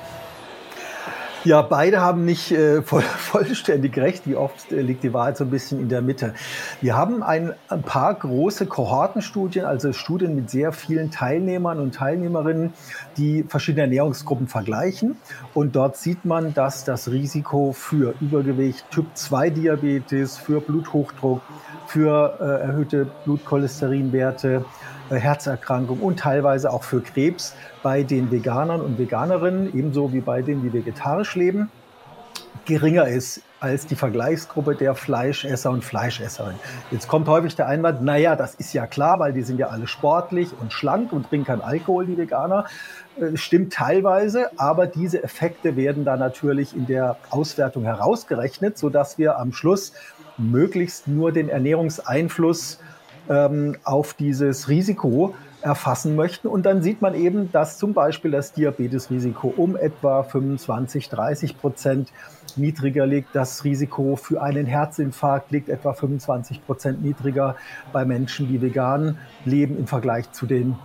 Ja, 1.46 1.62
beide 1.62 2.00
haben 2.00 2.24
nicht 2.24 2.50
äh, 2.50 2.82
voll, 2.82 3.02
vollständig 3.18 3.96
recht. 3.98 4.26
Wie 4.26 4.34
oft 4.34 4.72
äh, 4.72 4.80
liegt 4.80 5.04
die 5.04 5.14
Wahrheit 5.14 5.36
so 5.36 5.44
ein 5.44 5.50
bisschen 5.50 5.78
in 5.78 5.88
der 5.88 6.02
Mitte. 6.02 6.34
Wir 6.80 6.96
haben 6.96 7.22
ein, 7.22 7.52
ein, 7.68 7.82
paar 7.82 8.14
große 8.14 8.66
Kohortenstudien, 8.66 9.64
also 9.64 9.92
Studien 9.92 10.34
mit 10.34 10.50
sehr 10.50 10.72
vielen 10.72 11.12
Teilnehmern 11.12 11.78
und 11.78 11.94
Teilnehmerinnen, 11.94 12.72
die 13.16 13.44
verschiedene 13.44 13.82
Ernährungsgruppen 13.82 14.48
vergleichen. 14.48 15.18
Und 15.54 15.76
dort 15.76 15.96
sieht 15.96 16.24
man, 16.24 16.52
dass 16.52 16.82
das 16.82 17.12
Risiko 17.12 17.70
für 17.70 18.14
Übergewicht, 18.20 18.84
Typ-2-Diabetes, 18.90 20.38
für 20.38 20.60
Bluthochdruck, 20.60 21.42
für 21.86 22.38
äh, 22.40 22.66
erhöhte 22.66 23.06
Blutcholesterinwerte, 23.24 24.64
äh, 25.10 25.14
Herzerkrankung 25.14 26.00
und 26.00 26.18
teilweise 26.18 26.72
auch 26.72 26.82
für 26.82 27.00
Krebs 27.00 27.54
bei 27.86 28.02
den 28.02 28.32
Veganern 28.32 28.80
und 28.80 28.98
Veganerinnen, 28.98 29.72
ebenso 29.72 30.12
wie 30.12 30.20
bei 30.20 30.42
denen, 30.42 30.60
die 30.60 30.72
vegetarisch 30.72 31.36
leben, 31.36 31.70
geringer 32.64 33.06
ist 33.06 33.42
als 33.60 33.86
die 33.86 33.94
Vergleichsgruppe 33.94 34.74
der 34.74 34.96
Fleischesser 34.96 35.70
und 35.70 35.84
Fleischesserinnen. 35.84 36.58
Jetzt 36.90 37.06
kommt 37.06 37.28
häufig 37.28 37.54
der 37.54 37.68
Einwand, 37.68 38.02
naja, 38.02 38.34
das 38.34 38.56
ist 38.56 38.72
ja 38.72 38.88
klar, 38.88 39.20
weil 39.20 39.32
die 39.32 39.42
sind 39.42 39.60
ja 39.60 39.68
alle 39.68 39.86
sportlich 39.86 40.48
und 40.60 40.72
schlank 40.72 41.12
und 41.12 41.28
trinken 41.28 41.46
keinen 41.46 41.60
Alkohol, 41.60 42.06
die 42.06 42.18
Veganer. 42.18 42.64
Äh, 43.20 43.36
stimmt 43.36 43.72
teilweise, 43.72 44.50
aber 44.56 44.88
diese 44.88 45.22
Effekte 45.22 45.76
werden 45.76 46.04
da 46.04 46.16
natürlich 46.16 46.74
in 46.74 46.86
der 46.86 47.18
Auswertung 47.30 47.84
herausgerechnet, 47.84 48.78
sodass 48.78 49.16
wir 49.16 49.38
am 49.38 49.52
Schluss 49.52 49.92
möglichst 50.38 51.06
nur 51.06 51.30
den 51.30 51.48
Ernährungseinfluss 51.48 52.80
ähm, 53.28 53.76
auf 53.84 54.14
dieses 54.14 54.68
Risiko 54.68 55.36
erfassen 55.62 56.16
möchten. 56.16 56.48
Und 56.48 56.64
dann 56.66 56.82
sieht 56.82 57.02
man 57.02 57.14
eben, 57.14 57.50
dass 57.52 57.78
zum 57.78 57.94
Beispiel 57.94 58.30
das 58.30 58.52
Diabetesrisiko 58.52 59.52
um 59.56 59.76
etwa 59.76 60.22
25, 60.22 61.08
30 61.08 61.58
Prozent 61.58 62.12
niedriger 62.56 63.06
liegt. 63.06 63.34
Das 63.34 63.64
Risiko 63.64 64.16
für 64.16 64.42
einen 64.42 64.66
Herzinfarkt 64.66 65.50
liegt 65.50 65.68
etwa 65.68 65.92
25 65.92 66.64
Prozent 66.64 67.02
niedriger 67.02 67.56
bei 67.92 68.04
Menschen, 68.04 68.48
die 68.48 68.60
vegan 68.60 69.18
leben 69.44 69.76
im 69.78 69.86
Vergleich 69.86 70.30
zu 70.32 70.46
den 70.46 70.76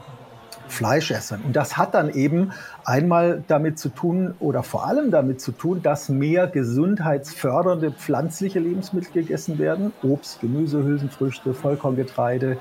Fleischessern. 0.72 1.42
Und 1.42 1.56
das 1.56 1.78
hat 1.78 1.94
dann 1.94 2.10
eben 2.10 2.54
einmal 2.86 3.44
damit 3.48 3.78
zu 3.78 3.90
tun 3.90 4.34
oder 4.40 4.64
vor 4.64 4.88
allem 4.88 5.12
damit 5.12 5.42
zu 5.42 5.52
tun, 5.52 5.82
dass 5.84 6.08
mehr 6.08 6.48
gesundheitsfördernde 6.48 7.92
pflanzliche 7.92 8.60
Lebensmittel 8.60 9.12
gegessen 9.12 9.60
werden. 9.60 9.92
Obst, 10.02 10.40
Gemüse, 10.40 10.84
Hülsenfrüchte, 10.84 11.54
Vollkorngetreide, 11.54 12.58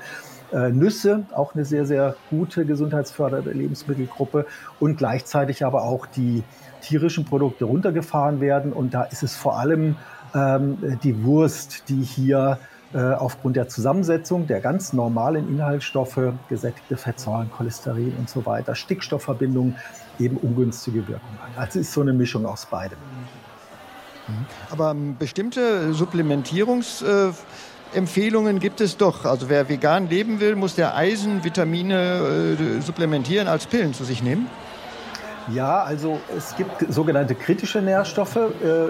Nüsse, 0.53 1.25
auch 1.33 1.55
eine 1.55 1.65
sehr, 1.65 1.85
sehr 1.85 2.15
gute 2.29 2.65
gesundheitsfördernde 2.65 3.51
Lebensmittelgruppe 3.51 4.45
und 4.79 4.97
gleichzeitig 4.97 5.65
aber 5.65 5.83
auch 5.83 6.05
die 6.05 6.43
tierischen 6.81 7.25
Produkte 7.25 7.65
runtergefahren 7.65 8.41
werden. 8.41 8.73
Und 8.73 8.93
da 8.93 9.03
ist 9.03 9.23
es 9.23 9.35
vor 9.35 9.57
allem 9.57 9.95
ähm, 10.35 10.99
die 11.03 11.23
Wurst, 11.23 11.89
die 11.89 12.03
hier 12.03 12.59
äh, 12.93 13.13
aufgrund 13.13 13.55
der 13.55 13.69
Zusammensetzung 13.69 14.47
der 14.47 14.59
ganz 14.59 14.91
normalen 14.91 15.47
Inhaltsstoffe, 15.47 16.33
gesättigte 16.49 16.97
Fettsäuren, 16.97 17.49
Cholesterin 17.49 18.13
und 18.17 18.29
so 18.29 18.45
weiter, 18.45 18.75
Stickstoffverbindungen 18.75 19.77
eben 20.19 20.35
ungünstige 20.37 21.07
Wirkung 21.07 21.29
hat. 21.41 21.57
Also 21.57 21.79
ist 21.79 21.93
so 21.93 22.01
eine 22.01 22.11
Mischung 22.11 22.45
aus 22.45 22.65
beidem. 22.65 22.97
Aber 24.69 24.91
ähm, 24.91 25.15
bestimmte 25.17 25.91
Supplementierungs- 25.93 27.03
äh, 27.05 27.31
Empfehlungen 27.93 28.59
gibt 28.59 28.81
es 28.81 28.97
doch. 28.97 29.25
Also 29.25 29.49
wer 29.49 29.69
vegan 29.69 30.09
leben 30.09 30.39
will, 30.39 30.55
muss 30.55 30.75
der 30.75 30.95
Eisen, 30.95 31.43
Vitamine 31.43 32.57
äh, 32.59 32.81
supplementieren 32.81 33.47
als 33.47 33.65
Pillen 33.65 33.93
zu 33.93 34.03
sich 34.03 34.23
nehmen. 34.23 34.47
Ja, 35.53 35.81
also 35.81 36.19
es 36.37 36.55
gibt 36.55 36.85
sogenannte 36.93 37.33
kritische 37.35 37.81
Nährstoffe 37.81 38.35
äh, 38.35 38.85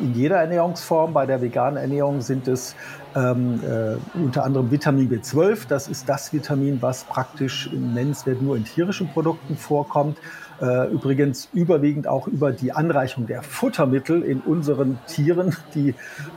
in 0.00 0.14
jeder 0.14 0.36
Ernährungsform. 0.36 1.12
Bei 1.12 1.26
der 1.26 1.42
veganen 1.42 1.76
Ernährung 1.76 2.22
sind 2.22 2.48
es 2.48 2.74
ähm, 3.14 3.60
äh, 3.62 4.18
unter 4.18 4.44
anderem 4.44 4.70
Vitamin 4.70 5.10
B12. 5.10 5.68
Das 5.68 5.88
ist 5.88 6.08
das 6.08 6.32
Vitamin, 6.32 6.80
was 6.80 7.04
praktisch 7.04 7.70
nennenswert 7.72 8.40
nur 8.40 8.56
in 8.56 8.64
tierischen 8.64 9.08
Produkten 9.08 9.56
vorkommt. 9.56 10.18
Äh, 10.60 10.88
übrigens 10.90 11.48
überwiegend 11.54 12.06
auch 12.06 12.26
über 12.26 12.52
die 12.52 12.72
Anreichung 12.72 13.26
der 13.26 13.42
Futtermittel 13.42 14.22
in 14.22 14.40
unseren 14.40 14.98
Tieren, 15.06 15.56
die 15.74 15.94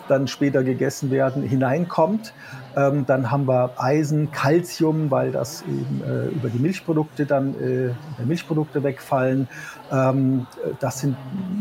dann 0.08 0.28
später 0.28 0.64
gegessen 0.64 1.12
werden, 1.12 1.44
hineinkommt. 1.44 2.34
Ähm, 2.76 3.06
dann 3.06 3.30
haben 3.30 3.48
wir 3.48 3.72
Eisen, 3.78 4.32
Calcium, 4.32 5.12
weil 5.12 5.32
das 5.32 5.64
eben 5.64 6.02
äh, 6.04 6.28
über 6.30 6.50
die 6.50 6.60
Milchprodukte 6.60 7.26
dann 7.26 7.56
äh, 7.62 8.24
Milchprodukte 8.24 8.84
wegfallen. 8.84 9.48
Ähm, 9.92 10.48
das 10.80 11.00
sind 11.00 11.16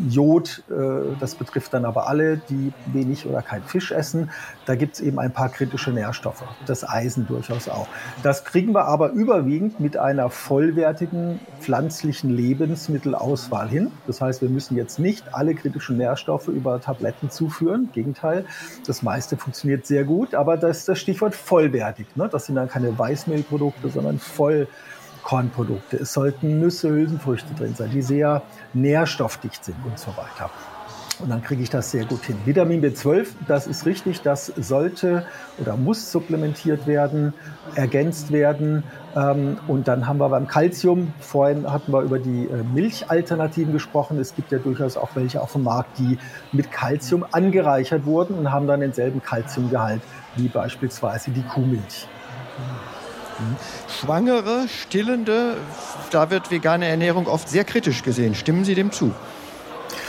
Jod, 0.09 0.63
äh, 0.71 1.15
das 1.21 1.35
betrifft 1.35 1.75
dann 1.75 1.85
aber 1.85 2.09
alle, 2.09 2.39
die 2.39 2.73
wenig 2.87 3.27
oder 3.27 3.43
kein 3.43 3.63
Fisch 3.63 3.93
essen. 3.93 4.31
Da 4.65 4.75
gibt 4.75 4.95
es 4.95 5.01
eben 5.01 5.19
ein 5.19 5.33
paar 5.33 5.51
kritische 5.51 5.91
Nährstoffe, 5.91 6.43
das 6.67 6.89
Eisen 6.89 7.27
durchaus 7.27 7.69
auch. 7.69 7.89
Das 8.23 8.45
kriegen 8.45 8.73
wir 8.73 8.87
aber 8.87 9.11
überwiegend 9.11 9.81
mit 9.81 9.97
einer 9.97 10.31
vollwertigen 10.31 11.41
pflanzlichen 11.61 12.31
Lebensmittelauswahl 12.31 13.69
hin. 13.69 13.91
Das 14.07 14.21
heißt, 14.21 14.41
wir 14.41 14.49
müssen 14.49 14.77
jetzt 14.77 14.99
nicht 14.99 15.35
alle 15.35 15.55
kritischen 15.55 15.99
Nährstoffe 15.99 16.49
über 16.49 16.81
Tabletten 16.81 17.31
zuführen. 17.31 17.91
Gegenteil, 17.93 18.47
das 18.87 19.03
meiste 19.03 19.37
funktioniert 19.37 19.87
sehr 19.87 20.05
gut, 20.05 20.35
aber 20.35 20.57
das 20.57 20.87
das 20.87 21.02
Stichwort 21.03 21.35
vollwertig. 21.35 22.07
Ne? 22.17 22.29
Das 22.31 22.47
sind 22.47 22.55
dann 22.55 22.69
keine 22.69 22.99
Weißmehlprodukte, 22.99 23.91
sondern 23.91 24.19
voll 24.19 24.69
Kornprodukte. 25.23 25.99
Es 25.99 26.13
sollten 26.13 26.61
Nüsse, 26.61 26.89
Hülsenfrüchte 26.89 27.55
drin 27.55 27.75
sein, 27.75 27.91
die 27.91 28.03
sehr 28.03 28.43
nährstoffdicht 28.73 29.65
sind 29.65 29.77
und 29.85 29.99
so 29.99 30.11
weiter. 30.17 30.51
Und 31.19 31.31
dann 31.31 31.43
kriege 31.43 31.63
ich 31.63 31.71
das 31.71 31.91
sehr 31.93 32.05
gut 32.05 32.25
hin. 32.25 32.37
Vitamin 32.45 32.83
B12, 32.83 33.29
das 33.47 33.69
ist 33.69 33.87
richtig, 33.87 34.23
das 34.23 34.47
sollte 34.47 35.25
oder 35.59 35.77
muss 35.77 36.11
supplementiert 36.11 36.87
werden, 36.89 37.33
ergänzt 37.77 38.33
werden. 38.33 38.83
Ähm, 39.15 39.59
und 39.69 39.87
dann 39.87 40.09
haben 40.09 40.19
wir 40.19 40.29
beim 40.31 40.49
Calcium, 40.49 41.13
vorhin 41.21 41.71
hatten 41.71 41.93
wir 41.93 42.01
über 42.01 42.19
die 42.19 42.47
äh, 42.47 42.65
Milchalternativen 42.75 43.73
gesprochen. 43.73 44.19
Es 44.19 44.35
gibt 44.35 44.51
ja 44.51 44.59
durchaus 44.59 44.97
auch 44.97 45.11
welche 45.15 45.41
auf 45.41 45.53
dem 45.53 45.63
Markt, 45.63 45.99
die 45.99 46.19
mit 46.51 46.73
Calcium 46.73 47.25
angereichert 47.31 48.05
wurden 48.05 48.37
und 48.37 48.51
haben 48.51 48.67
dann 48.67 48.81
denselben 48.81 49.23
Calciumgehalt 49.23 50.01
wie 50.37 50.49
beispielsweise 50.49 51.31
die 51.31 51.43
Kuhmilch. 51.43 52.07
Schwangere, 53.89 54.67
Stillende, 54.69 55.57
da 56.11 56.31
wird 56.31 56.51
vegane 56.51 56.87
Ernährung 56.87 57.27
oft 57.27 57.49
sehr 57.49 57.65
kritisch 57.65 58.03
gesehen. 58.03 58.35
Stimmen 58.35 58.65
Sie 58.65 58.75
dem 58.75 58.93
zu? 58.93 59.13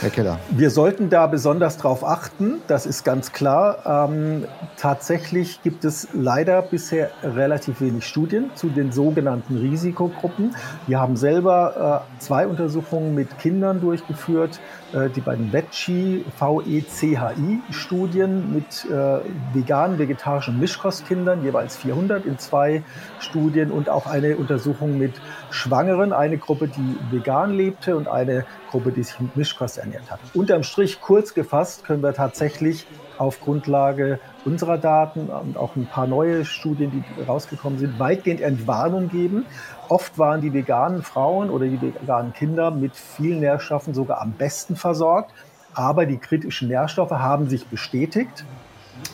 Herr 0.00 0.10
Keller. 0.10 0.38
Wir 0.50 0.70
sollten 0.70 1.08
da 1.08 1.26
besonders 1.26 1.76
darauf 1.76 2.04
achten, 2.04 2.60
das 2.66 2.84
ist 2.84 3.04
ganz 3.04 3.32
klar. 3.32 4.08
Ähm, 4.08 4.46
tatsächlich 4.76 5.62
gibt 5.62 5.84
es 5.84 6.08
leider 6.12 6.60
bisher 6.62 7.10
relativ 7.22 7.80
wenig 7.80 8.06
Studien 8.06 8.50
zu 8.54 8.68
den 8.68 8.92
sogenannten 8.92 9.56
Risikogruppen. 9.56 10.54
Wir 10.86 11.00
haben 11.00 11.16
selber 11.16 12.04
äh, 12.18 12.20
zwei 12.20 12.46
Untersuchungen 12.46 13.14
mit 13.14 13.38
Kindern 13.38 13.80
durchgeführt, 13.80 14.60
äh, 14.92 15.08
die 15.10 15.20
beiden 15.20 15.52
VECHI, 15.52 16.24
VECHI-Studien 16.38 18.52
mit 18.52 18.86
äh, 18.86 19.20
veganen, 19.54 19.98
vegetarischen 19.98 20.58
Mischkostkindern, 20.58 21.44
jeweils 21.44 21.76
400 21.76 22.26
in 22.26 22.38
zwei 22.38 22.82
Studien 23.20 23.70
und 23.70 23.88
auch 23.88 24.06
eine 24.06 24.36
Untersuchung 24.36 24.98
mit 24.98 25.12
Schwangeren, 25.50 26.12
eine 26.12 26.36
Gruppe, 26.36 26.68
die 26.68 26.96
vegan 27.10 27.54
lebte 27.54 27.96
und 27.96 28.08
eine 28.08 28.44
Gruppe, 28.74 28.90
die 28.90 29.04
sich 29.04 29.20
mit 29.20 29.36
Mischkost 29.36 29.78
ernährt 29.78 30.10
hat. 30.10 30.18
Unterm 30.34 30.64
Strich 30.64 31.00
kurz 31.00 31.32
gefasst 31.32 31.84
können 31.84 32.02
wir 32.02 32.12
tatsächlich 32.12 32.88
auf 33.18 33.40
Grundlage 33.40 34.18
unserer 34.44 34.78
Daten 34.78 35.28
und 35.28 35.56
auch 35.56 35.76
ein 35.76 35.86
paar 35.86 36.08
neue 36.08 36.44
Studien, 36.44 36.90
die 36.90 37.22
rausgekommen 37.22 37.78
sind, 37.78 38.00
weitgehend 38.00 38.40
Entwarnung 38.40 39.08
geben. 39.08 39.46
Oft 39.88 40.18
waren 40.18 40.40
die 40.40 40.52
veganen 40.52 41.04
Frauen 41.04 41.50
oder 41.50 41.66
die 41.66 41.80
veganen 41.80 42.32
Kinder 42.32 42.72
mit 42.72 42.96
vielen 42.96 43.38
Nährstoffen 43.38 43.94
sogar 43.94 44.20
am 44.20 44.32
besten 44.32 44.74
versorgt. 44.74 45.30
Aber 45.74 46.04
die 46.04 46.18
kritischen 46.18 46.66
Nährstoffe 46.66 47.12
haben 47.12 47.48
sich 47.48 47.68
bestätigt, 47.68 48.44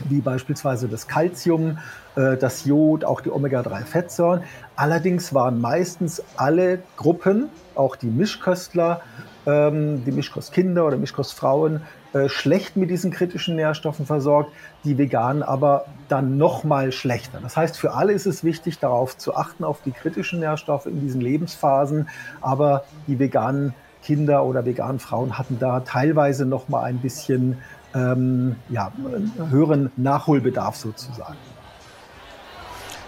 wie 0.09 0.23
beispielsweise 0.23 0.89
das 0.89 1.07
Calcium, 1.07 1.77
äh, 2.17 2.39
das 2.39 2.65
Jod, 2.65 3.05
auch 3.05 3.21
die 3.21 3.31
Omega-3-Fettsäuren. 3.31 4.43
Allerdings 4.75 5.35
waren 5.35 5.61
meistens 5.61 6.23
alle 6.37 6.79
Gruppen, 6.97 7.51
auch 7.75 7.97
die 7.97 8.07
Mischköstler, 8.07 9.03
ähm, 9.47 10.05
die 10.05 10.13
Mischkostkinder 10.13 10.87
oder 10.87 10.97
Mischkostfrauen, 10.97 11.83
äh, 12.13 12.29
schlecht 12.29 12.77
mit 12.77 12.91
diesen 12.91 13.11
kritischen 13.11 13.57
Nährstoffen 13.57 14.07
versorgt, 14.07 14.53
die 14.85 14.99
Veganen 14.99 15.43
aber 15.43 15.87
dann 16.09 16.39
noch 16.39 16.65
mal 16.65 16.93
schlechter. 16.93 17.39
Das 17.43 17.57
heißt, 17.57 17.79
für 17.79 17.95
alle 17.95 18.13
ist 18.13 18.27
es 18.27 18.45
wichtig, 18.45 18.79
darauf 18.79 19.17
zu 19.17 19.35
achten, 19.35 19.65
auf 19.65 19.81
die 19.83 19.93
kritischen 19.93 20.41
Nährstoffe 20.41 20.87
in 20.87 21.01
diesen 21.01 21.21
Lebensphasen. 21.21 22.09
Aber 22.41 22.85
die 23.07 23.19
veganen 23.19 23.75
Kinder 24.03 24.45
oder 24.45 24.65
veganen 24.65 24.99
Frauen 24.99 25.39
hatten 25.39 25.59
da 25.59 25.81
teilweise 25.81 26.47
noch 26.47 26.69
mal 26.69 26.83
ein 26.83 26.99
bisschen 26.99 27.59
ähm, 27.95 28.57
ja, 28.69 28.93
höheren 29.51 29.91
Nachholbedarf 29.97 30.77
sozusagen. 30.77 31.37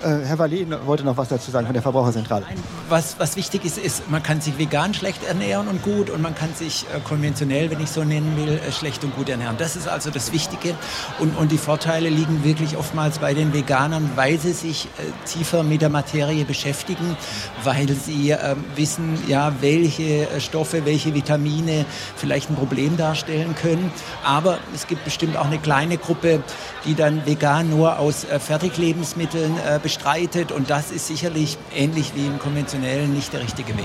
Äh, 0.03 0.27
Herr 0.27 0.39
Wallet 0.39 0.67
wollte 0.87 1.05
noch 1.05 1.17
was 1.17 1.29
dazu 1.29 1.51
sagen 1.51 1.67
von 1.67 1.75
der 1.75 1.83
Verbraucherzentrale. 1.83 2.45
Was, 2.89 3.19
was 3.19 3.37
wichtig 3.37 3.65
ist, 3.65 3.79
ist, 3.79 4.11
man 4.11 4.23
kann 4.23 4.41
sich 4.41 4.59
vegan 4.59 4.95
schlecht 4.95 5.25
ernähren 5.25 5.69
und 5.69 5.83
gut 5.83 6.11
und 6.11 6.21
man 6.21 6.35
kann 6.35 6.53
sich 6.55 6.87
äh, 6.93 7.01
konventionell, 7.01 7.71
wenn 7.71 7.81
ich 7.81 7.91
so 7.91 8.03
nennen 8.03 8.37
will, 8.37 8.59
äh, 8.59 8.73
schlecht 8.73 9.05
und 9.05 9.15
gut 9.15 9.29
ernähren. 9.29 9.57
Das 9.59 9.77
ist 9.77 9.89
also 9.89 10.11
das 10.11 10.33
Wichtige. 10.33 10.75
Und, 11.21 11.37
und 11.37 11.53
die 11.53 11.59
Vorteile 11.59 12.09
liegen 12.09 12.43
wirklich 12.43 12.77
oftmals 12.77 13.19
bei 13.19 13.33
den 13.33 13.53
Veganern, 13.53 14.11
weil 14.17 14.39
sie 14.39 14.53
sich 14.53 14.89
tiefer 15.27 15.63
mit 15.63 15.83
der 15.83 15.89
Materie 15.89 16.45
beschäftigen, 16.45 17.17
weil 17.63 17.89
sie 17.91 18.31
äh, 18.31 18.57
wissen, 18.75 19.19
ja, 19.29 19.53
welche 19.61 20.27
Stoffe, 20.41 20.85
welche 20.85 21.15
Vitamine 21.15 21.85
vielleicht 22.17 22.51
ein 22.51 22.57
Problem 22.57 22.97
darstellen 22.97 23.55
können. 23.55 23.93
Aber 24.25 24.59
es 24.75 24.87
gibt 24.87 25.05
bestimmt 25.05 25.37
auch 25.37 25.47
eine 25.47 25.59
kleine 25.59 25.97
Gruppe, 25.97 26.43
die 26.85 26.95
dann 26.95 27.25
vegan 27.25 27.71
nur 27.71 27.99
aus 27.99 28.27
Fertiglebensmitteln 28.39 29.59
äh, 29.59 29.79
bestreitet. 29.93 30.53
Und 30.53 30.71
das 30.71 30.91
ist 30.91 31.07
sicherlich 31.07 31.59
ähnlich 31.75 32.13
wie 32.15 32.27
im 32.27 32.39
konventionellen 32.39 33.13
nicht 33.13 33.33
der 33.33 33.41
richtige 33.41 33.77
Weg. 33.77 33.85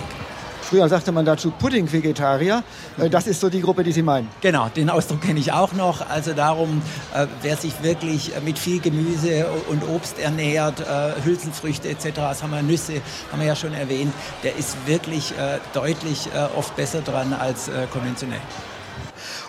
Früher 0.61 0.89
sagte 0.89 1.13
man 1.13 1.23
dazu 1.23 1.51
Pudding-Vegetarier. 1.51 2.61
Äh, 2.97 3.09
das 3.09 3.25
ist 3.25 3.39
so 3.39 3.49
die 3.49 3.61
Gruppe, 3.61 3.83
die 3.83 3.93
Sie 3.93 4.01
meinen. 4.01 4.27
Genau, 4.41 4.67
den 4.67 4.89
Ausdruck 4.89 5.21
kenne 5.21 5.39
ich 5.39 5.53
auch 5.53 5.71
noch. 5.71 6.09
Also 6.09 6.33
darum, 6.33 6.81
äh, 7.13 7.25
wer 7.41 7.55
sich 7.55 7.83
wirklich 7.83 8.35
äh, 8.35 8.41
mit 8.41 8.59
viel 8.59 8.81
Gemüse 8.81 9.47
und 9.69 9.81
Obst 9.87 10.19
ernährt, 10.19 10.81
äh, 10.81 11.13
Hülsenfrüchte 11.23 11.87
etc., 11.87 12.09
das 12.15 12.43
haben 12.43 12.51
wir 12.51 12.61
Nüsse, 12.61 13.01
haben 13.31 13.39
wir 13.39 13.47
ja 13.47 13.55
schon 13.55 13.73
erwähnt, 13.73 14.13
der 14.43 14.57
ist 14.57 14.75
wirklich 14.85 15.33
deutlich 15.73 16.29
oft 16.55 16.75
besser 16.75 17.01
dran 17.01 17.33
als 17.33 17.69
konventionell. 17.91 18.41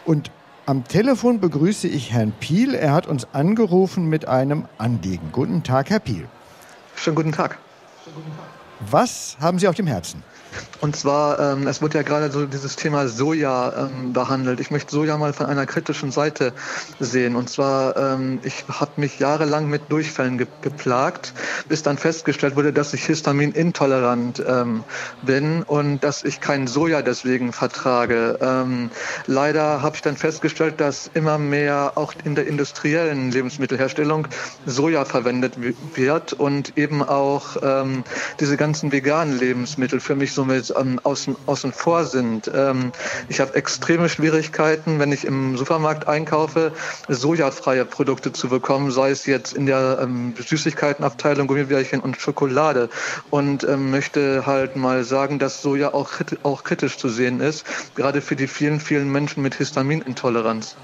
Und 0.05 0.31
am 0.67 0.85
Telefon 0.85 1.41
begrüße 1.41 1.89
ich 1.89 2.13
Herrn 2.13 2.33
Piel. 2.33 2.75
Er 2.75 2.93
hat 2.93 3.07
uns 3.07 3.27
angerufen 3.33 4.09
mit 4.09 4.29
einem 4.29 4.67
Anliegen. 4.77 5.31
Guten 5.33 5.63
Tag, 5.63 5.91
Herr 5.91 6.01
Piel. 6.01 6.29
Schönen 6.99 7.15
guten 7.17 7.33
Tag. 7.33 7.59
Was 8.81 9.37
haben 9.41 9.59
Sie 9.59 9.69
auf 9.69 9.75
dem 9.75 9.87
Herzen? 9.87 10.23
Und 10.81 10.95
zwar, 10.95 11.39
ähm, 11.41 11.67
es 11.67 11.83
wird 11.83 11.95
ja 11.95 12.03
gerade 12.03 12.31
so 12.31 12.47
dieses 12.47 12.77
Thema 12.77 13.09
Soja 13.09 13.89
ähm, 13.89 14.13
behandelt. 14.13 14.61
Ich 14.61 14.71
möchte 14.71 14.93
Soja 14.93 15.17
mal 15.17 15.33
von 15.33 15.47
einer 15.47 15.67
kritischen 15.67 16.13
Seite 16.13 16.53
sehen. 17.01 17.35
Und 17.35 17.51
zwar, 17.51 17.97
ähm, 17.97 18.39
ich 18.45 18.65
habe 18.69 18.93
mich 18.97 19.19
jahrelang 19.19 19.69
mit 19.69 19.91
Durchfällen 19.91 20.39
ge 20.39 20.47
geplagt, 20.63 21.35
bis 21.69 21.83
dann 21.83 21.99
festgestellt 21.99 22.57
wurde, 22.57 22.73
dass 22.73 22.95
ich 22.95 23.05
histaminintolerant 23.05 24.43
ähm, 24.47 24.85
bin 25.23 25.63
und 25.65 26.05
dass 26.05 26.25
ich 26.25 26.41
kein 26.41 26.67
Soja 26.67 27.03
deswegen 27.03 27.53
vertrage. 27.53 28.39
Ähm, 28.41 28.91
leider 29.27 29.83
habe 29.83 29.97
ich 29.97 30.03
dann 30.03 30.17
festgestellt, 30.17 30.81
dass 30.81 31.11
immer 31.15 31.39
mehr 31.39 31.93
auch 31.97 32.15
in 32.25 32.35
der 32.35 32.47
industriellen 32.47 33.31
Lebensmittelherstellung 33.33 34.29
Soja 34.65 35.05
verwendet 35.05 35.55
wird 35.95 36.33
und 36.33 36.77
eben 36.79 37.03
auch 37.03 37.57
ähm, 37.63 38.05
diese 38.41 38.57
ganzen 38.57 38.68
veganen 38.75 39.39
Lebensmittel 39.39 40.01
für 40.01 40.15
mich 40.15 40.33
somit 40.33 40.73
ähm, 40.79 41.01
außen, 41.03 41.37
außen 41.47 41.73
vor 41.73 42.05
sind. 42.05 42.51
Ähm, 42.55 42.93
ich 43.29 43.41
habe 43.41 43.55
extreme 43.55 44.09
Schwierigkeiten, 44.09 44.99
wenn 44.99 45.13
ich 45.13 45.25
im 45.25 45.57
Supermarkt 45.57 46.09
einkaufe, 46.09 46.73
sojafreie 47.09 47.85
Produkte 47.85 48.33
zu 48.33 48.49
bekommen, 48.49 48.91
sei 48.91 49.11
es 49.11 49.27
jetzt 49.27 49.53
in 49.55 49.67
der 49.67 49.99
ähm, 50.03 50.35
Süßigkeitenabteilung, 50.39 51.47
Gummibärchen 51.47 52.01
und 52.01 52.21
Schokolade. 52.21 52.89
Und 53.31 53.65
ähm, 53.65 53.91
möchte 53.91 54.47
halt 54.47 54.77
mal 54.77 55.05
sagen, 55.05 55.39
dass 55.39 55.63
Soja 55.63 55.95
auch, 55.95 56.11
auch 56.43 56.65
kritisch 56.65 56.99
zu 56.99 57.09
sehen 57.09 57.41
ist, 57.41 57.65
gerade 57.95 58.21
für 58.21 58.37
die 58.37 58.47
vielen, 58.47 58.81
vielen 58.81 59.11
Menschen 59.11 59.43
mit 59.43 59.55
Histaminintoleranz. 59.55 60.77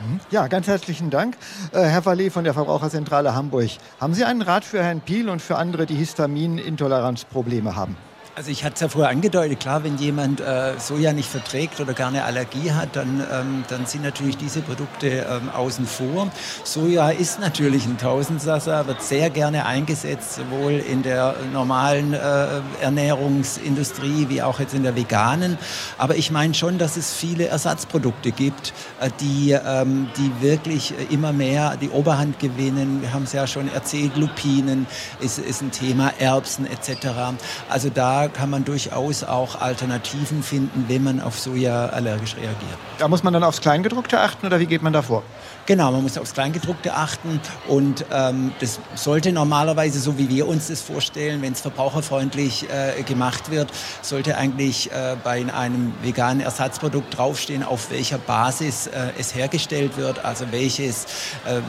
Mhm. 0.00 0.20
Ja, 0.30 0.46
ganz 0.48 0.66
herzlichen 0.66 1.10
Dank. 1.10 1.36
Äh, 1.72 1.82
Herr 1.82 2.04
Vallee 2.04 2.30
von 2.30 2.44
der 2.44 2.54
Verbraucherzentrale 2.54 3.34
Hamburg. 3.34 3.70
Haben 4.00 4.14
Sie 4.14 4.24
einen 4.24 4.42
Rat 4.42 4.64
für 4.64 4.82
Herrn 4.82 5.00
Piel 5.00 5.28
und 5.28 5.40
für 5.40 5.56
andere, 5.56 5.86
die 5.86 5.94
Histaminintoleranzprobleme 5.94 7.76
haben? 7.76 7.96
Also 8.38 8.50
ich 8.50 8.64
hatte 8.64 8.74
es 8.74 8.80
ja 8.82 8.88
vorher 8.88 9.10
angedeutet, 9.10 9.60
klar, 9.60 9.82
wenn 9.82 9.96
jemand 9.96 10.42
äh, 10.42 10.74
Soja 10.78 11.14
nicht 11.14 11.26
verträgt 11.26 11.80
oder 11.80 11.94
gar 11.94 12.08
eine 12.08 12.24
Allergie 12.24 12.70
hat, 12.70 12.94
dann, 12.94 13.24
ähm, 13.32 13.64
dann 13.68 13.86
sind 13.86 14.02
natürlich 14.02 14.36
diese 14.36 14.60
Produkte 14.60 15.06
ähm, 15.26 15.48
außen 15.48 15.86
vor. 15.86 16.30
Soja 16.62 17.08
ist 17.08 17.40
natürlich 17.40 17.86
ein 17.86 17.96
Tausendsasser, 17.96 18.86
wird 18.88 19.02
sehr 19.02 19.30
gerne 19.30 19.64
eingesetzt, 19.64 20.34
sowohl 20.34 20.72
in 20.72 21.02
der 21.02 21.34
normalen 21.50 22.12
äh, 22.12 22.60
Ernährungsindustrie 22.82 24.26
wie 24.28 24.42
auch 24.42 24.60
jetzt 24.60 24.74
in 24.74 24.82
der 24.82 24.94
veganen. 24.96 25.56
Aber 25.96 26.16
ich 26.16 26.30
meine 26.30 26.52
schon, 26.52 26.76
dass 26.76 26.98
es 26.98 27.14
viele 27.14 27.46
Ersatzprodukte 27.46 28.32
gibt, 28.32 28.74
äh, 29.00 29.08
die, 29.18 29.52
ähm, 29.52 30.10
die 30.18 30.42
wirklich 30.42 30.92
immer 31.08 31.32
mehr 31.32 31.78
die 31.78 31.88
Oberhand 31.88 32.38
gewinnen. 32.38 33.00
Wir 33.00 33.14
haben 33.14 33.22
es 33.22 33.32
ja 33.32 33.46
schon 33.46 33.72
erzählt, 33.72 34.14
Lupinen 34.18 34.86
ist, 35.20 35.38
ist 35.38 35.62
ein 35.62 35.70
Thema, 35.70 36.12
Erbsen 36.18 36.66
etc. 36.66 37.38
Also 37.70 37.88
da 37.88 38.25
kann 38.28 38.50
man 38.50 38.64
durchaus 38.64 39.24
auch 39.24 39.60
Alternativen 39.60 40.42
finden, 40.42 40.84
wenn 40.88 41.02
man 41.02 41.20
auf 41.20 41.38
Soja 41.38 41.86
allergisch 41.86 42.36
reagiert. 42.36 42.78
Da 42.98 43.08
muss 43.08 43.22
man 43.22 43.32
dann 43.32 43.44
aufs 43.44 43.60
Kleingedruckte 43.60 44.20
achten 44.20 44.46
oder 44.46 44.60
wie 44.60 44.66
geht 44.66 44.82
man 44.82 44.92
da 44.92 45.02
vor? 45.02 45.22
Genau, 45.66 45.90
man 45.90 46.02
muss 46.02 46.16
aufs 46.16 46.32
Kleingedruckte 46.32 46.94
achten 46.94 47.40
und 47.66 48.04
ähm, 48.12 48.52
das 48.60 48.78
sollte 48.94 49.32
normalerweise, 49.32 49.98
so 49.98 50.16
wie 50.16 50.28
wir 50.28 50.46
uns 50.46 50.68
das 50.68 50.80
vorstellen, 50.80 51.42
wenn 51.42 51.54
es 51.54 51.60
verbraucherfreundlich 51.60 52.66
äh, 52.70 53.02
gemacht 53.02 53.50
wird, 53.50 53.72
sollte 54.00 54.36
eigentlich 54.36 54.92
äh, 54.92 55.16
bei 55.24 55.44
einem 55.52 55.92
veganen 56.02 56.40
Ersatzprodukt 56.40 57.18
draufstehen, 57.18 57.64
auf 57.64 57.90
welcher 57.90 58.18
Basis 58.18 58.86
äh, 58.86 59.10
es 59.18 59.34
hergestellt 59.34 59.96
wird, 59.96 60.24
also 60.24 60.52
welches 60.52 61.06
äh, 61.44 61.56
äh, 61.56 61.60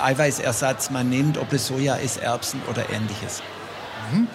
Eiweißersatz 0.00 0.90
man 0.90 1.08
nimmt, 1.08 1.36
ob 1.36 1.52
es 1.52 1.66
Soja 1.66 1.96
ist, 1.96 2.18
Erbsen 2.18 2.62
oder 2.70 2.90
ähnliches. 2.90 3.42
Mhm. 4.12 4.28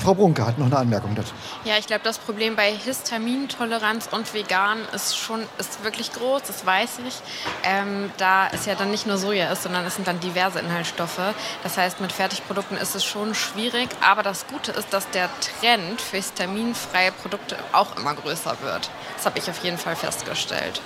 Frau 0.00 0.14
Brunke 0.14 0.46
hat 0.46 0.58
noch 0.58 0.66
eine 0.66 0.78
Anmerkung 0.78 1.14
dazu. 1.14 1.32
Ja, 1.64 1.74
ich 1.78 1.86
glaube, 1.86 2.02
das 2.04 2.18
Problem 2.18 2.56
bei 2.56 2.72
Histamintoleranz 2.72 4.08
und 4.10 4.32
vegan 4.34 4.78
ist 4.94 5.16
schon 5.16 5.42
ist 5.58 5.82
wirklich 5.84 6.12
groß, 6.12 6.42
das 6.46 6.66
weiß 6.66 6.98
ich. 7.06 7.20
Ähm, 7.64 8.10
da 8.18 8.48
es 8.48 8.66
ja 8.66 8.74
dann 8.74 8.90
nicht 8.90 9.06
nur 9.06 9.18
Soja 9.18 9.50
ist, 9.50 9.62
sondern 9.62 9.84
es 9.86 9.96
sind 9.96 10.06
dann 10.06 10.20
diverse 10.20 10.60
Inhaltsstoffe. 10.60 11.34
Das 11.62 11.76
heißt, 11.76 12.00
mit 12.00 12.12
Fertigprodukten 12.12 12.76
ist 12.76 12.94
es 12.94 13.04
schon 13.04 13.34
schwierig. 13.34 13.88
Aber 14.00 14.22
das 14.22 14.46
Gute 14.46 14.72
ist, 14.72 14.92
dass 14.92 15.08
der 15.10 15.28
Trend 15.40 16.00
für 16.00 16.16
histaminfreie 16.16 17.12
Produkte 17.12 17.56
auch 17.72 17.96
immer 17.96 18.14
größer 18.14 18.56
wird. 18.62 18.90
Das 19.16 19.26
habe 19.26 19.38
ich 19.38 19.48
auf 19.48 19.62
jeden 19.64 19.78
Fall 19.78 19.96
festgestellt. 19.96 20.80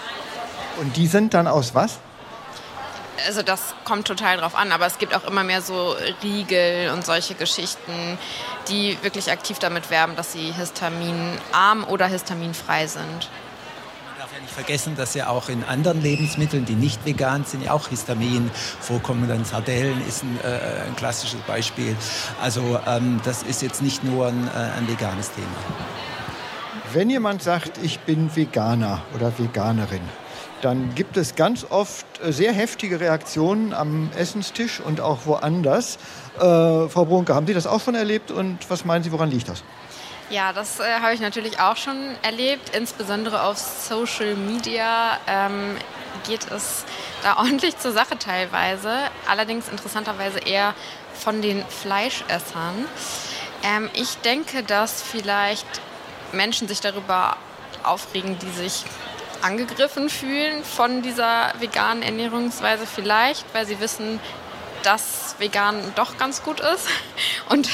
Und 0.80 0.96
die 0.96 1.06
sind 1.06 1.34
dann 1.34 1.46
aus 1.46 1.74
was? 1.74 1.98
Also 3.26 3.42
das 3.42 3.74
kommt 3.84 4.06
total 4.06 4.36
drauf 4.38 4.54
an, 4.54 4.72
aber 4.72 4.86
es 4.86 4.98
gibt 4.98 5.14
auch 5.14 5.24
immer 5.24 5.44
mehr 5.44 5.62
so 5.62 5.94
Riegel 6.22 6.90
und 6.90 7.04
solche 7.04 7.34
Geschichten, 7.34 8.18
die 8.68 8.98
wirklich 9.02 9.30
aktiv 9.30 9.58
damit 9.58 9.90
werben, 9.90 10.16
dass 10.16 10.32
sie 10.32 10.52
histaminarm 10.52 11.84
oder 11.88 12.06
histaminfrei 12.06 12.86
sind. 12.86 13.02
Man 13.02 14.18
darf 14.18 14.32
ja 14.32 14.40
nicht 14.40 14.52
vergessen, 14.52 14.96
dass 14.96 15.14
ja 15.14 15.28
auch 15.28 15.48
in 15.48 15.64
anderen 15.64 16.02
Lebensmitteln, 16.02 16.64
die 16.64 16.74
nicht 16.74 17.04
vegan 17.04 17.44
sind, 17.44 17.64
ja 17.64 17.72
auch 17.72 17.88
Histamin 17.88 18.50
vorkommen. 18.80 19.28
Dann 19.28 19.44
Sardellen 19.44 20.06
ist 20.06 20.22
ein, 20.22 20.38
äh, 20.42 20.86
ein 20.86 20.96
klassisches 20.96 21.40
Beispiel. 21.42 21.96
Also 22.40 22.78
ähm, 22.86 23.20
das 23.24 23.42
ist 23.42 23.62
jetzt 23.62 23.82
nicht 23.82 24.04
nur 24.04 24.26
ein, 24.28 24.48
äh, 24.48 24.78
ein 24.78 24.88
veganes 24.88 25.32
Thema. 25.32 25.48
Wenn 26.92 27.08
jemand 27.08 27.42
sagt, 27.42 27.78
ich 27.78 28.00
bin 28.00 28.34
Veganer 28.34 29.02
oder 29.14 29.38
Veganerin, 29.38 30.02
dann 30.62 30.94
gibt 30.94 31.16
es 31.16 31.34
ganz 31.34 31.66
oft 31.68 32.06
äh, 32.20 32.32
sehr 32.32 32.52
heftige 32.52 33.00
Reaktionen 33.00 33.72
am 33.72 34.10
Essenstisch 34.16 34.80
und 34.80 35.00
auch 35.00 35.26
woanders. 35.26 35.98
Äh, 36.36 36.40
Frau 36.40 37.04
Brunke, 37.04 37.34
haben 37.34 37.46
Sie 37.46 37.54
das 37.54 37.66
auch 37.66 37.80
schon 37.80 37.94
erlebt 37.94 38.30
und 38.30 38.58
was 38.68 38.84
meinen 38.84 39.02
Sie, 39.02 39.12
woran 39.12 39.30
liegt 39.30 39.48
das? 39.48 39.62
Ja, 40.30 40.52
das 40.52 40.78
äh, 40.78 40.84
habe 41.00 41.14
ich 41.14 41.20
natürlich 41.20 41.58
auch 41.58 41.76
schon 41.76 41.96
erlebt, 42.22 42.76
insbesondere 42.76 43.42
auf 43.42 43.58
Social 43.58 44.36
Media. 44.36 45.18
Ähm, 45.26 45.76
geht 46.26 46.50
es 46.50 46.84
da 47.22 47.36
ordentlich 47.38 47.78
zur 47.78 47.92
Sache 47.92 48.18
teilweise, 48.18 48.92
allerdings 49.28 49.68
interessanterweise 49.68 50.38
eher 50.38 50.74
von 51.14 51.42
den 51.42 51.64
Fleischessern. 51.66 52.86
Ähm, 53.62 53.90
ich 53.94 54.16
denke, 54.18 54.62
dass 54.62 55.02
vielleicht 55.02 55.66
Menschen 56.32 56.68
sich 56.68 56.80
darüber 56.80 57.36
aufregen, 57.82 58.38
die 58.38 58.50
sich 58.50 58.84
angegriffen 59.42 60.08
fühlen 60.08 60.64
von 60.64 61.02
dieser 61.02 61.52
veganen 61.58 62.02
Ernährungsweise 62.02 62.86
vielleicht, 62.86 63.44
weil 63.54 63.66
sie 63.66 63.80
wissen, 63.80 64.20
dass 64.82 65.36
vegan 65.38 65.76
doch 65.94 66.16
ganz 66.18 66.42
gut 66.42 66.60
ist 66.60 66.86
und 67.48 67.68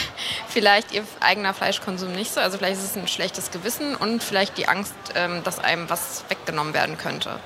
vielleicht 0.48 0.92
ihr 0.92 1.02
eigener 1.20 1.54
Fleischkonsum 1.54 2.12
nicht 2.12 2.32
so. 2.32 2.40
Also 2.40 2.58
vielleicht 2.58 2.78
ist 2.78 2.90
es 2.90 2.96
ein 2.96 3.08
schlechtes 3.08 3.50
Gewissen 3.50 3.94
und 3.94 4.22
vielleicht 4.22 4.58
die 4.58 4.68
Angst, 4.68 4.94
ähm, 5.14 5.42
dass 5.44 5.58
einem 5.58 5.88
was 5.88 6.24
weggenommen 6.28 6.74
werden 6.74 6.98
könnte. 6.98 7.38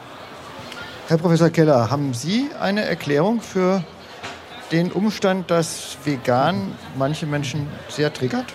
Herr 1.09 1.19
Professor 1.19 1.51
Keller, 1.51 1.91
haben 1.91 2.15
Sie 2.15 2.51
eine 2.61 2.85
Erklärung 2.85 3.41
für 3.41 3.83
den 4.71 4.93
Umstand, 4.93 5.51
dass 5.51 5.97
vegan 6.05 6.77
manche 6.97 7.27
Menschen 7.27 7.69
sehr 7.89 8.13
triggert? 8.13 8.47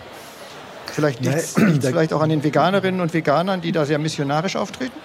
Vielleicht 0.86 1.20
liegt 1.20 1.36
es 1.36 1.54
vielleicht 1.54 2.14
auch 2.14 2.22
an 2.22 2.30
den 2.30 2.44
Veganerinnen 2.44 3.02
und 3.02 3.14
Veganern, 3.14 3.60
die 3.60 3.74
da 3.74 3.86
sehr 3.86 4.00
missionarisch 4.00 4.56
auftreten? 4.56 4.98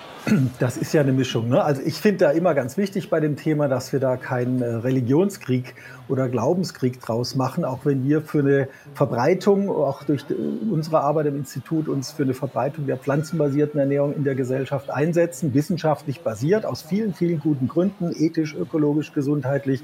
Das 0.59 0.77
ist 0.77 0.93
ja 0.93 1.01
eine 1.01 1.13
Mischung. 1.13 1.49
Ne? 1.49 1.63
Also 1.63 1.83
ich 1.85 1.95
finde 1.95 2.27
da 2.27 2.31
immer 2.31 2.55
ganz 2.55 2.77
wichtig 2.77 3.11
bei 3.11 3.21
dem 3.21 3.37
Thema, 3.37 3.69
dass 3.69 3.93
wir 3.93 4.01
da 4.01 4.17
keinen 4.17 4.63
äh, 4.63 4.67
Religionskrieg 4.67 5.75
oder 6.11 6.29
Glaubenskrieg 6.29 7.01
draus 7.01 7.37
machen, 7.37 7.65
auch 7.65 7.85
wenn 7.85 8.05
wir 8.05 8.21
für 8.21 8.41
eine 8.41 8.69
Verbreitung, 8.95 9.71
auch 9.71 10.03
durch 10.03 10.25
unsere 10.71 11.01
Arbeit 11.01 11.27
im 11.27 11.37
Institut, 11.37 11.89
uns 11.89 12.11
für 12.11 12.25
eine 12.25 12.35
Verbreitung 12.35 12.87
der 12.87 12.97
pflanzenbasierten 12.97 13.79
Ernährung 13.79 14.15
in 14.15 14.25
der 14.25 14.35
Gesellschaft 14.35 14.91
einsetzen, 14.91 15.55
wissenschaftlich 15.55 16.21
basiert, 16.21 16.67
aus 16.67 16.83
vielen, 16.83 17.15
vielen 17.15 17.41
guten 17.41 17.69
Gründen, 17.69 18.13
ethisch, 18.17 18.55
ökologisch, 18.55 19.13
gesundheitlich, 19.13 19.83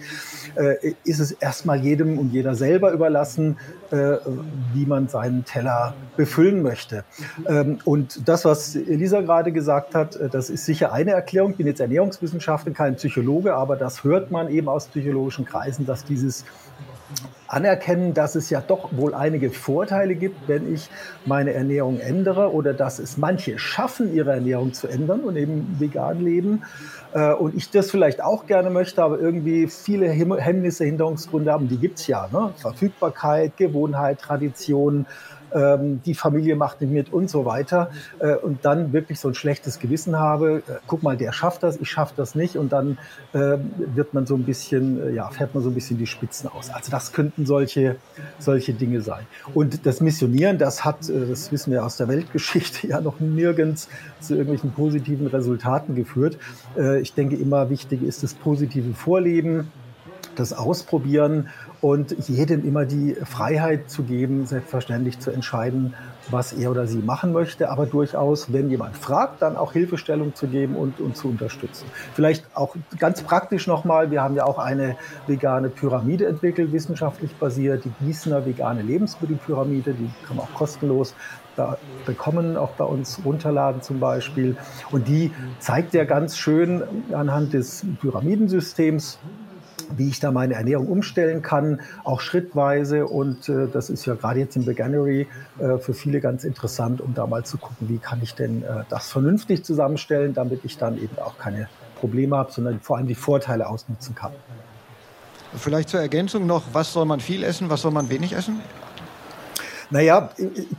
äh, 0.56 0.94
ist 1.04 1.20
es 1.20 1.32
erstmal 1.32 1.78
jedem 1.78 2.18
und 2.18 2.32
jeder 2.32 2.54
selber 2.54 2.92
überlassen, 2.92 3.56
äh, 3.90 4.16
wie 4.74 4.86
man 4.86 5.08
seinen 5.08 5.44
Teller 5.44 5.94
befüllen 6.16 6.62
möchte. 6.62 7.04
Ähm, 7.46 7.78
und 7.84 8.28
das, 8.28 8.44
was 8.44 8.74
Elisa 8.74 9.20
gerade 9.20 9.52
gesagt 9.52 9.94
hat, 9.94 10.16
äh, 10.16 10.28
das 10.28 10.50
ist 10.50 10.64
sicher 10.64 10.92
eine 10.92 11.12
Erklärung. 11.12 11.52
Ich 11.52 11.56
bin 11.58 11.66
jetzt 11.66 11.80
Ernährungswissenschaftler, 11.80 12.72
kein 12.72 12.96
Psychologe, 12.96 13.54
aber 13.54 13.76
das 13.76 14.02
hört 14.02 14.30
man 14.30 14.48
eben 14.48 14.68
aus 14.68 14.88
psychologischen 14.88 15.44
Kreisen, 15.44 15.86
dass 15.86 16.04
dieses 16.16 16.44
anerkennen, 17.48 18.14
dass 18.14 18.34
es 18.34 18.50
ja 18.50 18.60
doch 18.60 18.88
wohl 18.92 19.14
einige 19.14 19.50
Vorteile 19.50 20.16
gibt, 20.16 20.48
wenn 20.48 20.72
ich 20.72 20.90
meine 21.24 21.52
Ernährung 21.52 22.00
ändere 22.00 22.52
oder 22.52 22.74
dass 22.74 22.98
es 22.98 23.16
manche 23.16 23.58
schaffen, 23.58 24.12
ihre 24.12 24.32
Ernährung 24.32 24.72
zu 24.72 24.88
ändern 24.88 25.20
und 25.20 25.36
eben 25.36 25.76
vegan 25.78 26.20
leben. 26.20 26.62
Äh, 27.12 27.32
und 27.32 27.54
ich 27.54 27.70
das 27.70 27.90
vielleicht 27.90 28.22
auch 28.22 28.46
gerne 28.46 28.70
möchte, 28.70 29.02
aber 29.02 29.20
irgendwie 29.20 29.68
viele 29.68 30.08
Hemmnisse, 30.08 30.84
Hinderungsgründe 30.84 31.52
haben, 31.52 31.68
die 31.68 31.78
gibt 31.78 32.00
es 32.00 32.08
ja. 32.08 32.28
Ne? 32.32 32.52
Verfügbarkeit, 32.56 33.56
Gewohnheit, 33.56 34.20
Tradition, 34.20 35.06
ähm, 35.54 36.00
die 36.04 36.14
Familie 36.14 36.56
macht 36.56 36.80
nicht 36.80 36.92
mit 36.92 37.12
und 37.12 37.30
so 37.30 37.44
weiter. 37.44 37.90
Äh, 38.18 38.34
und 38.36 38.64
dann 38.64 38.92
wirklich 38.92 39.20
so 39.20 39.28
ein 39.28 39.34
schlechtes 39.34 39.78
Gewissen 39.78 40.18
habe, 40.18 40.62
äh, 40.66 40.72
guck 40.86 41.02
mal, 41.02 41.16
der 41.16 41.32
schafft 41.32 41.62
das, 41.62 41.76
ich 41.78 41.90
schaffe 41.90 42.14
das 42.16 42.34
nicht. 42.34 42.56
Und 42.56 42.72
dann 42.72 42.98
äh, 43.32 43.58
wird 43.76 44.14
man 44.14 44.26
so 44.26 44.34
ein 44.34 44.44
bisschen, 44.44 45.08
äh, 45.08 45.12
ja, 45.12 45.28
fährt 45.30 45.54
man 45.54 45.62
so 45.62 45.70
ein 45.70 45.74
bisschen 45.74 45.98
die 45.98 46.06
Spitzen 46.06 46.48
aus. 46.48 46.70
Also 46.70 46.90
das 46.90 47.12
könnten 47.12 47.46
solche, 47.46 47.96
solche 48.38 48.72
Dinge 48.72 49.00
sein. 49.00 49.26
Und 49.54 49.86
das 49.86 50.00
Missionieren, 50.00 50.58
das 50.58 50.84
hat, 50.84 51.08
äh, 51.08 51.26
das 51.28 51.52
wissen 51.52 51.72
wir 51.72 51.84
aus 51.84 51.96
der 51.96 52.08
Weltgeschichte, 52.08 52.86
ja 52.88 53.00
noch 53.00 53.20
nirgends 53.20 53.88
zu 54.20 54.34
irgendwelchen 54.34 54.72
positiven 54.72 55.26
Resultaten 55.26 55.94
geführt. 55.94 56.38
Äh, 56.76 57.00
ich 57.00 57.14
denke, 57.14 57.36
immer 57.36 57.70
wichtig 57.70 58.02
ist 58.02 58.22
das 58.22 58.34
positive 58.34 58.94
Vorleben, 58.94 59.70
das 60.36 60.52
Ausprobieren 60.52 61.48
und 61.80 62.28
jedem 62.28 62.66
immer 62.66 62.84
die 62.84 63.14
Freiheit 63.24 63.90
zu 63.90 64.02
geben, 64.02 64.46
selbstverständlich 64.46 65.18
zu 65.18 65.30
entscheiden, 65.30 65.94
was 66.30 66.52
er 66.52 66.70
oder 66.70 66.86
sie 66.86 66.98
machen 66.98 67.32
möchte, 67.32 67.70
aber 67.70 67.86
durchaus, 67.86 68.52
wenn 68.52 68.68
jemand 68.70 68.96
fragt, 68.96 69.42
dann 69.42 69.56
auch 69.56 69.72
Hilfestellung 69.72 70.34
zu 70.34 70.48
geben 70.48 70.74
und, 70.74 71.00
und 71.00 71.16
zu 71.16 71.28
unterstützen. 71.28 71.86
Vielleicht 72.14 72.44
auch 72.54 72.74
ganz 72.98 73.22
praktisch 73.22 73.66
nochmal, 73.66 74.10
wir 74.10 74.22
haben 74.22 74.34
ja 74.34 74.44
auch 74.44 74.58
eine 74.58 74.96
vegane 75.26 75.68
Pyramide 75.68 76.26
entwickelt, 76.26 76.72
wissenschaftlich 76.72 77.34
basiert, 77.36 77.84
die 77.84 77.92
Gießener 78.04 78.44
vegane 78.44 78.82
Lebensmittelpyramide, 78.82 79.94
die 79.94 80.10
kann 80.26 80.36
man 80.36 80.46
auch 80.46 80.54
kostenlos 80.54 81.14
da 81.56 81.78
bekommen, 82.04 82.56
auch 82.56 82.70
bei 82.72 82.84
uns 82.84 83.20
runterladen 83.24 83.82
zum 83.82 83.98
Beispiel. 83.98 84.56
Und 84.90 85.08
die 85.08 85.32
zeigt 85.58 85.94
ja 85.94 86.04
ganz 86.04 86.36
schön 86.36 86.82
anhand 87.12 87.54
des 87.54 87.84
Pyramidensystems, 88.00 89.18
wie 89.96 90.08
ich 90.08 90.20
da 90.20 90.30
meine 90.30 90.54
Ernährung 90.54 90.88
umstellen 90.88 91.42
kann, 91.42 91.80
auch 92.04 92.20
schrittweise. 92.20 93.06
Und 93.06 93.48
äh, 93.48 93.68
das 93.72 93.90
ist 93.90 94.06
ja 94.06 94.14
gerade 94.14 94.40
jetzt 94.40 94.56
im 94.56 94.66
Veganuary 94.66 95.26
äh, 95.58 95.78
für 95.78 95.94
viele 95.94 96.20
ganz 96.20 96.44
interessant, 96.44 97.00
um 97.00 97.14
da 97.14 97.26
mal 97.26 97.44
zu 97.44 97.58
gucken, 97.58 97.88
wie 97.88 97.98
kann 97.98 98.20
ich 98.22 98.34
denn 98.34 98.62
äh, 98.62 98.84
das 98.88 99.08
vernünftig 99.08 99.64
zusammenstellen, 99.64 100.34
damit 100.34 100.64
ich 100.64 100.78
dann 100.78 100.96
eben 100.96 101.18
auch 101.18 101.38
keine 101.38 101.68
Probleme 102.00 102.36
habe, 102.36 102.52
sondern 102.52 102.80
vor 102.80 102.96
allem 102.96 103.06
die 103.06 103.14
Vorteile 103.14 103.68
ausnutzen 103.68 104.14
kann. 104.14 104.32
Vielleicht 105.56 105.88
zur 105.88 106.00
Ergänzung 106.00 106.46
noch, 106.46 106.64
was 106.72 106.92
soll 106.92 107.06
man 107.06 107.20
viel 107.20 107.42
essen, 107.42 107.70
was 107.70 107.82
soll 107.82 107.92
man 107.92 108.10
wenig 108.10 108.34
essen? 108.34 108.60
Naja, 109.90 110.30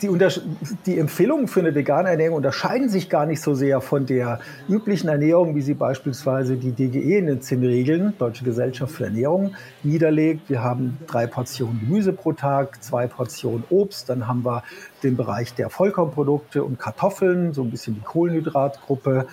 die, 0.01 0.09
die 0.85 0.99
Empfehlungen 0.99 1.47
für 1.47 1.61
eine 1.61 1.73
vegane 1.73 2.09
Ernährung 2.09 2.35
unterscheiden 2.37 2.89
sich 2.89 3.09
gar 3.09 3.25
nicht 3.25 3.41
so 3.41 3.53
sehr 3.53 3.79
von 3.79 4.05
der 4.05 4.39
üblichen 4.67 5.07
Ernährung, 5.07 5.55
wie 5.55 5.61
sie 5.61 5.75
beispielsweise 5.75 6.57
die 6.57 6.71
DGE 6.71 7.17
in 7.17 7.27
den 7.27 7.41
zehn 7.41 7.63
Regeln, 7.63 8.13
Deutsche 8.17 8.43
Gesellschaft 8.43 8.93
für 8.93 9.05
Ernährung, 9.05 9.55
niederlegt. 9.83 10.49
Wir 10.49 10.61
haben 10.61 10.97
drei 11.07 11.25
Portionen 11.25 11.79
Gemüse 11.79 12.11
pro 12.11 12.33
Tag, 12.33 12.83
zwei 12.83 13.07
Portionen 13.07 13.63
Obst, 13.69 14.09
dann 14.09 14.27
haben 14.27 14.43
wir 14.43 14.63
den 15.03 15.15
Bereich 15.15 15.53
der 15.53 15.69
Vollkornprodukte 15.69 16.63
und 16.63 16.77
Kartoffeln, 16.77 17.53
so 17.53 17.63
ein 17.63 17.71
bisschen 17.71 17.95
die 17.95 18.01
Kohlenhydratgruppe. 18.01 19.27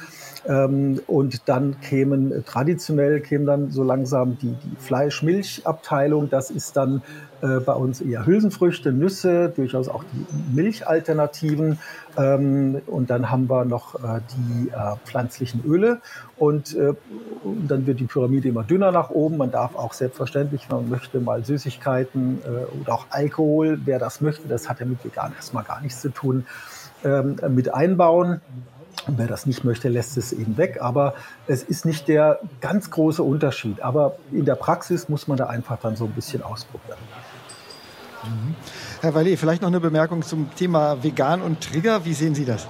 Ähm, 0.46 1.00
und 1.06 1.48
dann 1.48 1.80
kämen 1.80 2.30
äh, 2.32 2.42
traditionell 2.42 3.20
kämen 3.20 3.46
dann 3.46 3.70
so 3.70 3.82
langsam 3.82 4.36
die, 4.38 4.52
die 4.52 4.76
Fleisch-Milch-Abteilung. 4.78 6.28
Das 6.28 6.50
ist 6.50 6.76
dann 6.76 7.02
äh, 7.40 7.60
bei 7.60 7.72
uns 7.72 8.00
eher 8.00 8.26
Hülsenfrüchte, 8.26 8.92
Nüsse, 8.92 9.52
durchaus 9.54 9.88
auch 9.88 10.04
die 10.04 10.26
Milchalternativen. 10.54 11.78
Ähm, 12.18 12.82
und 12.86 13.10
dann 13.10 13.30
haben 13.30 13.48
wir 13.48 13.64
noch 13.64 13.94
äh, 13.96 14.20
die 14.36 14.68
äh, 14.68 14.96
pflanzlichen 15.04 15.64
Öle. 15.64 16.00
Und, 16.36 16.74
äh, 16.76 16.94
und, 17.42 17.68
dann 17.68 17.86
wird 17.86 18.00
die 18.00 18.06
Pyramide 18.06 18.48
immer 18.48 18.64
dünner 18.64 18.92
nach 18.92 19.10
oben. 19.10 19.38
Man 19.38 19.50
darf 19.50 19.76
auch 19.76 19.94
selbstverständlich, 19.94 20.66
wenn 20.68 20.76
man 20.76 20.90
möchte, 20.90 21.20
mal 21.20 21.44
Süßigkeiten 21.44 22.40
äh, 22.44 22.82
oder 22.82 22.94
auch 22.94 23.06
Alkohol, 23.10 23.80
wer 23.84 23.98
das 23.98 24.20
möchte, 24.20 24.46
das 24.46 24.68
hat 24.68 24.80
ja 24.80 24.86
mit 24.86 25.02
vegan 25.04 25.32
erstmal 25.34 25.64
gar 25.64 25.80
nichts 25.80 26.00
zu 26.00 26.10
tun, 26.10 26.46
ähm, 27.02 27.36
mit 27.48 27.72
einbauen. 27.72 28.40
Und 29.06 29.18
wer 29.18 29.26
das 29.26 29.46
nicht 29.46 29.64
möchte, 29.64 29.88
lässt 29.88 30.16
es 30.16 30.32
eben 30.32 30.56
weg. 30.56 30.78
Aber 30.80 31.14
es 31.46 31.62
ist 31.62 31.84
nicht 31.84 32.08
der 32.08 32.40
ganz 32.60 32.90
große 32.90 33.22
Unterschied. 33.22 33.80
Aber 33.82 34.16
in 34.32 34.44
der 34.44 34.54
Praxis 34.54 35.08
muss 35.08 35.28
man 35.28 35.36
da 35.36 35.46
einfach 35.46 35.78
dann 35.80 35.96
so 35.96 36.04
ein 36.04 36.12
bisschen 36.12 36.42
ausprobieren. 36.42 36.98
Mhm. 38.24 38.54
Herr 39.00 39.14
Wallet, 39.14 39.38
vielleicht 39.38 39.62
noch 39.62 39.68
eine 39.68 39.80
Bemerkung 39.80 40.22
zum 40.22 40.54
Thema 40.54 41.02
Vegan 41.02 41.42
und 41.42 41.60
Trigger. 41.60 42.04
Wie 42.04 42.14
sehen 42.14 42.34
Sie 42.34 42.44
das? 42.44 42.66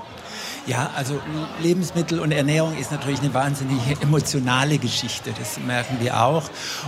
Ja, 0.67 0.91
also 0.97 1.21
Lebensmittel 1.63 2.21
und 2.21 2.33
Ernährung 2.33 2.75
ist 2.79 2.91
natürlich 2.91 3.21
eine 3.21 3.35
wahnsinnig 3.35 3.79
emotionale 4.01 4.79
Geschichte, 4.79 5.31
das 5.39 5.61
merken 5.61 5.99
wir 6.01 6.23
auch. 6.23 6.45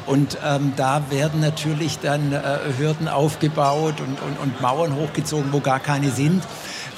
Und 0.07 0.39
ähm, 0.43 0.72
da 0.76 1.03
werden 1.11 1.41
natürlich 1.41 1.99
dann 1.99 2.32
äh, 2.32 2.41
Hürden 2.78 3.07
aufgebaut 3.07 4.01
und, 4.01 4.22
und, 4.22 4.39
und 4.39 4.62
Mauern 4.62 4.97
hochgezogen, 4.97 5.53
wo 5.53 5.61
gar 5.61 5.78
keine 5.78 6.11
sind. 6.11 6.43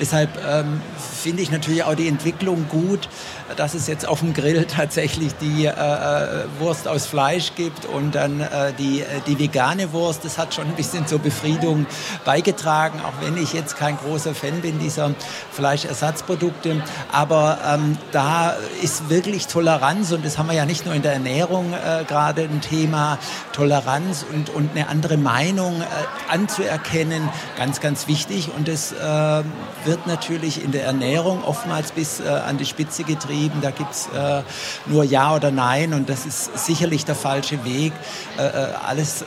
Deshalb 0.01 0.31
ähm, 0.49 0.81
finde 1.23 1.43
ich 1.43 1.51
natürlich 1.51 1.83
auch 1.83 1.95
die 1.95 2.09
Entwicklung 2.09 2.67
gut, 2.69 3.09
dass 3.57 3.75
es 3.75 3.87
jetzt 3.87 4.07
auf 4.07 4.21
dem 4.21 4.35
Grill 4.35 4.67
tatsächlich 4.67 5.35
die 5.41 5.67
äh, 5.67 5.71
äh, 5.71 6.45
Wurst 6.59 6.87
aus 6.87 7.07
Fleisch 7.07 7.53
gibt 7.57 7.87
und 7.87 8.15
dann 8.15 8.41
äh, 8.41 8.73
die, 8.79 9.01
äh, 9.01 9.21
die 9.27 9.39
vegane 9.39 9.93
Wurst. 9.93 10.25
Das 10.25 10.39
hat 10.39 10.55
schon 10.55 10.67
ein 10.67 10.75
bisschen 10.75 11.07
zur 11.07 11.19
Befriedung 11.19 11.87
beigetragen, 12.25 13.01
auch 13.01 13.25
wenn 13.25 13.43
ich 13.43 13.53
jetzt 13.53 13.77
kein 13.77 13.97
großer 13.97 14.35
Fan 14.35 14.61
bin 14.61 14.79
dieser 14.79 15.15
Fleischersatzprodukte. 15.53 16.83
Aber 17.11 17.59
ähm, 17.67 17.97
da 18.13 18.55
ist 18.83 19.09
wirklich 19.09 19.47
Toleranz 19.47 20.13
und 20.13 20.25
das 20.25 20.37
haben 20.37 20.49
wir 20.49 20.55
ja 20.55 20.67
nicht 20.67 20.85
nur 20.85 20.95
in 20.95 21.03
der 21.03 21.15
Ernährung 21.15 21.73
äh, 21.73 22.05
gerade 22.05 22.43
ein 22.43 22.61
Thema, 22.61 23.19
Toleranz 23.53 24.27
und, 24.31 24.51
und 24.51 24.71
eine 24.75 24.89
andere 24.89 25.17
Meinung 25.17 25.81
äh, 25.81 25.85
anzuerkennen, 26.33 27.29
ganz, 27.57 27.81
ganz 27.81 28.07
wichtig. 28.07 28.51
Und 28.57 28.69
das 28.69 28.95
wird 29.85 30.07
natürlich 30.07 30.63
in 30.63 30.73
der 30.73 30.85
Ernährung 30.85 31.45
oftmals 31.45 31.93
bis 31.93 32.21
an 32.21 32.59
die 32.59 32.67
Spitze 32.67 33.05
getrieben. 33.05 33.38
Da 33.61 33.71
gibt 33.71 33.93
es 33.93 34.07
äh, 34.07 34.43
nur 34.87 35.05
Ja 35.05 35.35
oder 35.35 35.51
Nein 35.51 35.95
und 35.95 36.09
das 36.09 36.27
ist 36.27 36.67
sicherlich 36.67 37.05
der 37.05 37.15
falsche 37.15 37.65
Weg. 37.65 37.93
Äh, 38.39 38.43
äh 38.43 38.69
alles, 38.87 39.23
äh, 39.23 39.25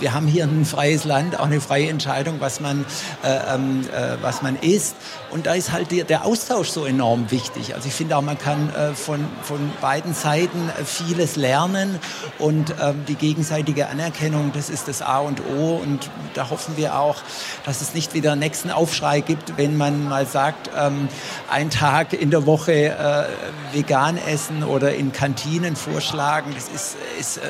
wir 0.00 0.14
haben 0.14 0.26
hier 0.26 0.44
ein 0.44 0.64
freies 0.64 1.04
Land, 1.04 1.38
auch 1.38 1.46
eine 1.46 1.60
freie 1.60 1.88
Entscheidung, 1.88 2.36
was 2.40 2.60
man, 2.60 2.84
äh, 3.22 3.54
ähm, 3.54 3.84
was 4.22 4.42
man 4.42 4.56
isst. 4.56 4.96
Und 5.30 5.46
da 5.46 5.54
ist 5.54 5.72
halt 5.72 5.90
der, 5.90 6.04
der, 6.04 6.24
Austausch 6.24 6.68
so 6.68 6.84
enorm 6.84 7.30
wichtig. 7.30 7.74
Also 7.74 7.88
ich 7.88 7.94
finde 7.94 8.16
auch, 8.16 8.22
man 8.22 8.36
kann 8.36 8.70
von, 8.94 9.24
von 9.42 9.70
beiden 9.80 10.12
Seiten 10.12 10.70
vieles 10.84 11.36
lernen 11.36 11.98
und 12.38 12.74
ähm, 12.82 13.04
die 13.06 13.14
gegenseitige 13.14 13.88
Anerkennung, 13.88 14.52
das 14.52 14.68
ist 14.68 14.88
das 14.88 15.00
A 15.00 15.18
und 15.18 15.40
O. 15.56 15.76
Und 15.76 16.10
da 16.34 16.50
hoffen 16.50 16.76
wir 16.76 16.98
auch, 16.98 17.16
dass 17.64 17.80
es 17.80 17.94
nicht 17.94 18.14
wieder 18.14 18.32
einen 18.32 18.40
nächsten 18.40 18.70
Aufschrei 18.70 19.20
gibt, 19.20 19.56
wenn 19.56 19.76
man 19.76 20.08
mal 20.08 20.26
sagt, 20.26 20.70
ähm, 20.76 21.08
ein 21.50 21.70
Tag 21.70 22.12
in 22.12 22.30
der 22.30 22.46
Woche 22.46 22.72
äh, 22.72 23.24
vegan 23.72 24.16
essen 24.16 24.64
oder 24.64 24.94
in 24.94 25.12
Kantinen 25.12 25.76
vorschlagen. 25.76 26.52
Das 26.54 26.68
ist, 26.68 26.96
ist 27.18 27.38
äh, 27.38 27.40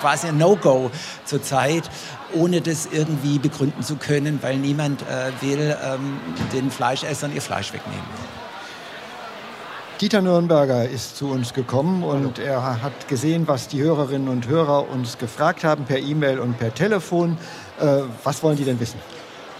quasi 0.00 0.28
ein 0.28 0.38
No-Go 0.38 0.90
zurzeit 1.24 1.90
ohne 2.34 2.60
das 2.60 2.88
irgendwie 2.90 3.38
begründen 3.38 3.82
zu 3.82 3.96
können, 3.96 4.38
weil 4.42 4.58
niemand 4.58 5.02
äh, 5.02 5.30
will 5.40 5.76
ähm, 5.82 6.18
den 6.52 6.70
Fleischessern 6.70 7.34
ihr 7.34 7.42
Fleisch 7.42 7.72
wegnehmen. 7.72 8.04
Dieter 10.00 10.22
Nürnberger 10.22 10.88
ist 10.88 11.16
zu 11.16 11.28
uns 11.28 11.54
gekommen 11.54 12.04
und 12.04 12.38
er 12.38 12.82
hat 12.82 13.08
gesehen, 13.08 13.48
was 13.48 13.66
die 13.66 13.82
Hörerinnen 13.82 14.28
und 14.28 14.46
Hörer 14.46 14.88
uns 14.88 15.18
gefragt 15.18 15.64
haben 15.64 15.86
per 15.86 15.98
E-Mail 15.98 16.38
und 16.38 16.56
per 16.56 16.72
Telefon. 16.72 17.36
Äh, 17.80 18.02
was 18.22 18.42
wollen 18.42 18.56
die 18.56 18.64
denn 18.64 18.78
wissen? 18.78 19.00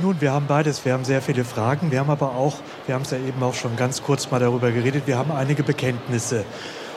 Nun, 0.01 0.21
wir 0.21 0.31
haben 0.31 0.47
beides. 0.47 0.85
Wir 0.85 0.93
haben 0.93 1.05
sehr 1.05 1.21
viele 1.21 1.45
Fragen. 1.45 1.91
Wir 1.91 1.99
haben 1.99 2.11
aber 2.11 2.37
auch, 2.37 2.59
wir 2.87 2.95
haben 2.95 3.03
es 3.03 3.11
ja 3.11 3.19
eben 3.19 3.43
auch 3.43 3.55
schon 3.55 3.75
ganz 3.75 4.01
kurz 4.01 4.31
mal 4.31 4.39
darüber 4.39 4.71
geredet, 4.71 5.05
wir 5.07 5.19
haben 5.19 5.33
einige 5.33 5.65
Bekenntnisse. 5.65 6.45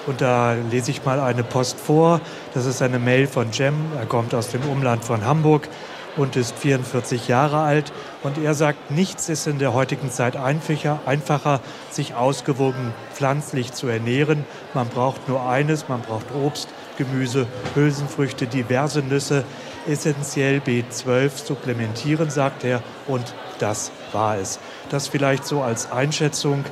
Und 0.06 0.22
da 0.22 0.54
lese 0.70 0.92
ich 0.92 1.04
mal 1.04 1.20
eine 1.20 1.44
Post 1.44 1.80
vor. 1.80 2.22
Das 2.54 2.68
ist 2.68 2.80
eine 2.84 3.00
Mail 3.00 3.26
von 3.26 3.52
Jem. 3.52 3.74
Er 3.98 4.06
kommt 4.06 4.36
aus 4.36 4.50
dem 4.50 4.62
Umland 4.70 5.04
von 5.04 5.26
Hamburg 5.26 5.68
und 6.16 6.36
ist 6.36 6.56
44 6.56 7.28
Jahre 7.28 7.62
alt. 7.62 7.92
Und 8.22 8.38
er 8.38 8.54
sagt, 8.54 8.92
nichts 8.92 9.30
ist 9.30 9.48
in 9.48 9.58
der 9.58 9.74
heutigen 9.74 10.12
Zeit 10.12 10.36
einfacher, 10.36 11.60
sich 11.90 12.14
ausgewogen 12.14 12.94
pflanzlich 13.16 13.74
zu 13.74 13.88
ernähren. 13.88 14.46
Man 14.76 14.88
braucht 14.90 15.28
nur 15.28 15.50
eines, 15.50 15.90
man 15.90 16.02
braucht 16.02 16.28
Obst, 16.36 16.70
Gemüse, 17.00 17.48
Hülsenfrüchte, 17.74 18.46
diverse 18.46 19.02
Nüsse, 19.02 19.44
essentiell 19.88 20.60
B12 20.60 21.30
supplementieren, 21.46 22.30
sagt 22.30 22.64
er. 22.64 22.82
Und 23.08 23.34
das 23.60 23.92
war 24.12 24.38
es. 24.38 24.60
Das 24.90 25.08
vielleicht 25.08 25.46
so 25.46 25.62
als 25.62 25.92
Einschätzung 25.92 26.66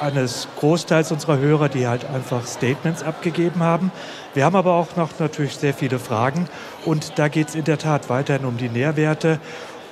eines 0.00 0.48
Großteils 0.58 1.12
unserer 1.12 1.38
Hörer, 1.38 1.68
die 1.68 1.86
halt 1.86 2.04
einfach 2.04 2.46
Statements 2.46 3.02
abgegeben 3.02 3.62
haben. 3.62 3.92
Wir 4.34 4.44
haben 4.44 4.56
aber 4.56 4.72
auch 4.72 4.96
noch 4.96 5.10
natürlich 5.18 5.56
sehr 5.56 5.74
viele 5.74 5.98
Fragen 5.98 6.48
und 6.84 7.18
da 7.18 7.28
geht 7.28 7.48
es 7.48 7.54
in 7.54 7.64
der 7.64 7.78
Tat 7.78 8.10
weiterhin 8.10 8.44
um 8.44 8.56
die 8.56 8.68
Nährwerte. 8.68 9.38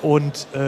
Und 0.02 0.48
äh, 0.52 0.58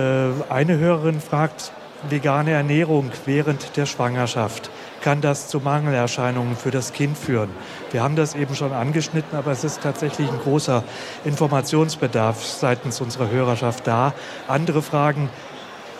eine 0.48 0.78
Hörerin 0.78 1.20
fragt, 1.20 1.72
vegane 2.08 2.52
Ernährung 2.52 3.10
während 3.24 3.76
der 3.76 3.86
Schwangerschaft, 3.86 4.70
kann 5.04 5.20
das 5.20 5.48
zu 5.48 5.60
Mangelerscheinungen 5.60 6.56
für 6.56 6.70
das 6.70 6.94
Kind 6.94 7.18
führen? 7.18 7.50
Wir 7.90 8.02
haben 8.02 8.16
das 8.16 8.34
eben 8.34 8.54
schon 8.54 8.72
angeschnitten, 8.72 9.36
aber 9.36 9.52
es 9.52 9.62
ist 9.62 9.82
tatsächlich 9.82 10.30
ein 10.30 10.38
großer 10.38 10.82
Informationsbedarf 11.26 12.42
seitens 12.42 13.02
unserer 13.02 13.30
Hörerschaft 13.30 13.86
da. 13.86 14.14
Andere 14.48 14.80
Fragen, 14.80 15.28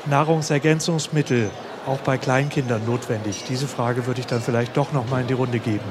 Nahrungsergänzungsmittel, 0.06 1.50
auch 1.86 1.98
bei 1.98 2.16
Kleinkindern 2.16 2.86
notwendig? 2.86 3.44
Diese 3.46 3.68
Frage 3.68 4.06
würde 4.06 4.20
ich 4.20 4.26
dann 4.26 4.40
vielleicht 4.40 4.74
doch 4.74 4.92
noch 4.92 5.10
mal 5.10 5.20
in 5.20 5.26
die 5.26 5.34
Runde 5.34 5.58
geben. 5.58 5.84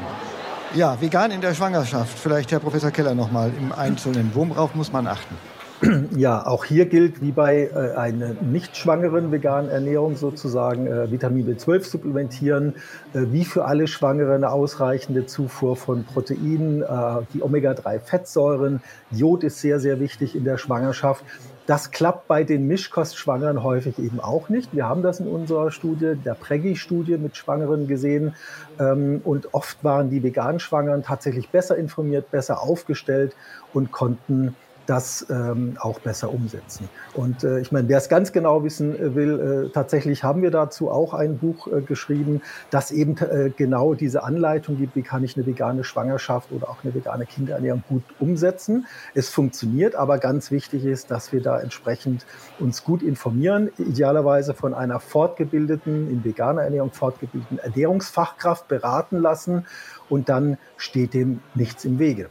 Ja, 0.74 1.00
vegan 1.00 1.30
in 1.30 1.42
der 1.42 1.54
Schwangerschaft. 1.54 2.18
Vielleicht 2.18 2.52
Herr 2.52 2.62
Professor 2.62 2.90
Keller 2.90 3.14
noch 3.14 3.32
mal 3.32 3.52
im 3.56 3.72
Einzelnen. 3.72 4.32
Worauf 4.34 4.74
muss 4.74 4.92
man 4.92 5.06
achten? 5.06 5.38
Ja, 6.16 6.46
auch 6.46 6.66
hier 6.66 6.86
gilt 6.86 7.22
wie 7.22 7.32
bei 7.32 7.70
äh, 7.74 7.96
einer 7.96 8.34
nicht 8.42 8.78
schwangeren 8.78 9.32
veganen 9.32 9.70
Ernährung 9.70 10.16
sozusagen 10.16 10.88
äh, 10.88 11.12
Vitamin 11.12 11.48
B12 11.48 11.84
supplementieren, 11.84 12.76
äh, 13.14 13.26
wie 13.32 13.46
für 13.46 13.66
alle 13.66 13.88
Schwangere 13.88 14.36
eine 14.36 14.52
ausreichende 14.52 15.26
Zufuhr 15.26 15.76
von 15.76 16.04
Proteinen, 16.06 16.84
äh, 16.84 16.86
die 17.34 17.42
Omega-3-Fettsäuren. 17.42 18.82
Jod 19.12 19.44
ist 19.44 19.60
sehr, 19.60 19.80
sehr 19.80 20.00
wichtig 20.00 20.36
in 20.36 20.44
der 20.44 20.58
Schwangerschaft. 20.58 21.24
Das 21.66 21.92
klappt 21.92 22.28
bei 22.28 22.44
den 22.44 22.68
Mischkostschwangeren 22.68 23.64
häufig 23.64 23.98
eben 23.98 24.20
auch 24.20 24.50
nicht. 24.50 24.76
Wir 24.76 24.88
haben 24.88 25.02
das 25.02 25.22
in 25.22 25.28
unserer 25.28 25.72
Studie, 25.72 26.16
der 26.24 26.34
Preggy-Studie 26.34 27.18
mit 27.18 27.38
Schwangeren 27.38 27.88
gesehen. 27.88 28.36
Ähm, 28.80 29.22
und 29.24 29.54
oft 29.54 29.82
waren 29.84 30.10
die 30.10 30.24
veganen 30.24 30.60
Schwangeren 30.60 31.04
tatsächlich 31.04 31.50
besser 31.50 31.78
informiert, 31.78 32.32
besser 32.32 32.62
aufgestellt 32.62 33.34
und 33.74 33.92
konnten 33.92 34.56
das 34.86 35.26
ähm, 35.30 35.78
auch 35.80 36.00
besser 36.00 36.34
umsetzen. 36.34 36.90
Und 37.14 37.44
äh, 37.44 37.60
ich 37.60 37.72
meine, 37.72 37.88
wer 37.88 37.98
es 37.98 38.10
ganz 38.10 38.32
genau 38.32 38.64
wissen 38.64 38.96
äh, 38.96 39.16
will, 39.16 39.68
äh, 39.68 39.70
tatsächlich 39.70 40.24
haben 40.24 40.42
wir 40.42 40.52
dazu 40.52 40.90
auch 40.90 41.14
ein 41.14 41.38
Buch 41.38 41.68
äh, 41.68 41.82
geschrieben, 41.82 42.42
das 42.70 42.92
eben 42.92 43.18
äh, 43.18 43.52
genau 43.56 43.94
diese 43.94 44.24
Anleitung 44.24 44.78
gibt, 44.78 44.96
wie 44.96 45.02
kann 45.02 45.24
ich 45.24 45.38
eine 45.38 45.46
vegane 45.46 45.84
Schwangerschaft 45.84 46.52
oder 46.52 46.70
auch 46.70 46.84
eine 46.84 46.94
vegane 46.94 47.26
Kinderernährung 47.26 47.84
gut 47.88 48.04
umsetzen. 48.20 48.86
Es 49.14 49.30
funktioniert, 49.30 49.96
aber 49.96 50.18
ganz 50.18 50.52
wichtig 50.52 50.86
ist, 50.86 51.12
dass 51.12 51.32
wir 51.32 51.42
da 51.42 51.60
entsprechend 51.60 52.26
uns 52.60 52.84
gut 52.84 53.02
informieren, 53.02 53.70
idealerweise 53.78 54.54
von 54.54 54.74
einer 54.74 55.00
fortgebildeten, 55.00 56.10
in 56.10 56.24
veganer 56.24 56.64
Ernährung 56.64 56.92
fortgebildeten 56.92 57.60
Ernährungsfachkraft 57.60 58.68
beraten 58.68 59.20
lassen 59.20 59.66
und 60.10 60.30
dann 60.30 60.58
steht 60.78 61.14
dem 61.14 61.40
nichts 61.56 61.86
im 61.86 62.00
Wege. 62.00 62.30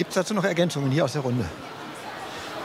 Gibt 0.00 0.12
es 0.12 0.14
dazu 0.14 0.32
noch 0.32 0.44
Ergänzungen 0.44 0.90
hier 0.90 1.04
aus 1.04 1.12
der 1.12 1.20
Runde? 1.20 1.44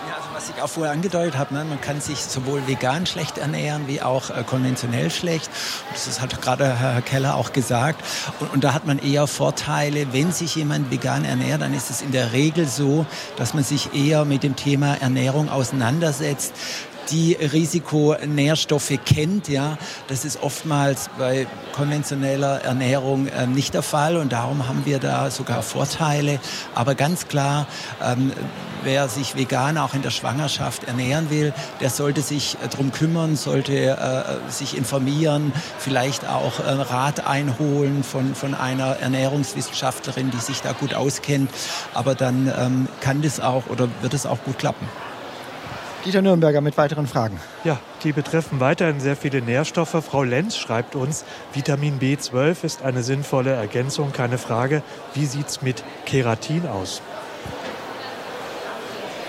Ja, 0.08 0.16
also 0.16 0.30
was 0.34 0.50
ich 0.50 0.62
auch 0.62 0.70
vorher 0.70 0.94
angedeutet 0.94 1.38
habe, 1.38 1.54
ne, 1.54 1.66
man 1.66 1.82
kann 1.82 2.00
sich 2.00 2.20
sowohl 2.20 2.66
vegan 2.66 3.06
schlecht 3.06 3.38
ernähren 3.38 3.90
wie 3.90 4.02
auch 4.02 4.30
äh, 4.30 4.44
konventionell 4.46 5.12
schlecht. 5.12 5.50
Das 5.92 6.22
hat 6.22 6.42
gerade 6.42 6.80
Herr 6.80 7.02
Keller 7.02 7.36
auch 7.36 7.52
gesagt. 7.52 8.02
Und, 8.40 8.54
und, 8.54 8.64
da 8.64 8.74
hat 8.74 8.86
man 8.86 9.00
eher 9.00 9.28
Vorteile. 9.28 10.14
Wenn 10.14 10.32
sich 10.32 10.56
jemand 10.56 10.92
vegan 10.92 11.26
ernährt, 11.26 11.62
dann 11.62 11.74
ist 11.74 11.90
es 11.90 12.02
in 12.02 12.14
der 12.14 12.32
Regel 12.32 12.68
so, 12.68 13.06
dass 13.36 13.54
man 13.54 13.66
sich 13.66 13.94
eher 13.94 14.24
mit 14.24 14.42
dem 14.44 14.56
Thema 14.56 14.94
Ernährung 15.02 15.50
auseinandersetzt 15.50 16.54
die 17.12 17.34
Risikonährstoffe 17.34 18.94
kennt. 19.06 19.48
Ja, 19.48 19.78
das 20.08 20.26
ist 20.26 20.42
oftmals 20.42 21.10
bei 21.18 21.48
konventioneller 21.74 22.62
Ernährung 22.62 23.28
äh, 23.28 23.48
nicht 23.48 23.74
der 23.74 23.84
Fall 23.84 24.18
und 24.18 24.32
darum 24.32 24.68
haben 24.68 24.86
wir 24.86 25.00
da 25.00 25.30
sogar 25.30 25.62
Vorteile. 25.62 26.40
Aber 26.74 26.96
ganz 26.96 27.28
klar, 27.28 27.68
ähm, 28.04 28.32
wer 28.84 29.10
sich 29.10 29.36
vegan 29.36 29.78
auch 29.78 29.94
in 29.94 30.02
der 30.02 30.12
Schwangerschaft 30.12 30.86
ernähren 30.86 31.30
will, 31.30 31.54
der 31.82 31.90
sollte 31.90 32.22
sich 32.22 32.56
äh, 32.64 32.68
darum 32.70 32.92
kümmern, 32.92 33.36
sollte 33.36 33.74
äh, 33.74 34.52
sich 34.52 34.78
informieren, 34.78 35.52
vielleicht 35.78 36.28
auch 36.28 36.60
äh, 36.60 36.72
Rat 36.72 37.28
einholen 37.28 38.04
von, 38.04 38.36
von 38.36 38.54
einer 38.54 38.98
Ernährungswissenschaftlerin, 38.98 40.32
die 40.32 40.40
sich 40.40 40.62
da 40.62 40.72
gut 40.72 40.94
auskennt. 40.94 41.50
Aber 41.94 42.16
dann 42.16 42.52
ähm, 42.58 42.88
kann 43.02 43.22
das 43.22 43.40
auch 43.40 43.68
oder 43.68 43.90
wird 44.02 44.14
es 44.14 44.26
auch 44.26 44.42
gut 44.44 44.60
klappen. 44.60 44.88
Dieter 46.06 46.22
Nürnberger 46.22 46.62
mit 46.62 46.78
weiteren 46.78 47.08
Fragen. 47.08 47.40
Ja, 47.64 47.80
die 48.04 48.12
betreffen 48.12 48.60
weiterhin 48.60 49.00
sehr 49.00 49.16
viele 49.16 49.42
Nährstoffe. 49.42 49.98
Frau 50.06 50.22
Lenz 50.22 50.56
schreibt 50.56 50.96
uns, 50.96 51.26
Vitamin 51.52 52.00
B12 52.00 52.64
ist 52.64 52.84
eine 52.84 53.02
sinnvolle 53.02 53.52
Ergänzung, 53.52 54.12
keine 54.12 54.38
Frage. 54.38 54.84
Wie 55.16 55.26
sieht 55.26 55.48
es 55.48 55.62
mit 55.64 55.84
Keratin 56.06 56.68
aus? 56.68 57.02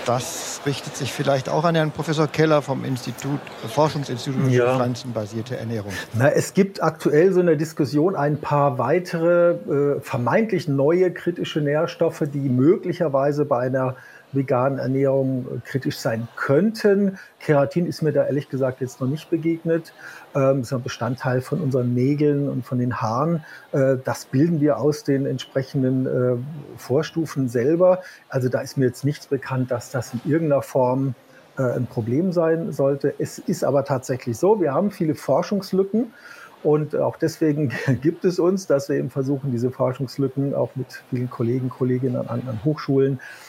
Das 0.05 0.61
richtet 0.65 0.95
sich 0.95 1.11
vielleicht 1.11 1.49
auch 1.49 1.65
an 1.65 1.75
Herrn 1.75 1.91
Professor 1.91 2.27
Keller 2.27 2.61
vom 2.61 2.85
Institut, 2.85 3.39
Forschungsinstitut 3.67 4.51
ja. 4.51 4.71
für 4.71 4.75
pflanzenbasierte 4.75 5.57
Ernährung. 5.57 5.91
Na, 6.13 6.29
es 6.29 6.53
gibt 6.53 6.81
aktuell 6.81 7.33
so 7.33 7.41
eine 7.41 7.57
Diskussion 7.57 8.15
ein 8.15 8.39
paar 8.39 8.77
weitere 8.77 9.55
äh, 9.95 9.99
vermeintlich 9.99 10.67
neue 10.67 11.11
kritische 11.11 11.59
Nährstoffe, 11.59 12.23
die 12.31 12.49
möglicherweise 12.49 13.45
bei 13.45 13.59
einer 13.59 13.95
veganen 14.37 14.79
Ernährung 14.79 15.45
äh, 15.45 15.59
kritisch 15.67 15.97
sein 15.97 16.29
könnten. 16.37 17.17
Keratin 17.39 17.85
ist 17.85 18.01
mir 18.01 18.13
da 18.13 18.25
ehrlich 18.25 18.47
gesagt 18.47 18.79
jetzt 18.79 19.01
noch 19.01 19.07
nicht 19.07 19.29
begegnet. 19.29 19.93
Ähm, 20.33 20.61
ist 20.61 20.71
ein 20.71 20.81
Bestandteil 20.81 21.41
von 21.41 21.59
unseren 21.59 21.93
Nägeln 21.93 22.47
und 22.47 22.65
von 22.65 22.79
den 22.79 23.01
Haaren. 23.01 23.43
Äh, 23.73 23.97
das 24.03 24.25
bilden 24.25 24.61
wir 24.61 24.77
aus 24.77 25.03
den 25.03 25.25
entsprechenden 25.25 26.05
äh, 26.05 26.37
Vorstufen 26.77 27.49
selber. 27.49 28.01
Also 28.29 28.47
da 28.47 28.61
ist 28.61 28.77
mir 28.77 28.85
jetzt 28.85 29.03
nichts 29.03 29.27
bekannt, 29.27 29.71
dass 29.71 29.91
das 29.91 30.13
in 30.13 30.21
irgendeiner 30.23 30.61
Form 30.61 31.15
ein 31.59 31.87
Problem 31.87 32.33
sein 32.33 32.71
sollte. 32.71 33.15
Es 33.17 33.39
ist 33.39 33.63
aber 33.63 33.83
tatsächlich 33.83 34.37
so, 34.37 34.61
wir 34.61 34.75
haben 34.75 34.91
viele 34.91 35.15
Forschungslücken. 35.15 36.13
Und 36.63 36.95
auch 36.95 37.17
deswegen 37.17 37.71
gibt 38.01 38.25
es 38.25 38.39
uns, 38.39 38.67
dass 38.67 38.89
wir 38.89 38.97
eben 38.97 39.09
versuchen, 39.09 39.51
diese 39.51 39.71
Forschungslücken 39.71 40.53
auch 40.53 40.69
mit 40.75 41.03
vielen 41.09 41.29
Kollegen, 41.29 41.69
Kolleginnen 41.69 42.15
an 42.15 42.27
anderen 42.27 42.63
Hochschulen 42.63 43.15
äh, 43.15 43.46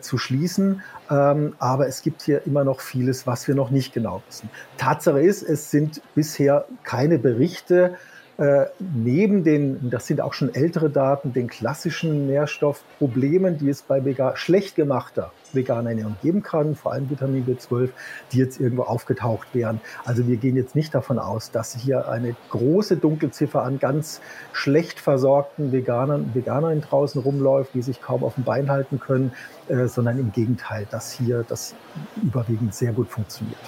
zu 0.00 0.18
schließen. 0.18 0.82
Ähm, 1.10 1.54
aber 1.58 1.88
es 1.88 2.02
gibt 2.02 2.22
hier 2.22 2.46
immer 2.46 2.64
noch 2.64 2.80
vieles, 2.80 3.26
was 3.26 3.48
wir 3.48 3.54
noch 3.54 3.70
nicht 3.70 3.92
genau 3.92 4.22
wissen. 4.28 4.50
Tatsache 4.76 5.20
ist, 5.20 5.42
es 5.42 5.70
sind 5.70 6.02
bisher 6.14 6.66
keine 6.82 7.18
Berichte 7.18 7.96
äh, 8.40 8.68
neben 8.78 9.44
den, 9.44 9.90
das 9.90 10.06
sind 10.06 10.22
auch 10.22 10.32
schon 10.32 10.54
ältere 10.54 10.88
Daten, 10.88 11.34
den 11.34 11.46
klassischen 11.46 12.26
Nährstoffproblemen, 12.26 13.58
die 13.58 13.68
es 13.68 13.82
bei 13.82 14.02
vegan, 14.02 14.34
schlecht 14.34 14.76
gemachter 14.76 15.30
veganer 15.52 15.90
Ernährung 15.90 16.16
geben 16.22 16.42
kann, 16.42 16.74
vor 16.74 16.92
allem 16.92 17.10
Vitamin 17.10 17.44
B12, 17.44 17.90
die 18.32 18.38
jetzt 18.38 18.58
irgendwo 18.58 18.84
aufgetaucht 18.84 19.48
wären. 19.52 19.82
Also 20.06 20.26
wir 20.26 20.38
gehen 20.38 20.56
jetzt 20.56 20.74
nicht 20.74 20.94
davon 20.94 21.18
aus, 21.18 21.50
dass 21.50 21.74
hier 21.74 22.08
eine 22.08 22.34
große 22.48 22.96
Dunkelziffer 22.96 23.62
an 23.62 23.78
ganz 23.78 24.22
schlecht 24.54 25.00
versorgten 25.00 25.70
Veganern, 25.70 26.30
Veganern 26.32 26.80
draußen 26.80 27.20
rumläuft, 27.20 27.74
die 27.74 27.82
sich 27.82 28.00
kaum 28.00 28.24
auf 28.24 28.36
dem 28.36 28.44
Bein 28.44 28.70
halten 28.70 29.00
können, 29.00 29.32
äh, 29.68 29.86
sondern 29.86 30.18
im 30.18 30.32
Gegenteil, 30.32 30.86
dass 30.90 31.12
hier 31.12 31.44
das 31.46 31.74
überwiegend 32.22 32.74
sehr 32.74 32.92
gut 32.92 33.08
funktioniert. 33.08 33.58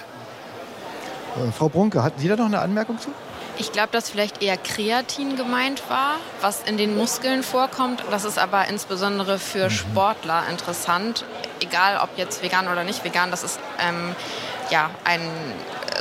Äh, 1.35 1.51
Frau 1.51 1.69
Brunke, 1.69 2.01
hatten 2.01 2.19
Sie 2.19 2.27
da 2.27 2.35
noch 2.35 2.45
eine 2.45 2.59
Anmerkung 2.59 2.97
zu? 2.97 3.11
Ich 3.57 3.71
glaube, 3.71 3.89
dass 3.91 4.09
vielleicht 4.09 4.41
eher 4.41 4.57
Kreatin 4.57 5.35
gemeint 5.35 5.83
war, 5.89 6.15
was 6.41 6.63
in 6.63 6.77
den 6.77 6.97
Muskeln 6.97 7.43
vorkommt. 7.43 8.03
Das 8.09 8.25
ist 8.25 8.39
aber 8.39 8.67
insbesondere 8.67 9.37
für 9.37 9.65
mhm. 9.65 9.69
Sportler 9.69 10.43
interessant. 10.49 11.23
Egal, 11.61 11.99
ob 12.01 12.17
jetzt 12.17 12.41
vegan 12.41 12.67
oder 12.67 12.83
nicht 12.83 13.03
vegan, 13.03 13.29
das 13.29 13.43
ist 13.43 13.59
ähm, 13.79 14.15
ja 14.71 14.89
ein 15.03 15.21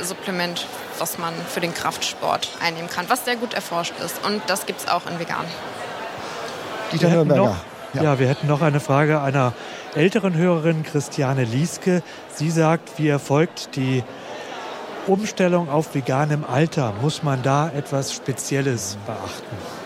Supplement, 0.03 0.67
was 0.99 1.19
man 1.19 1.35
für 1.49 1.61
den 1.61 1.75
Kraftsport 1.75 2.49
einnehmen 2.65 2.89
kann, 2.89 3.05
was 3.09 3.25
sehr 3.25 3.37
gut 3.37 3.53
erforscht 3.53 3.95
ist. 4.03 4.25
Und 4.25 4.43
das 4.47 4.65
gibt 4.65 4.81
es 4.81 4.89
auch 4.89 5.07
in 5.07 5.19
vegan. 5.19 5.45
Dieter 6.93 7.09
Nürnberger. 7.09 7.57
Ja. 7.95 8.03
ja, 8.03 8.19
wir 8.19 8.29
hätten 8.29 8.47
noch 8.47 8.63
eine 8.63 8.81
Frage 8.81 9.21
einer 9.21 9.53
älteren 9.95 10.35
Hörerin, 10.35 10.83
Christiane 10.83 11.45
Lieske. 11.45 12.03
Sie 12.35 12.51
sagt, 12.51 12.99
wie 12.99 13.09
erfolgt 13.09 13.77
die 13.77 14.03
Umstellung 15.07 15.69
auf 15.69 15.95
veganem 15.95 16.45
Alter? 16.45 16.95
Muss 17.03 17.23
man 17.23 17.43
da 17.43 17.69
etwas 17.71 18.13
Spezielles 18.13 18.97
beachten? 19.05 19.82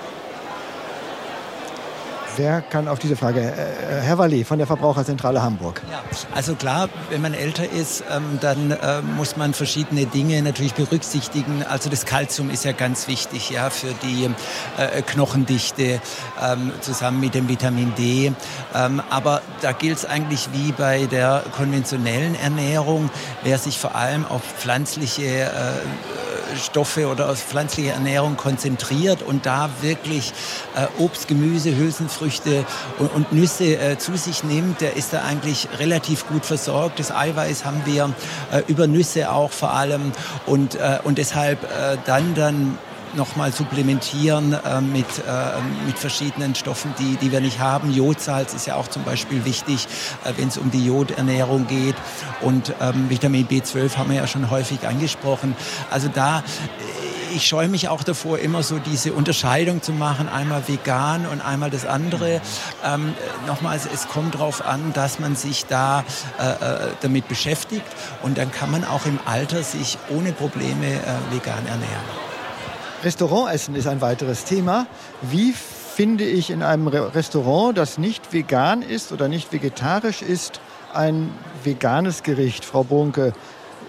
Wer 2.37 2.61
kann 2.61 2.87
auf 2.87 2.99
diese 2.99 3.17
Frage? 3.17 3.41
Äh, 3.41 4.03
Herr 4.03 4.19
Walli 4.19 4.45
von 4.45 4.59
der 4.59 4.67
Verbraucherzentrale 4.67 5.43
Hamburg. 5.43 5.81
Ja, 5.91 6.03
also 6.35 6.55
klar, 6.55 6.91
wenn 7.09 7.23
man 7.23 7.33
älter 7.33 7.71
ist, 7.71 8.05
ähm, 8.15 8.39
dann 8.43 8.73
äh, 8.73 9.01
muss 9.01 9.39
man 9.39 9.55
verschiedene 9.55 10.05
Dinge 10.05 10.43
natürlich 10.43 10.75
berücksichtigen. 10.75 11.65
Also 11.67 11.89
das 11.89 12.05
Kalzium 12.05 12.51
ist 12.51 12.65
ja 12.65 12.73
ganz 12.73 13.09
wichtig 13.09 13.49
ja, 13.51 13.71
für 13.71 13.95
die 14.03 14.29
äh, 14.77 15.01
Knochendichte 15.01 16.01
ähm, 16.43 16.73
zusammen 16.81 17.21
mit 17.21 17.35
dem 17.35 17.49
Vitamin 17.49 17.95
D. 17.97 18.33
Ähm, 18.75 19.03
aber 19.09 19.41
da 19.63 19.73
gilt 19.73 19.97
es 19.97 20.05
eigentlich 20.05 20.49
wie 20.53 20.73
bei 20.73 21.07
der 21.07 21.43
konventionellen 21.57 22.35
Ernährung, 22.35 23.09
wer 23.45 23.57
sich 23.57 23.79
vor 23.79 23.95
allem 23.95 24.27
auf 24.27 24.43
pflanzliche 24.43 25.51
Stoffe 26.59 27.09
oder 27.09 27.29
aus 27.29 27.41
pflanzlicher 27.41 27.93
Ernährung 27.93 28.37
konzentriert 28.37 29.23
und 29.23 29.47
da 29.47 29.71
wirklich 29.81 30.33
äh, 30.75 30.87
Obst, 31.03 31.29
Gemüse, 31.29 31.77
Hülsenfrüchte 31.77 32.65
und, 32.99 33.13
und 33.13 33.33
Nüsse 33.33 33.77
äh, 33.77 33.99
zu 33.99 34.17
sich 34.17 34.45
nimmt, 34.45 34.81
der 34.81 34.97
ist 34.97 35.13
da 35.13 35.23
eigentlich 35.23 35.69
relativ 35.79 36.29
gut 36.29 36.45
versorgt. 36.45 36.99
Das 36.99 37.11
Eiweiß 37.11 37.65
haben 37.65 37.83
wir 37.85 38.13
äh, 38.53 38.63
über 38.69 38.87
Nüsse 38.87 39.31
auch 39.31 39.51
vor 39.51 39.73
allem 39.73 40.13
und, 40.47 40.75
äh, 40.75 40.99
und 41.05 41.19
deshalb 41.19 41.65
äh, 41.65 41.97
dann 42.05 42.35
dann 42.35 42.79
nochmal 43.17 43.53
supplementieren 43.53 44.53
äh, 44.53 44.81
mit, 44.81 45.07
äh, 45.19 45.61
mit 45.87 45.99
verschiedenen 45.99 46.55
Stoffen, 46.55 46.95
die, 46.99 47.17
die 47.17 47.33
wir 47.33 47.41
nicht 47.41 47.59
haben. 47.59 47.93
Jodsalz 47.93 48.55
ist 48.55 48.67
ja 48.67 48.77
auch 48.77 48.89
zum 48.89 49.05
Beispiel 49.05 49.45
wichtig, 49.45 49.89
äh, 50.25 50.33
wenn 50.37 50.49
es 50.49 50.59
um 50.59 50.71
die 50.71 50.85
Jodernährung 50.85 51.67
geht. 51.67 51.97
Und 52.41 52.75
ähm, 52.81 53.11
Vitamin 53.11 53.49
B12 53.49 53.97
haben 53.97 54.11
wir 54.11 54.17
ja 54.17 54.27
schon 54.27 54.51
häufig 54.51 54.87
angesprochen. 54.87 55.57
Also 55.91 56.09
da 56.09 56.43
ich 57.35 57.47
scheue 57.47 57.69
mich 57.69 57.89
auch 57.89 58.03
davor, 58.03 58.39
immer 58.39 58.63
so 58.63 58.79
diese 58.79 59.13
Unterscheidung 59.13 59.83
zu 59.83 59.93
machen, 59.93 60.29
einmal 60.29 60.67
vegan 60.69 61.27
und 61.27 61.43
einmal 61.43 61.71
das 61.71 61.85
andere. 61.85 62.41
Ähm, 62.85 63.15
nochmals, 63.47 63.87
es 63.93 64.09
kommt 64.09 64.35
darauf 64.35 64.65
an, 64.65 64.93
dass 64.95 65.19
man 65.19 65.37
sich 65.37 65.67
da 65.67 66.05
äh, 66.39 66.49
äh, 66.49 66.89
damit 67.03 67.29
beschäftigt 67.29 67.87
und 68.23 68.39
dann 68.39 68.51
kann 68.53 68.71
man 68.71 68.85
auch 68.85 69.05
im 69.05 69.19
Alter 69.27 69.63
sich 69.63 69.99
ohne 70.09 70.33
Probleme 70.33 70.87
äh, 70.87 71.35
vegan 71.35 71.67
ernähren. 71.67 72.36
Restaurantessen 73.05 73.75
ist 73.75 73.87
ein 73.87 74.01
weiteres 74.01 74.45
Thema. 74.45 74.87
Wie 75.23 75.53
finde 75.53 76.25
ich 76.25 76.51
in 76.51 76.63
einem 76.63 76.89
Restaurant, 76.89 77.77
das 77.77 77.99
nicht 77.99 78.33
vegan 78.33 78.83
ist 78.83 79.13
oder 79.13 79.29
nicht 79.29 79.53
vegetarisch 79.53 80.23
ist, 80.23 80.61
ein 80.95 81.33
veganes 81.63 82.23
Gericht? 82.23 82.65
Frau 82.65 82.85
Bonke, 82.85 83.33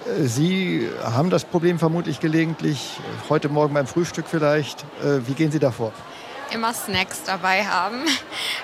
äh, 0.05 0.23
Sie 0.23 0.89
haben 1.03 1.29
das 1.29 1.45
Problem 1.45 1.79
vermutlich 1.79 2.19
gelegentlich, 2.19 2.99
heute 3.29 3.49
Morgen 3.49 3.73
beim 3.73 3.87
Frühstück 3.87 4.25
vielleicht. 4.27 4.81
Äh, 5.01 5.25
wie 5.25 5.33
gehen 5.33 5.51
Sie 5.51 5.59
davor? 5.59 5.93
Immer 6.53 6.73
Snacks 6.73 7.23
dabei 7.25 7.65
haben. 7.65 8.01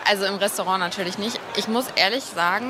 Also 0.06 0.26
im 0.26 0.36
Restaurant 0.36 0.82
natürlich 0.82 1.18
nicht. 1.18 1.40
Ich 1.56 1.70
muss 1.70 1.86
ehrlich 1.96 2.26
sagen, 2.26 2.66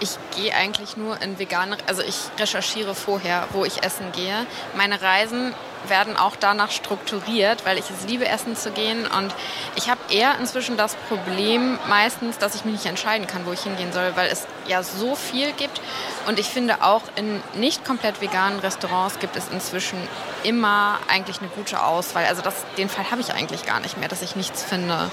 ich 0.00 0.16
gehe 0.34 0.54
eigentlich 0.54 0.96
nur 0.96 1.20
in 1.20 1.38
vegane, 1.38 1.76
also 1.86 2.02
ich 2.02 2.16
recherchiere 2.38 2.94
vorher, 2.94 3.46
wo 3.52 3.66
ich 3.66 3.84
essen 3.84 4.12
gehe. 4.12 4.46
Meine 4.74 5.02
Reisen 5.02 5.52
werden 5.86 6.16
auch 6.16 6.36
danach 6.36 6.70
strukturiert, 6.70 7.64
weil 7.64 7.78
ich 7.78 7.90
es 7.90 8.06
liebe, 8.06 8.26
essen 8.26 8.56
zu 8.56 8.70
gehen. 8.70 9.06
Und 9.06 9.34
ich 9.76 9.88
habe 9.88 10.00
eher 10.10 10.38
inzwischen 10.38 10.76
das 10.76 10.94
Problem 11.08 11.78
meistens, 11.88 12.38
dass 12.38 12.54
ich 12.54 12.64
mich 12.64 12.74
nicht 12.74 12.86
entscheiden 12.86 13.26
kann, 13.26 13.46
wo 13.46 13.52
ich 13.52 13.62
hingehen 13.62 13.92
soll, 13.92 14.12
weil 14.16 14.28
es 14.28 14.46
ja 14.66 14.82
so 14.82 15.14
viel 15.14 15.52
gibt. 15.52 15.80
Und 16.26 16.38
ich 16.38 16.46
finde 16.46 16.82
auch 16.82 17.02
in 17.16 17.42
nicht 17.54 17.84
komplett 17.84 18.20
veganen 18.20 18.60
Restaurants 18.60 19.18
gibt 19.18 19.36
es 19.36 19.48
inzwischen 19.48 19.98
immer 20.42 20.98
eigentlich 21.08 21.40
eine 21.40 21.48
gute 21.48 21.82
Auswahl. 21.82 22.26
Also 22.26 22.42
das, 22.42 22.54
den 22.76 22.88
Fall 22.88 23.10
habe 23.10 23.20
ich 23.20 23.32
eigentlich 23.32 23.64
gar 23.64 23.80
nicht 23.80 23.96
mehr, 23.96 24.08
dass 24.08 24.22
ich 24.22 24.36
nichts 24.36 24.62
finde 24.62 25.10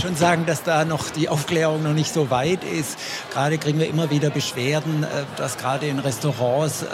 schon 0.00 0.16
sagen, 0.16 0.46
dass 0.46 0.62
da 0.62 0.84
noch 0.84 1.10
die 1.10 1.28
Aufklärung 1.28 1.82
noch 1.82 1.92
nicht 1.92 2.12
so 2.12 2.30
weit 2.30 2.64
ist. 2.64 2.98
Gerade 3.32 3.58
kriegen 3.58 3.78
wir 3.78 3.88
immer 3.88 4.10
wieder 4.10 4.30
Beschwerden, 4.30 5.04
äh, 5.04 5.06
dass 5.36 5.56
gerade 5.56 5.86
in 5.86 5.98
Restaurants 5.98 6.82
ähm, 6.82 6.88